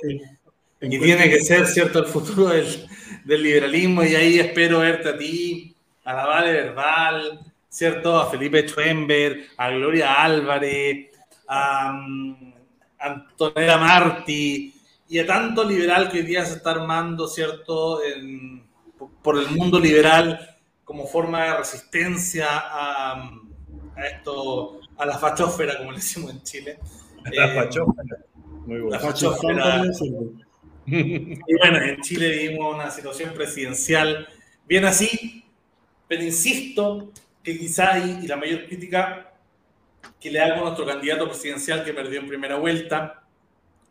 tiene 0.79 1.29
que 1.29 1.41
ser, 1.41 1.67
¿cierto?, 1.67 1.99
el 1.99 2.05
futuro 2.05 2.47
del, 2.47 2.87
del, 3.25 3.43
liberalismo. 3.43 4.01
Y 4.01 4.15
ahí 4.15 4.39
espero 4.39 4.79
verte 4.79 5.09
a 5.09 5.17
ti, 5.17 5.75
a 6.05 6.13
la 6.13 6.25
Vale 6.25 6.53
Verbal, 6.53 7.39
¿cierto?, 7.67 8.17
a 8.17 8.31
Felipe 8.31 8.65
Schwember, 8.65 9.47
a 9.57 9.71
Gloria 9.71 10.13
Álvarez, 10.13 11.09
a 11.49 11.91
um, 11.91 12.53
Antonella 12.97 13.77
Marti 13.77 14.73
y 15.09 15.19
a 15.19 15.25
tanto 15.27 15.65
liberal 15.65 16.09
que 16.09 16.19
hoy 16.19 16.25
día 16.25 16.45
se 16.45 16.55
está 16.55 16.71
armando, 16.71 17.27
¿cierto?, 17.27 17.99
por 19.21 19.37
el 19.37 19.49
mundo 19.49 19.81
liberal 19.81 20.57
como 20.85 21.05
forma 21.05 21.43
de 21.43 21.57
resistencia 21.57 22.47
a, 22.51 23.40
a 24.01 24.07
esto, 24.07 24.81
a 24.97 25.05
la 25.05 25.17
fachófera, 25.17 25.77
como 25.77 25.91
le 25.91 25.97
decimos 25.97 26.31
en 26.31 26.41
Chile. 26.43 26.79
La 27.31 27.45
eh, 27.45 27.55
fachófera. 27.55 28.17
Muy 28.65 28.79
bueno. 28.79 28.89
La 28.89 28.99
fachófera. 28.99 29.83
Y 30.83 31.57
bueno, 31.59 31.77
en 31.77 32.01
Chile 32.01 32.31
vivimos 32.31 32.73
una 32.73 32.89
situación 32.89 33.33
presidencial 33.33 34.27
bien 34.67 34.83
así, 34.83 35.45
pero 36.07 36.23
insisto 36.23 37.11
que 37.43 37.57
quizá 37.57 37.99
y 37.99 38.27
la 38.27 38.35
mayor 38.35 38.65
crítica 38.65 39.31
que 40.19 40.31
le 40.31 40.39
hago 40.41 40.61
a 40.61 40.61
nuestro 40.65 40.85
candidato 40.85 41.27
presidencial 41.27 41.85
que 41.85 41.93
perdió 41.93 42.19
en 42.19 42.27
primera 42.27 42.55
vuelta, 42.57 43.23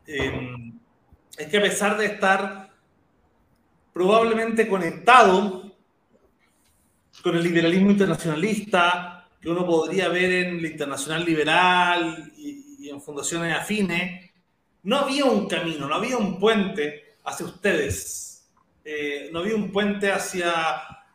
em, 0.07 0.79
es 1.39 1.47
que 1.47 1.59
a 1.59 1.63
pesar 1.63 1.97
de 1.97 2.07
estar 2.07 2.71
probablemente 3.93 4.69
conectado 4.69 5.73
con 7.23 7.37
el 7.37 7.43
liberalismo 7.43 7.93
internacionalista 7.93 9.20
que 9.41 9.49
uno 9.49 9.67
podría 9.67 10.09
ver 10.09 10.31
en 10.33 10.59
el 10.59 10.67
Internacional 10.67 11.25
Liberal 11.25 12.33
y, 12.37 12.89
en 12.89 13.01
fundaciones 13.01 13.57
afines, 13.57 14.31
no 14.83 14.99
había 14.99 15.25
un 15.25 15.47
camino, 15.47 15.87
no 15.87 15.95
había 15.95 16.17
un 16.17 16.41
puente 16.41 17.17
hacia 17.25 17.47
ustedes, 17.47 18.51
eh, 18.85 19.29
no 19.33 19.41
había 19.41 19.55
un 19.55 19.71
puente 19.71 20.11
hacia, 20.11 20.53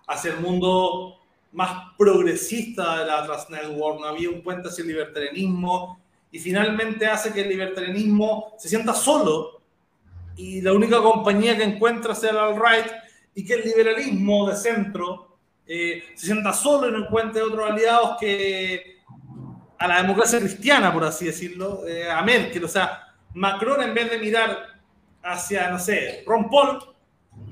hacia 0.07 0.31
el 0.31 0.39
mundo 0.39 1.19
más 1.51 1.93
progresista 1.97 2.99
de 2.99 3.05
la 3.07 3.23
Atlas 3.23 3.49
Network, 3.49 3.99
no 3.99 4.07
había 4.07 4.29
un 4.29 4.41
puente 4.41 4.69
hacia 4.69 4.83
el 4.83 4.89
libertarianismo 4.89 5.99
y 6.31 6.39
finalmente 6.39 7.07
hace 7.07 7.33
que 7.33 7.41
el 7.41 7.49
libertarianismo 7.49 8.53
se 8.57 8.69
sienta 8.69 8.93
solo 8.93 9.61
y 10.37 10.61
la 10.61 10.73
única 10.73 11.01
compañía 11.01 11.57
que 11.57 11.63
encuentra 11.63 12.13
sea 12.13 12.31
el 12.31 12.37
alt-right 12.37 12.91
y 13.35 13.45
que 13.45 13.53
el 13.55 13.63
liberalismo 13.63 14.49
de 14.49 14.55
centro 14.55 15.34
eh, 15.67 16.03
se 16.15 16.27
sienta 16.27 16.53
solo 16.53 16.89
y 16.89 16.91
no 16.91 17.05
encuentre 17.05 17.41
otros 17.41 17.69
aliados 17.69 18.17
que 18.19 18.99
a 19.77 19.87
la 19.87 20.01
democracia 20.01 20.39
cristiana, 20.39 20.93
por 20.93 21.03
así 21.03 21.25
decirlo, 21.25 21.81
a 22.11 22.21
Merkel. 22.21 22.63
O 22.63 22.67
sea, 22.67 23.13
Macron 23.33 23.81
en 23.81 23.93
vez 23.93 24.09
de 24.09 24.17
mirar 24.17 24.79
hacia, 25.21 25.69
no 25.69 25.79
sé, 25.79 26.23
Ron 26.25 26.49
Paul, 26.49 26.79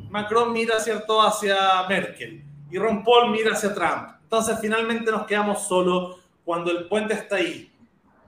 Macron 0.10 0.54
mira 0.54 0.80
cierto 0.80 1.22
hacia 1.22 1.84
Merkel 1.90 2.44
y 2.72 2.78
Ron 2.78 3.04
Paul 3.04 3.32
mira 3.32 3.54
hacia 3.54 3.74
Trump. 3.74 4.10
Entonces 4.24 4.58
finalmente 4.62 5.12
nos 5.12 5.28
quedamos 5.28 5.68
solos 5.68 6.18
cuando 6.46 6.72
el 6.72 6.88
puente 6.88 7.14
está 7.14 7.36
ahí. 7.36 7.72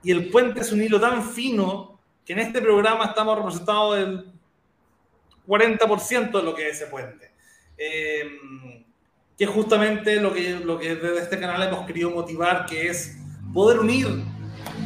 Y 0.02 0.12
el 0.12 0.30
puente 0.30 0.60
es 0.60 0.70
un 0.70 0.82
hilo 0.82 1.00
tan 1.00 1.22
fino 1.24 1.98
que 2.24 2.32
en 2.32 2.40
este 2.40 2.60
programa 2.60 3.06
estamos 3.06 3.36
representados 3.36 3.96
del 3.96 4.32
40% 5.46 6.30
de 6.30 6.42
lo 6.42 6.54
que 6.54 6.68
es 6.68 6.76
ese 6.76 6.86
puente. 6.90 7.32
Eh, 7.78 8.84
que 9.36 9.44
es 9.44 9.50
justamente 9.50 10.20
lo 10.20 10.32
que, 10.32 10.58
lo 10.60 10.78
que 10.78 10.94
desde 10.94 11.18
este 11.18 11.38
canal 11.38 11.62
hemos 11.62 11.86
querido 11.86 12.10
motivar, 12.10 12.66
que 12.66 12.88
es 12.88 13.18
poder 13.52 13.80
unir 13.80 14.08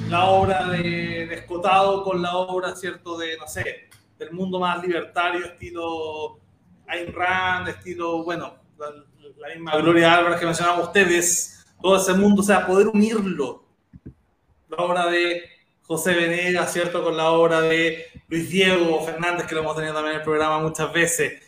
la 0.08 0.26
obra 0.26 0.68
de, 0.68 1.32
Escotado 1.32 2.02
con 2.02 2.20
la 2.20 2.36
obra, 2.36 2.74
¿cierto?, 2.74 3.16
de, 3.16 3.36
no 3.36 3.46
sé, 3.46 3.88
del 4.18 4.32
mundo 4.32 4.58
más 4.58 4.82
libertario, 4.82 5.46
estilo 5.46 6.40
Ayn 6.88 7.12
Rand, 7.12 7.68
estilo, 7.68 8.24
bueno, 8.24 8.56
la 9.38 9.48
misma 9.48 9.76
Gloria 9.76 10.14
Álvarez 10.14 10.40
que 10.40 10.46
mencionaban 10.46 10.82
ustedes, 10.82 11.64
todo 11.80 11.96
ese 11.96 12.12
mundo, 12.14 12.42
o 12.42 12.44
sea, 12.44 12.66
poder 12.66 12.88
unirlo. 12.88 13.64
La 14.68 14.78
obra 14.78 15.06
de 15.06 15.44
José 15.82 16.14
Venegas, 16.14 16.72
¿cierto? 16.72 17.02
Con 17.02 17.16
la 17.16 17.30
obra 17.30 17.60
de 17.62 18.04
Luis 18.28 18.50
Diego 18.50 19.00
Fernández, 19.04 19.46
que 19.46 19.54
lo 19.54 19.62
hemos 19.62 19.76
tenido 19.76 19.94
también 19.94 20.14
en 20.14 20.20
el 20.20 20.24
programa 20.24 20.58
muchas 20.60 20.92
veces. 20.92 21.42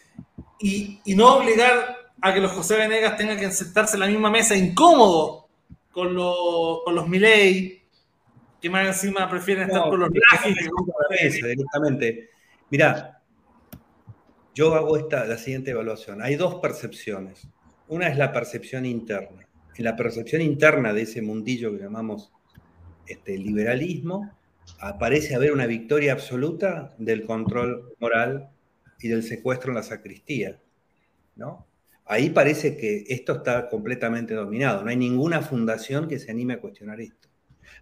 Y, 0.58 1.00
y 1.04 1.14
no 1.14 1.36
obligar 1.36 2.01
a 2.22 2.32
que 2.32 2.40
los 2.40 2.52
José 2.52 2.76
Venegas 2.76 3.16
tengan 3.16 3.36
que 3.36 3.50
sentarse 3.50 3.96
en 3.96 4.00
la 4.00 4.06
misma 4.06 4.30
mesa 4.30 4.56
incómodo 4.56 5.48
con, 5.90 6.14
los, 6.14 6.82
con 6.84 6.94
los 6.94 7.08
Milei, 7.08 7.82
que 8.60 8.70
más 8.70 8.86
encima 8.86 9.28
prefieren 9.28 9.64
estar 9.64 9.88
con 9.88 9.98
los 9.98 10.08
directamente. 10.10 12.30
Mira, 12.70 13.20
yo 14.54 14.74
hago 14.74 14.96
esta, 14.96 15.26
la 15.26 15.36
siguiente 15.36 15.72
evaluación. 15.72 16.22
Hay 16.22 16.36
dos 16.36 16.56
percepciones. 16.56 17.48
Una 17.88 18.06
es 18.06 18.16
la 18.16 18.32
percepción 18.32 18.86
interna. 18.86 19.48
En 19.74 19.84
la 19.84 19.96
percepción 19.96 20.42
interna 20.42 20.92
de 20.92 21.02
ese 21.02 21.22
mundillo 21.22 21.72
que 21.72 21.82
llamamos 21.82 22.30
este, 23.06 23.36
liberalismo, 23.36 24.30
aparece 24.78 25.34
haber 25.34 25.52
una 25.52 25.66
victoria 25.66 26.12
absoluta 26.12 26.94
del 26.98 27.26
control 27.26 27.96
moral 27.98 28.50
y 29.00 29.08
del 29.08 29.24
secuestro 29.24 29.72
en 29.72 29.76
la 29.76 29.82
sacristía. 29.82 30.60
¿no? 31.34 31.66
Ahí 32.04 32.30
parece 32.30 32.76
que 32.76 33.04
esto 33.08 33.36
está 33.36 33.68
completamente 33.68 34.34
dominado. 34.34 34.82
No 34.82 34.90
hay 34.90 34.96
ninguna 34.96 35.40
fundación 35.42 36.08
que 36.08 36.18
se 36.18 36.30
anime 36.30 36.54
a 36.54 36.60
cuestionar 36.60 37.00
esto. 37.00 37.28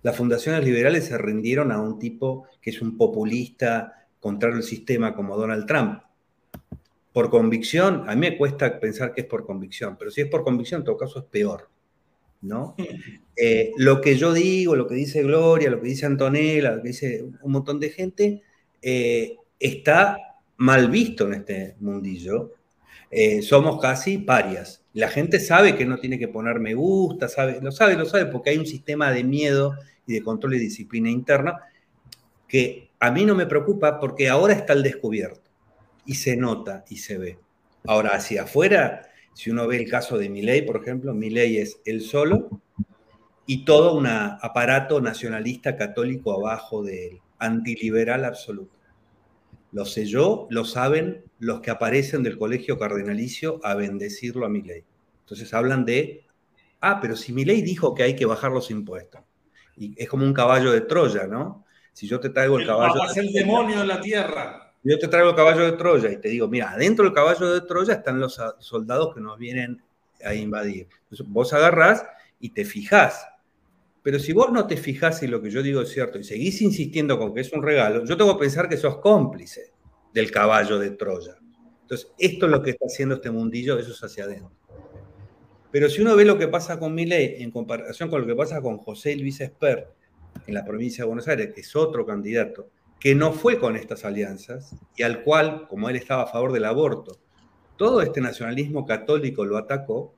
Las 0.03 0.17
fundaciones 0.17 0.65
liberales 0.65 1.05
se 1.07 1.19
rindieron 1.19 1.73
a 1.73 1.81
un 1.81 1.99
tipo 1.99 2.47
que 2.61 2.71
es 2.71 2.81
un 2.81 2.97
populista 2.97 4.07
contrario 4.21 4.59
al 4.59 4.63
sistema 4.63 5.15
como 5.15 5.37
Donald 5.37 5.67
Trump 5.67 6.03
por 7.13 7.31
convicción, 7.31 8.09
a 8.09 8.15
mí 8.15 8.21
me 8.21 8.39
cuesta 8.39 8.79
pensar 8.79 9.13
que 9.13 9.23
es 9.23 9.27
por 9.27 9.45
convicción, 9.45 9.97
pero 9.99 10.11
si 10.11 10.21
es 10.21 10.29
por 10.29 10.45
convicción, 10.45 10.81
en 10.81 10.85
todo 10.85 10.97
caso 10.97 11.19
es 11.21 11.25
peor. 11.27 11.69
¿no? 12.43 12.75
Eh, 13.43 13.73
lo 13.79 14.03
que 14.03 14.19
yo 14.19 14.35
digo, 14.35 14.77
lo 14.77 14.87
que 14.87 14.95
dice 14.95 15.23
Gloria, 15.23 15.71
lo 15.71 15.81
que 15.81 15.89
dice 15.89 16.05
Antonella, 16.05 16.73
lo 16.73 16.83
que 16.83 16.89
dice 16.89 17.25
un 17.41 17.53
montón 17.53 17.81
de 17.81 17.89
gente, 17.89 18.43
eh, 18.83 19.35
está 19.59 20.19
mal 20.59 20.91
visto 20.91 21.27
en 21.27 21.33
este 21.33 21.77
mundillo. 21.81 22.53
Eh, 23.11 23.43
somos 23.43 23.81
casi 23.81 24.19
parias. 24.19 24.85
La 24.93 25.09
gente 25.09 25.41
sabe 25.41 25.77
que 25.77 25.85
no 25.85 25.99
tiene 25.99 26.19
que 26.19 26.29
poner 26.29 26.61
me 26.61 26.75
gusta, 26.75 27.29
sabe, 27.29 27.61
lo 27.61 27.73
sabe, 27.73 27.97
lo 27.97 28.07
sabe, 28.07 28.27
porque 28.27 28.51
hay 28.51 28.59
un 28.59 28.67
sistema 28.67 29.11
de 29.11 29.25
miedo 29.25 29.75
y 30.07 30.15
de 30.15 30.23
control 30.23 30.55
y 30.55 30.59
disciplina 30.59 31.11
interna 31.11 31.61
que 32.47 32.91
a 32.99 33.11
mí 33.11 33.25
no 33.25 33.35
me 33.35 33.47
preocupa 33.47 34.01
porque 34.01 34.29
ahora 34.29 34.53
está 34.53 34.73
al 34.73 34.83
descubierto 34.83 35.51
y 36.05 36.15
se 36.15 36.37
nota 36.37 36.85
y 36.89 36.97
se 36.99 37.19
ve. 37.19 37.39
Ahora, 37.87 38.11
hacia 38.11 38.43
afuera, 38.43 39.09
si 39.35 39.51
uno 39.51 39.67
ve 39.67 39.77
el 39.77 39.89
caso 39.89 40.19
de 40.19 40.29
Milei, 40.29 40.63
por 40.63 40.77
ejemplo, 40.77 41.15
Milei 41.15 41.59
es 41.59 41.81
el 41.85 42.03
solo 42.03 42.49
y 43.47 43.65
todo 43.65 43.95
un 43.95 44.07
aparato 44.07 45.01
nacionalista 45.01 45.77
católico 45.77 46.33
abajo 46.33 46.83
de 46.83 47.07
él, 47.07 47.21
antiliberal 47.39 48.25
absoluto. 48.25 48.80
Lo 49.73 49.85
sé 49.85 50.05
yo, 50.07 50.47
lo 50.51 50.65
saben 50.65 51.25
los 51.39 51.61
que 51.61 51.71
aparecen 51.71 52.23
del 52.23 52.39
colegio 52.39 52.79
cardenalicio 52.79 53.61
a 53.63 53.75
bendecirlo 53.75 54.47
a 54.47 54.49
Milei. 54.49 54.85
Entonces 55.21 55.53
hablan 55.55 55.85
de, 55.85 56.25
ah, 56.81 56.99
pero 57.01 57.17
si 57.17 57.33
Milei 57.33 57.63
dijo 57.63 57.95
que 57.95 58.03
hay 58.03 58.17
que 58.17 58.27
bajar 58.27 58.51
los 58.51 58.71
impuestos. 58.71 59.23
Y 59.77 59.95
es 59.97 60.09
como 60.09 60.25
un 60.25 60.35
caballo 60.35 60.73
de 60.73 60.83
Troya, 60.83 61.27
¿no? 61.27 61.65
Si 61.93 62.07
yo 62.07 62.21
te 62.21 62.31
traigo 62.31 62.59
el, 62.59 62.67
caballo... 62.67 63.05
Es 63.05 63.17
el 63.17 63.33
demonio 63.33 63.81
en 63.81 63.89
la 63.89 64.01
tierra 64.01 64.71
yo 64.83 64.99
te 64.99 65.09
traigo 65.09 65.31
el 65.31 65.37
caballo 65.37 65.65
de 65.65 65.73
Troya 65.73 66.11
y 66.11 66.17
te 66.17 66.29
digo, 66.29 66.49
mira, 66.49 66.71
adentro 66.71 67.05
del 67.05 67.13
caballo 67.13 67.53
de 67.53 67.61
Troya 67.63 67.95
están 67.95 68.19
los 68.19 68.41
soldados 68.61 69.15
que 69.15 69.21
nos 69.21 69.39
vienen 69.39 69.83
a 70.25 70.35
invadir. 70.35 70.89
vos 71.27 71.53
agarrás 71.53 72.05
y 72.39 72.51
te 72.51 72.65
fijás. 72.65 73.27
Pero 74.03 74.19
si 74.19 74.33
vos 74.33 74.51
no 74.51 74.67
te 74.67 74.77
fijás 74.77 75.23
en 75.23 75.31
lo 75.31 75.43
que 75.43 75.51
yo 75.51 75.63
digo 75.63 75.83
es 75.83 75.91
cierto 75.91 76.19
y 76.19 76.25
seguís 76.25 76.63
insistiendo 76.63 77.19
con 77.19 77.35
que 77.35 77.41
es 77.41 77.53
un 77.53 77.63
regalo, 77.63 78.05
yo 78.05 78.17
tengo 78.17 78.37
que 78.37 78.41
pensar 78.45 78.69
que 78.69 78.77
sos 78.77 78.99
cómplice 78.99 79.73
del 80.13 80.31
caballo 80.31 80.79
de 80.79 80.91
Troya. 80.91 81.37
Entonces, 81.83 82.11
esto 82.19 82.47
es 82.47 82.53
lo 82.53 82.63
que 82.63 82.71
está 82.71 82.87
haciendo 82.87 83.17
este 83.17 83.31
mundillo, 83.31 83.79
eso 83.79 83.93
es 83.93 84.03
hacia 84.03 84.25
adentro. 84.25 84.53
Pero 85.71 85.89
si 85.89 86.03
uno 86.03 86.17
ve 86.17 86.25
lo 86.25 86.39
que 86.39 86.49
pasa 86.49 86.79
con 86.79 86.95
Milei 86.95 87.43
en 87.43 87.51
comparación 87.51 88.09
con 88.09 88.21
lo 88.21 88.27
que 88.27 88.35
pasa 88.35 88.61
con 88.61 88.79
José 88.79 89.15
Luis 89.17 89.41
Esper 89.41 89.89
en 90.47 90.55
la 90.55 90.65
provincia 90.65 91.05
de 91.05 91.09
Buenos 91.09 91.29
Aires, 91.29 91.53
que 91.55 91.61
es 91.61 91.77
otro 91.77 92.07
candidato, 92.07 92.71
que 92.99 93.15
no 93.15 93.33
fue 93.33 93.59
con 93.59 93.77
estas 93.77 94.05
alianzas 94.05 94.75
y 94.97 95.03
al 95.03 95.23
cual, 95.23 95.69
como 95.69 95.89
él 95.89 95.97
estaba 95.97 96.25
a 96.25 96.27
favor 96.27 96.53
del 96.53 96.65
aborto, 96.65 97.19
todo 97.77 98.03
este 98.03 98.21
nacionalismo 98.21 98.85
católico 98.85 99.45
lo 99.45 99.57
atacó, 99.57 100.15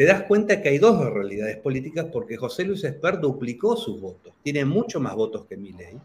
te 0.00 0.06
das 0.06 0.22
cuenta 0.22 0.62
que 0.62 0.70
hay 0.70 0.78
dos 0.78 1.12
realidades 1.12 1.58
políticas 1.58 2.06
porque 2.10 2.38
José 2.38 2.64
Luis 2.64 2.82
Esper 2.84 3.20
duplicó 3.20 3.76
sus 3.76 4.00
votos, 4.00 4.32
tiene 4.42 4.64
mucho 4.64 4.98
más 4.98 5.14
votos 5.14 5.44
que 5.44 5.58
Milei, 5.58 5.98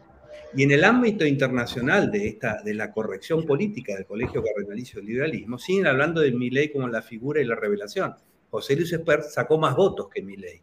Y 0.54 0.64
en 0.64 0.72
el 0.72 0.84
ámbito 0.84 1.24
internacional 1.24 2.10
de, 2.10 2.28
esta, 2.28 2.60
de 2.62 2.74
la 2.74 2.92
corrección 2.92 3.46
política 3.46 3.94
del 3.94 4.04
Colegio 4.04 4.44
Cardenalicio 4.44 5.00
del 5.00 5.08
Liberalismo, 5.08 5.58
siguen 5.58 5.86
hablando 5.86 6.20
de 6.20 6.30
Milley 6.30 6.70
como 6.70 6.86
la 6.88 7.00
figura 7.00 7.40
y 7.40 7.46
la 7.46 7.54
revelación. 7.54 8.14
José 8.50 8.76
Luis 8.76 8.92
Espert 8.92 9.22
sacó 9.30 9.56
más 9.56 9.74
votos 9.74 10.10
que 10.10 10.20
Milley. 10.20 10.60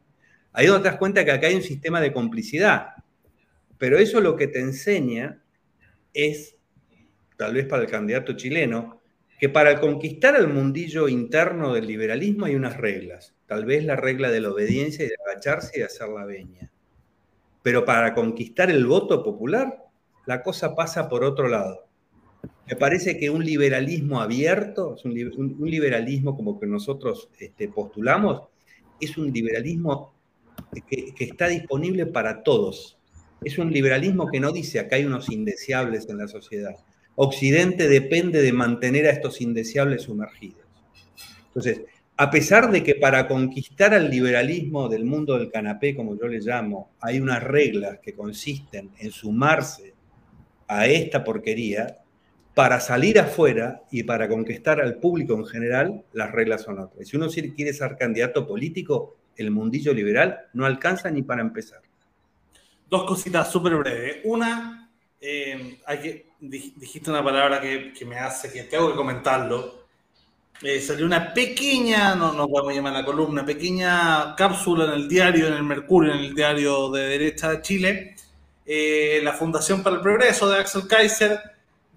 Ahí 0.52 0.68
donde 0.68 0.84
te 0.84 0.90
das 0.90 1.00
cuenta 1.00 1.26
que 1.26 1.32
acá 1.32 1.48
hay 1.48 1.56
un 1.56 1.64
sistema 1.64 2.00
de 2.00 2.14
complicidad. 2.14 2.90
Pero 3.80 3.98
eso 3.98 4.22
lo 4.22 4.36
que 4.36 4.46
te 4.46 4.60
enseña 4.60 5.42
es, 6.14 6.56
tal 7.36 7.56
vez 7.56 7.66
para 7.66 7.82
el 7.82 7.90
candidato 7.90 8.34
chileno, 8.34 9.02
que 9.40 9.50
para 9.50 9.80
conquistar 9.80 10.36
el 10.36 10.48
mundillo 10.48 11.08
interno 11.08 11.74
del 11.74 11.88
liberalismo 11.88 12.46
hay 12.46 12.56
unas 12.56 12.78
reglas. 12.78 13.34
Tal 13.46 13.66
vez 13.66 13.84
la 13.84 13.96
regla 13.96 14.32
de 14.32 14.42
la 14.42 14.52
obediencia 14.52 15.06
y 15.06 15.10
de 15.10 15.16
agacharse 15.28 15.72
y 15.76 15.80
de 15.80 15.86
hacer 15.86 16.10
la 16.10 16.26
veña. 16.26 16.72
Pero 17.62 17.86
para 17.86 18.14
conquistar 18.14 18.70
el 18.70 18.86
voto 18.86 19.24
popular, 19.24 19.84
la 20.26 20.44
cosa 20.44 20.76
pasa 20.76 21.10
por 21.10 21.24
otro 21.24 21.48
lado. 21.48 21.88
Me 22.68 22.76
parece 22.76 23.18
que 23.18 23.30
un 23.30 23.44
liberalismo 23.44 24.22
abierto, 24.22 24.96
un, 25.04 25.70
liberalismo 25.70 26.36
como 26.36 26.60
que 26.60 26.66
nosotros 26.66 27.30
este, 27.40 27.68
postulamos, 27.68 28.44
es 29.00 29.18
un 29.18 29.32
liberalismo 29.32 30.14
que, 30.88 31.14
que, 31.14 31.26
está 31.26 31.48
disponible 31.48 32.06
para 32.06 32.44
todos. 32.44 32.98
Es 33.44 33.58
un 33.58 33.72
liberalismo 33.72 34.28
que 34.30 34.40
no 34.40 34.52
dice 34.52 34.80
acá 34.80 34.96
hay 34.96 35.06
unos 35.06 35.30
indeseables 35.30 36.08
en 36.08 36.18
la 36.18 36.28
sociedad. 36.28 36.76
Occidente 37.16 37.88
depende 37.88 38.42
de 38.42 38.54
mantener 38.54 39.06
a 39.08 39.12
estos 39.12 39.42
indeseables 39.42 40.04
sumergidos. 40.04 40.64
Entonces, 41.48 41.82
a 42.18 42.30
pesar 42.32 42.72
de 42.72 42.84
que 42.84 42.96
para 42.96 43.28
conquistar 43.28 43.94
al 43.94 44.10
liberalismo 44.10 44.88
del 44.90 45.06
mundo 45.06 45.38
del 45.38 45.52
canapé, 45.52 45.96
como 45.96 46.18
yo 46.18 46.28
le 46.28 46.40
llamo, 46.40 46.92
hay 47.02 47.20
unas 47.20 47.44
reglas 47.44 48.00
que 48.00 48.14
consisten 48.14 48.92
en 49.00 49.12
sumarse 49.12 49.94
a 50.68 50.88
esta 50.88 51.24
porquería, 51.24 52.00
para 52.54 52.80
salir 52.80 53.20
afuera 53.20 53.82
y 53.92 54.04
para 54.04 54.30
conquistar 54.30 54.80
al 54.80 54.98
público 54.98 55.34
en 55.34 55.46
general, 55.46 56.04
las 56.14 56.32
reglas 56.32 56.62
son 56.62 56.80
otras. 56.80 57.08
Si 57.08 57.18
uno 57.18 57.28
quiere 57.28 57.74
ser 57.74 57.96
candidato 57.98 58.48
político, 58.48 59.18
el 59.36 59.50
mundillo 59.50 59.94
liberal 59.94 60.38
no 60.54 60.66
alcanza 60.66 61.10
ni 61.10 61.24
para 61.24 61.42
empezar. 61.42 61.82
Dos 62.88 63.06
cositas 63.06 63.52
súper 63.52 63.76
breves. 63.78 64.18
Una, 64.24 64.92
eh, 65.20 65.80
dijiste 66.50 67.10
una 67.10 67.24
palabra 67.24 67.62
que, 67.62 67.94
que 67.94 68.06
me 68.06 68.20
hace 68.20 68.52
que 68.52 68.64
tengo 68.64 68.90
que 68.90 68.96
comentarlo. 68.96 69.84
Eh, 70.62 70.80
salió 70.82 71.06
una 71.06 71.34
pequeña, 71.34 72.16
no, 72.16 72.34
no 72.34 72.48
podemos 72.48 72.74
llamar 72.74 72.94
la 72.94 73.06
columna, 73.06 73.46
pequeña 73.46 74.36
cápsula 74.36 74.86
en 74.86 74.92
el 74.92 75.10
diario, 75.10 75.48
en 75.48 75.54
el 75.54 75.64
Mercurio, 75.64 76.14
en 76.14 76.20
el 76.20 76.36
diario 76.36 76.90
de 76.90 77.08
derecha 77.08 77.50
de 77.50 77.62
Chile, 77.62 78.16
eh, 78.66 79.20
la 79.24 79.34
Fundación 79.34 79.84
para 79.84 79.98
el 79.98 80.02
Progreso 80.02 80.50
de 80.50 80.60
Axel 80.60 80.88
Kaiser, 80.88 81.40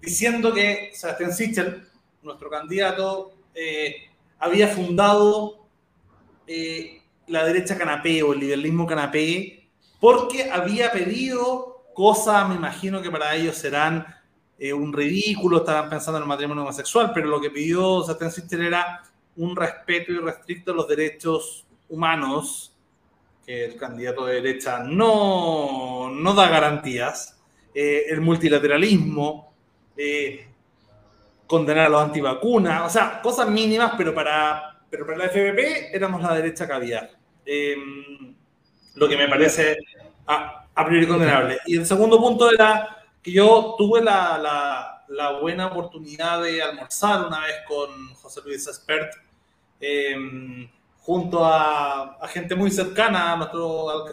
diciendo 0.01 0.53
que 0.53 0.91
Sebastián 0.93 1.33
Sichel, 1.33 1.87
nuestro 2.23 2.49
candidato, 2.49 3.33
eh, 3.53 4.09
había 4.39 4.67
fundado 4.67 5.65
la 7.27 7.43
derecha 7.43 7.77
canapé 7.77 8.23
o 8.23 8.31
el 8.31 8.39
liberalismo 8.39 8.87
canapé 8.87 9.67
porque 9.99 10.49
había 10.49 10.91
pedido 10.91 11.85
cosas, 11.93 12.47
me 12.47 12.55
imagino 12.55 13.01
que 13.01 13.11
para 13.11 13.35
ellos 13.35 13.57
serán 13.57 14.16
eh, 14.59 14.73
un 14.73 14.91
ridículo, 14.91 15.57
estaban 15.57 15.89
pensando 15.89 16.17
en 16.17 16.23
el 16.23 16.27
matrimonio 16.27 16.63
homosexual, 16.63 17.11
pero 17.13 17.27
lo 17.27 17.39
que 17.39 17.51
pidió 17.51 18.01
Satan 18.03 18.31
Sister 18.31 18.61
era 18.61 19.03
un 19.35 19.55
respeto 19.55 20.11
irrestricto 20.11 20.71
a 20.71 20.75
los 20.75 20.87
derechos 20.87 21.65
humanos, 21.89 22.73
que 23.45 23.65
el 23.65 23.77
candidato 23.77 24.25
de 24.25 24.35
derecha 24.35 24.79
no, 24.79 26.09
no 26.09 26.33
da 26.33 26.49
garantías, 26.49 27.39
eh, 27.73 28.05
el 28.09 28.21
multilateralismo, 28.21 29.53
eh, 29.95 30.47
condenar 31.45 31.85
a 31.85 31.89
los 31.89 32.01
antivacunas, 32.01 32.81
o 32.85 32.89
sea, 32.89 33.21
cosas 33.21 33.47
mínimas, 33.49 33.93
pero 33.95 34.13
para, 34.13 34.81
pero 34.89 35.05
para 35.05 35.19
la 35.19 35.29
FBP 35.29 35.93
éramos 35.93 36.21
la 36.21 36.33
derecha 36.33 36.67
caviar. 36.67 37.11
Em, 37.45 38.35
lo 38.95 39.07
que 39.07 39.15
me 39.15 39.29
parece 39.29 39.77
a, 40.25 40.65
a 40.73 40.85
priori 40.85 41.07
condenable. 41.07 41.59
Y 41.67 41.77
el 41.77 41.85
segundo 41.85 42.19
punto 42.19 42.51
era 42.51 42.96
yo 43.31 43.75
tuve 43.77 44.01
la, 44.01 45.03
buena 45.41 45.67
oportunidad 45.67 46.43
de 46.43 46.61
almorzar 46.61 47.27
una 47.27 47.41
vez 47.41 47.55
con 47.67 48.13
José 48.15 48.41
Luis 48.45 48.67
Espert, 48.67 49.13
em, 49.79 50.69
junto 50.99 51.45
a, 51.45 52.17
gente 52.29 52.55
muy 52.55 52.71
cercana 52.71 53.33
a 53.33 53.37
nuestro, 53.37 54.05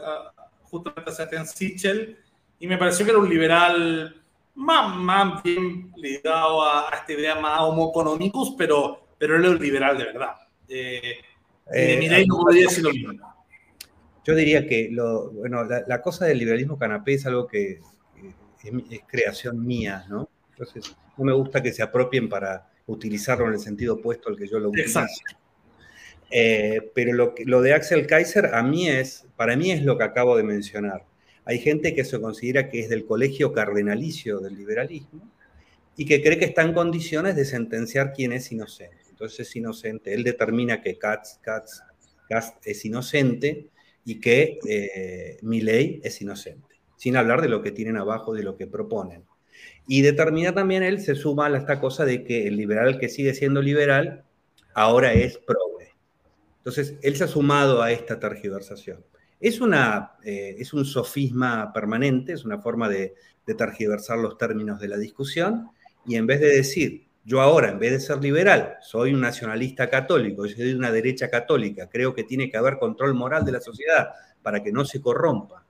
justamente 0.63 1.11
a 1.11 1.15
Sebastián 1.15 1.47
Sichel, 1.47 2.19
y 2.59 2.67
me 2.67 2.79
pareció 2.79 3.05
que 3.05 3.11
era 3.11 3.21
un 3.21 3.29
liberal 3.29 4.23
más, 4.55 4.97
más 4.97 5.43
bien 5.43 5.93
ligado 5.97 6.63
a, 6.65 6.91
esta 6.95 7.13
idea 7.13 7.35
más 7.37 7.61
homo 7.61 7.91
economicus, 7.91 8.55
pero, 8.57 9.09
pero 9.19 9.37
él 9.37 9.45
es 9.45 9.51
un 9.51 9.59
liberal 9.59 9.99
de 9.99 10.05
verdad. 10.05 10.35
Eh, 10.69 11.19
ley 11.71 12.27
no 12.27 12.37
podría 12.37 12.69
mismo. 12.69 13.35
Yo 14.25 14.35
diría 14.35 14.67
que 14.67 14.89
lo, 14.91 15.31
bueno, 15.33 15.65
la, 15.65 16.01
cosa 16.01 16.25
del 16.25 16.39
liberalismo 16.39 16.79
canapé 16.79 17.15
es 17.15 17.27
algo 17.27 17.47
que 17.47 17.81
es, 18.65 19.01
creación 19.07 19.65
mía, 19.65 20.05
¿no? 20.09 20.29
Entonces, 20.51 20.97
no 21.17 21.25
me 21.25 21.33
gusta 21.33 21.63
que 21.63 21.73
se 21.73 21.83
apropien 21.83 22.29
para 22.29 22.71
utilizarlo 22.87 23.47
en 23.47 23.55
el 23.55 23.61
sentido 23.61 23.95
opuesto 23.95 24.29
al 24.29 24.37
que 24.37 24.47
yo 24.47 24.59
lo 24.59 24.69
utilizo. 24.69 25.03
Eh, 26.31 26.91
pero 26.95 27.13
lo, 27.13 27.35
lo, 27.45 27.63
de 27.63 27.75
Axel 27.75 28.07
Kaiser 28.07 28.55
a 28.55 28.63
mí 28.63 28.89
es, 28.89 29.27
para 29.37 29.57
mí 29.57 29.71
es 29.71 29.83
lo 29.83 29.97
que 29.99 30.05
acabo 30.05 30.37
de 30.37 30.43
mencionar. 30.43 31.05
Hay 31.45 31.59
gente 31.59 31.95
que 31.95 32.05
se 32.05 32.21
considera 32.21 32.69
que 32.71 32.81
es 32.81 32.89
del 32.89 33.05
colegio 33.05 33.53
cardenalicio 33.53 34.41
del 34.41 34.57
liberalismo 34.57 35.31
y 35.97 36.07
que 36.07 36.23
cree 36.23 36.39
que 36.39 36.47
está 36.47 36.63
en 36.63 36.73
condiciones 36.73 37.37
de 37.37 37.45
sentenciar 37.45 38.13
quién 38.13 38.33
es 38.33 38.51
inocente. 38.51 38.97
Entonces 39.11 39.41
es 39.49 39.57
inocente. 39.57 40.13
Él 40.15 40.25
determina 40.25 40.81
que 40.81 40.99
Katz, 40.99 41.39
Katz, 41.41 41.83
Katz 42.29 42.55
es 42.65 42.85
inocente 42.85 43.69
y 44.05 44.21
que 44.21 44.59
eh, 44.67 45.39
Milley 45.43 46.01
es 46.03 46.21
inocente 46.21 46.74
sin 46.97 47.17
hablar 47.17 47.43
de 47.43 47.49
lo 47.49 47.63
que 47.63 47.73
tienen 47.73 47.97
abajo, 47.97 48.35
de 48.35 48.43
lo 48.43 48.57
que 48.57 48.67
proponen. 48.67 49.25
Y 49.87 50.03
determina 50.03 50.55
también 50.55 50.83
él, 50.83 51.01
se 51.01 51.15
suma 51.15 51.47
a 51.47 51.57
esta 51.57 51.81
cosa 51.81 52.05
de 52.05 52.25
que 52.25 52.47
el 52.47 52.57
liberal 52.57 52.99
que 52.99 53.09
sigue 53.09 53.35
siendo 53.35 53.61
liberal 53.61 54.25
ahora 54.75 55.13
es 55.13 55.39
progre. 55.39 55.93
Entonces, 56.59 56.97
él 57.03 57.17
se 57.17 57.25
ha 57.25 57.29
sumado 57.29 57.83
a 57.83 57.93
esta 57.93 58.19
tergiversación. 58.19 59.05
Es, 59.39 59.61
una, 59.61 60.13
eh, 60.25 60.57
es 60.59 60.73
un 60.73 60.87
sofisma 60.87 61.73
permanente, 61.73 62.33
es 62.33 62.45
una 62.45 62.59
forma 62.59 62.89
de, 62.89 63.15
tergiversar 63.45 64.17
los 64.17 64.39
términos 64.39 64.81
de 64.81 64.89
la 64.89 64.97
discusión, 64.97 65.69
y 66.07 66.17
en 66.17 66.27
vez 66.27 66.41
de 66.41 66.49
decir, 66.49 67.09
yo 67.27 67.43
ahora, 67.43 67.69
en 67.69 67.79
vez 67.79 67.93
de 67.93 68.01
ser 68.01 68.23
liberal, 68.23 68.77
soy 68.81 69.13
un 69.13 69.21
nacionalista 69.21 69.91
católico, 69.91 70.49
soy 70.49 70.65
de 70.65 70.75
una 70.75 70.91
derecha 70.91 71.29
católica, 71.29 71.91
creo 71.91 72.15
que 72.15 72.25
tiene 72.25 72.51
que 72.51 72.57
haber 72.57 72.79
control 72.79 73.13
moral 73.13 73.45
de 73.45 73.53
la 73.53 73.61
sociedad 73.61 74.09
para 74.41 74.63
que 74.63 74.73
no 74.73 74.87
se 74.87 75.03
corrompa 75.03 75.64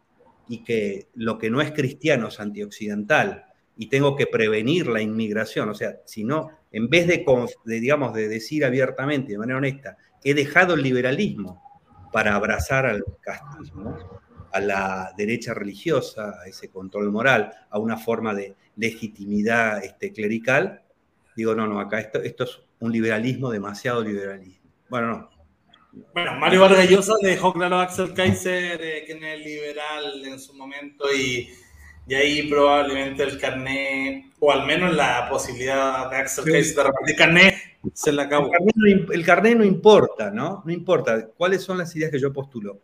y 0.48 0.62
que 0.62 1.08
lo 1.14 1.38
que 1.38 1.50
no 1.50 1.60
es 1.60 1.72
cristiano 1.72 2.28
es 2.28 2.40
antioccidental 2.40 3.46
y 3.76 3.88
tengo 3.88 4.14
que 4.14 4.26
prevenir 4.26 4.86
la 4.86 5.00
inmigración, 5.00 5.68
o 5.68 5.74
sea, 5.74 5.96
si 6.04 6.24
no, 6.24 6.50
en 6.70 6.88
vez 6.88 7.06
de, 7.06 7.24
digamos, 7.64 8.14
de 8.14 8.28
decir 8.28 8.64
abiertamente, 8.64 9.32
de 9.32 9.38
manera 9.38 9.58
honesta, 9.58 9.96
he 10.22 10.34
dejado 10.34 10.74
el 10.74 10.82
liberalismo 10.82 11.62
para 12.12 12.34
abrazar 12.36 12.86
al 12.86 13.04
castismo, 13.20 13.96
a 14.52 14.60
la 14.60 15.12
derecha 15.16 15.52
religiosa, 15.52 16.34
a 16.40 16.46
ese 16.46 16.68
control 16.68 17.10
moral, 17.10 17.52
a 17.70 17.78
una 17.78 17.96
forma 17.96 18.34
de 18.34 18.54
legitimidad 18.76 19.84
este, 19.84 20.12
clerical, 20.12 20.82
digo, 21.36 21.54
no, 21.54 21.66
no, 21.66 21.80
acá 21.80 21.98
esto, 21.98 22.22
esto 22.22 22.44
es 22.44 22.60
un 22.78 22.92
liberalismo, 22.92 23.50
demasiado 23.50 24.02
liberalismo. 24.02 24.70
Bueno, 24.88 25.08
no, 25.08 25.30
bueno, 26.12 26.38
Mario 26.38 26.60
Vargas 26.60 26.88
Llosa 26.88 27.14
dejó 27.22 27.52
claro 27.52 27.76
a 27.76 27.82
Axel 27.82 28.14
Kaiser 28.14 28.80
eh, 28.82 29.04
que 29.06 29.12
es 29.12 29.44
liberal 29.44 30.24
en 30.24 30.38
su 30.38 30.54
momento 30.54 31.04
y, 31.12 31.50
y, 32.06 32.14
ahí 32.14 32.48
probablemente 32.48 33.22
el 33.22 33.38
carnet, 33.38 34.26
o 34.40 34.52
al 34.52 34.66
menos 34.66 34.94
la 34.94 35.28
posibilidad 35.28 36.10
de 36.10 36.16
Axel 36.16 36.44
Kaiser 36.44 36.76
de 36.76 36.82
repartir 36.84 37.16
carnet, 37.16 37.54
se 37.92 38.12
le 38.12 38.22
acabó. 38.22 38.50
El 39.12 39.24
carnet, 39.24 39.56
no, 39.56 39.64
importa, 39.64 40.30
¿no? 40.30 40.62
No 40.64 40.72
importa. 40.72 41.28
¿Cuáles 41.36 41.62
son 41.62 41.78
las 41.78 41.94
ideas 41.94 42.10
que 42.10 42.18
yo 42.18 42.32
postulo? 42.32 42.80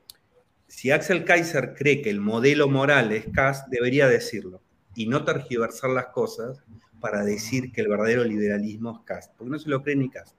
Si 0.66 0.90
Axel 0.90 1.24
Kaiser 1.24 1.74
cree 1.74 2.02
que 2.02 2.10
el 2.10 2.20
modelo 2.20 2.68
moral 2.68 3.12
es 3.12 3.26
CAS, 3.32 3.68
debería 3.70 4.06
decirlo 4.06 4.60
y 4.94 5.06
no 5.06 5.24
tergiversar 5.24 5.90
las 5.90 6.06
cosas 6.06 6.62
para 7.00 7.24
decir 7.24 7.72
que 7.72 7.80
el 7.80 7.88
verdadero 7.88 8.24
liberalismo 8.24 8.92
es 8.92 9.06
CAS, 9.06 9.30
porque 9.36 9.50
no 9.50 9.58
se 9.58 9.68
lo 9.68 9.82
cree 9.82 9.96
ni 9.96 10.10
CAS. 10.10 10.36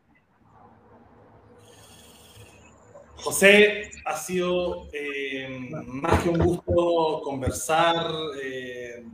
José, 3.22 3.92
ha 4.06 4.18
sido 4.18 4.88
eh, 4.92 5.70
más 5.86 6.24
que 6.24 6.30
un 6.30 6.40
gusto 6.40 7.22
conversar. 7.24 8.12
Eh, 8.42 9.06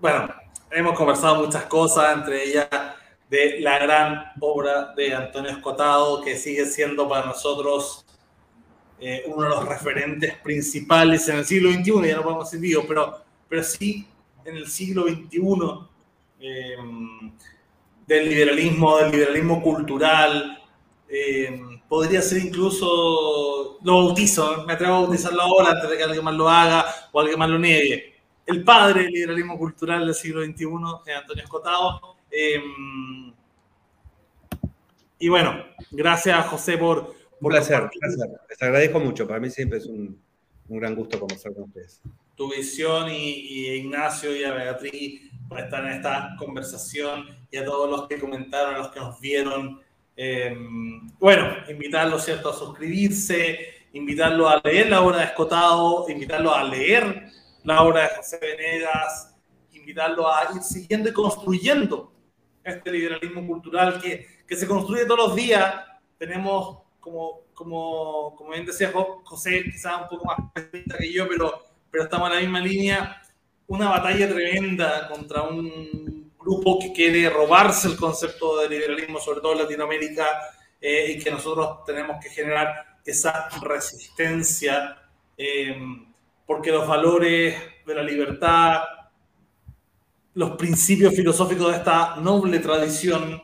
bueno, 0.00 0.34
hemos 0.70 0.96
conversado 0.96 1.44
muchas 1.44 1.64
cosas, 1.64 2.16
entre 2.16 2.44
ellas 2.44 2.68
de 3.28 3.60
la 3.60 3.78
gran 3.78 4.32
obra 4.40 4.94
de 4.96 5.14
Antonio 5.14 5.50
Escotado, 5.50 6.22
que 6.22 6.36
sigue 6.36 6.64
siendo 6.64 7.06
para 7.06 7.26
nosotros 7.26 8.06
eh, 8.98 9.24
uno 9.26 9.42
de 9.42 9.48
los 9.50 9.68
referentes 9.68 10.34
principales 10.38 11.28
en 11.28 11.36
el 11.36 11.44
siglo 11.44 11.70
XXI, 11.70 12.08
ya 12.08 12.16
no 12.16 12.22
podemos 12.22 12.50
decir 12.50 12.60
vivo, 12.60 12.84
pero, 12.88 13.22
pero 13.46 13.62
sí 13.62 14.06
en 14.44 14.56
el 14.56 14.66
siglo 14.68 15.02
XXI 15.02 15.86
del 18.06 18.28
liberalismo, 18.28 18.96
del 18.96 19.10
liberalismo 19.10 19.62
cultural. 19.62 20.62
Podría 21.88 22.22
ser 22.22 22.44
incluso, 22.44 23.78
lo 23.82 24.04
bautizo, 24.04 24.64
me 24.66 24.74
atrevo 24.74 24.94
a 24.94 25.00
bautizarlo 25.00 25.42
ahora 25.42 25.70
antes 25.70 25.90
de 25.90 25.96
que 25.96 26.04
alguien 26.04 26.24
más 26.24 26.34
lo 26.34 26.48
haga 26.48 26.84
o 27.12 27.20
alguien 27.20 27.38
más 27.38 27.48
lo 27.48 27.58
niegue. 27.58 28.14
El 28.46 28.64
padre 28.64 29.04
del 29.04 29.12
liberalismo 29.12 29.58
cultural 29.58 30.06
del 30.06 30.14
siglo 30.14 30.44
XXI 30.44 30.66
es 31.06 31.16
Antonio 31.16 31.44
Escotado. 31.44 32.16
y 35.18 35.28
bueno, 35.28 35.64
gracias 35.90 36.46
José 36.46 36.78
por, 36.78 37.14
un 37.40 37.48
placer, 37.50 37.88
Les 38.48 38.62
agradezco 38.62 39.00
mucho. 39.00 39.26
Para 39.26 39.40
mí 39.40 39.50
siempre 39.50 39.78
es 39.78 39.86
un, 39.86 40.20
gran 40.68 40.94
gusto 40.94 41.18
conversar 41.18 41.54
con 41.54 41.64
ustedes. 41.64 42.00
Tu 42.34 42.50
visión 42.50 43.10
y, 43.10 43.68
Ignacio 43.76 44.34
y 44.34 44.44
a 44.44 44.52
Beatriz 44.52 45.30
por 45.48 45.60
estar 45.60 45.84
en 45.84 45.92
esta 45.92 46.34
conversación 46.38 47.26
y 47.50 47.56
a 47.56 47.64
todos 47.64 47.88
los 47.90 48.08
que 48.08 48.18
comentaron, 48.18 48.74
a 48.74 48.78
los 48.78 48.88
que 48.88 49.00
nos 49.00 49.18
vieron. 49.20 49.80
Em, 50.20 51.06
bueno, 51.20 51.46
invitarlos, 51.68 52.24
¿cierto?, 52.24 52.50
a 52.50 52.52
suscribirse, 52.52 53.86
invitarlos 53.92 54.50
a 54.50 54.60
leer 54.64 54.90
la 54.90 55.00
obra 55.00 55.18
de 55.18 55.24
Escotado, 55.26 56.06
invitarlos 56.08 56.52
a 56.56 56.64
leer 56.64 57.30
la 57.62 57.82
obra 57.84 58.02
de 58.02 58.16
José 58.16 58.40
Venegas, 58.40 59.36
invitarlos 59.72 60.26
a 60.26 60.56
ir 60.56 60.62
siguiendo 60.62 61.08
y 61.08 61.12
construyendo 61.12 62.12
este 62.64 62.90
liberalismo 62.90 63.46
cultural 63.46 64.00
que, 64.00 64.26
que 64.44 64.56
se 64.56 64.66
construye 64.66 65.04
todos 65.04 65.28
los 65.28 65.36
días. 65.36 65.72
Tenemos 66.18 66.80
como, 66.98 67.42
como, 67.54 68.34
como 68.34 68.50
bien 68.50 68.66
decía 68.66 68.90
José, 69.22 69.62
quizás 69.62 70.02
un 70.02 70.08
poco 70.08 70.24
más 70.24 70.38
que 70.98 71.12
yo, 71.12 71.28
pero, 71.28 71.62
pero 71.92 72.02
estamos 72.02 72.28
en 72.30 72.34
la 72.34 72.40
misma 72.40 72.60
línea, 72.60 73.22
una 73.68 73.90
batalla 73.90 74.28
tremenda 74.28 75.06
contra 75.06 75.42
un 75.42 76.17
grupo 76.48 76.78
que 76.78 76.92
quiere 76.92 77.28
robarse 77.28 77.88
el 77.88 77.96
concepto 77.96 78.58
de 78.58 78.68
liberalismo, 78.70 79.20
sobre 79.20 79.40
todo 79.40 79.52
en 79.52 79.58
Latinoamérica, 79.58 80.26
eh, 80.80 81.12
y 81.12 81.22
que 81.22 81.30
nosotros 81.30 81.84
tenemos 81.84 82.22
que 82.22 82.30
generar 82.30 82.98
esa 83.04 83.48
resistencia, 83.60 84.96
eh, 85.36 85.76
porque 86.46 86.72
los 86.72 86.88
valores 86.88 87.54
de 87.84 87.94
la 87.94 88.02
libertad, 88.02 88.82
los 90.34 90.52
principios 90.52 91.14
filosóficos 91.14 91.70
de 91.70 91.78
esta 91.78 92.16
noble 92.16 92.58
tradición, 92.60 93.42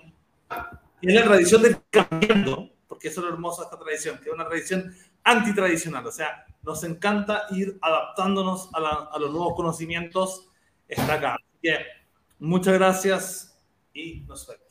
y 1.01 1.09
es 1.09 1.15
la 1.15 1.25
tradición 1.25 1.61
del 1.61 1.77
cambiando, 1.91 2.71
porque 2.89 3.09
eso 3.09 3.21
es 3.21 3.27
lo 3.27 3.33
hermoso 3.35 3.63
de 3.63 3.67
esta 3.67 3.79
tradición, 3.79 4.19
que 4.19 4.31
es 4.31 4.35
una 4.35 4.47
tradición 4.47 4.95
antitradicional, 5.25 6.07
o 6.07 6.13
sea, 6.13 6.47
nos 6.63 6.83
encanta 6.85 7.45
ir 7.51 7.77
adaptándonos 7.83 8.71
a, 8.73 9.19
los 9.19 9.31
nuevos 9.31 9.55
conocimientos, 9.55 10.49
está 10.89 11.15
acá. 11.15 11.37
Que 11.63 11.79
muchas 12.39 12.75
gracias 12.75 13.63
y 13.93 14.21
nos 14.27 14.47
vemos. 14.47 14.64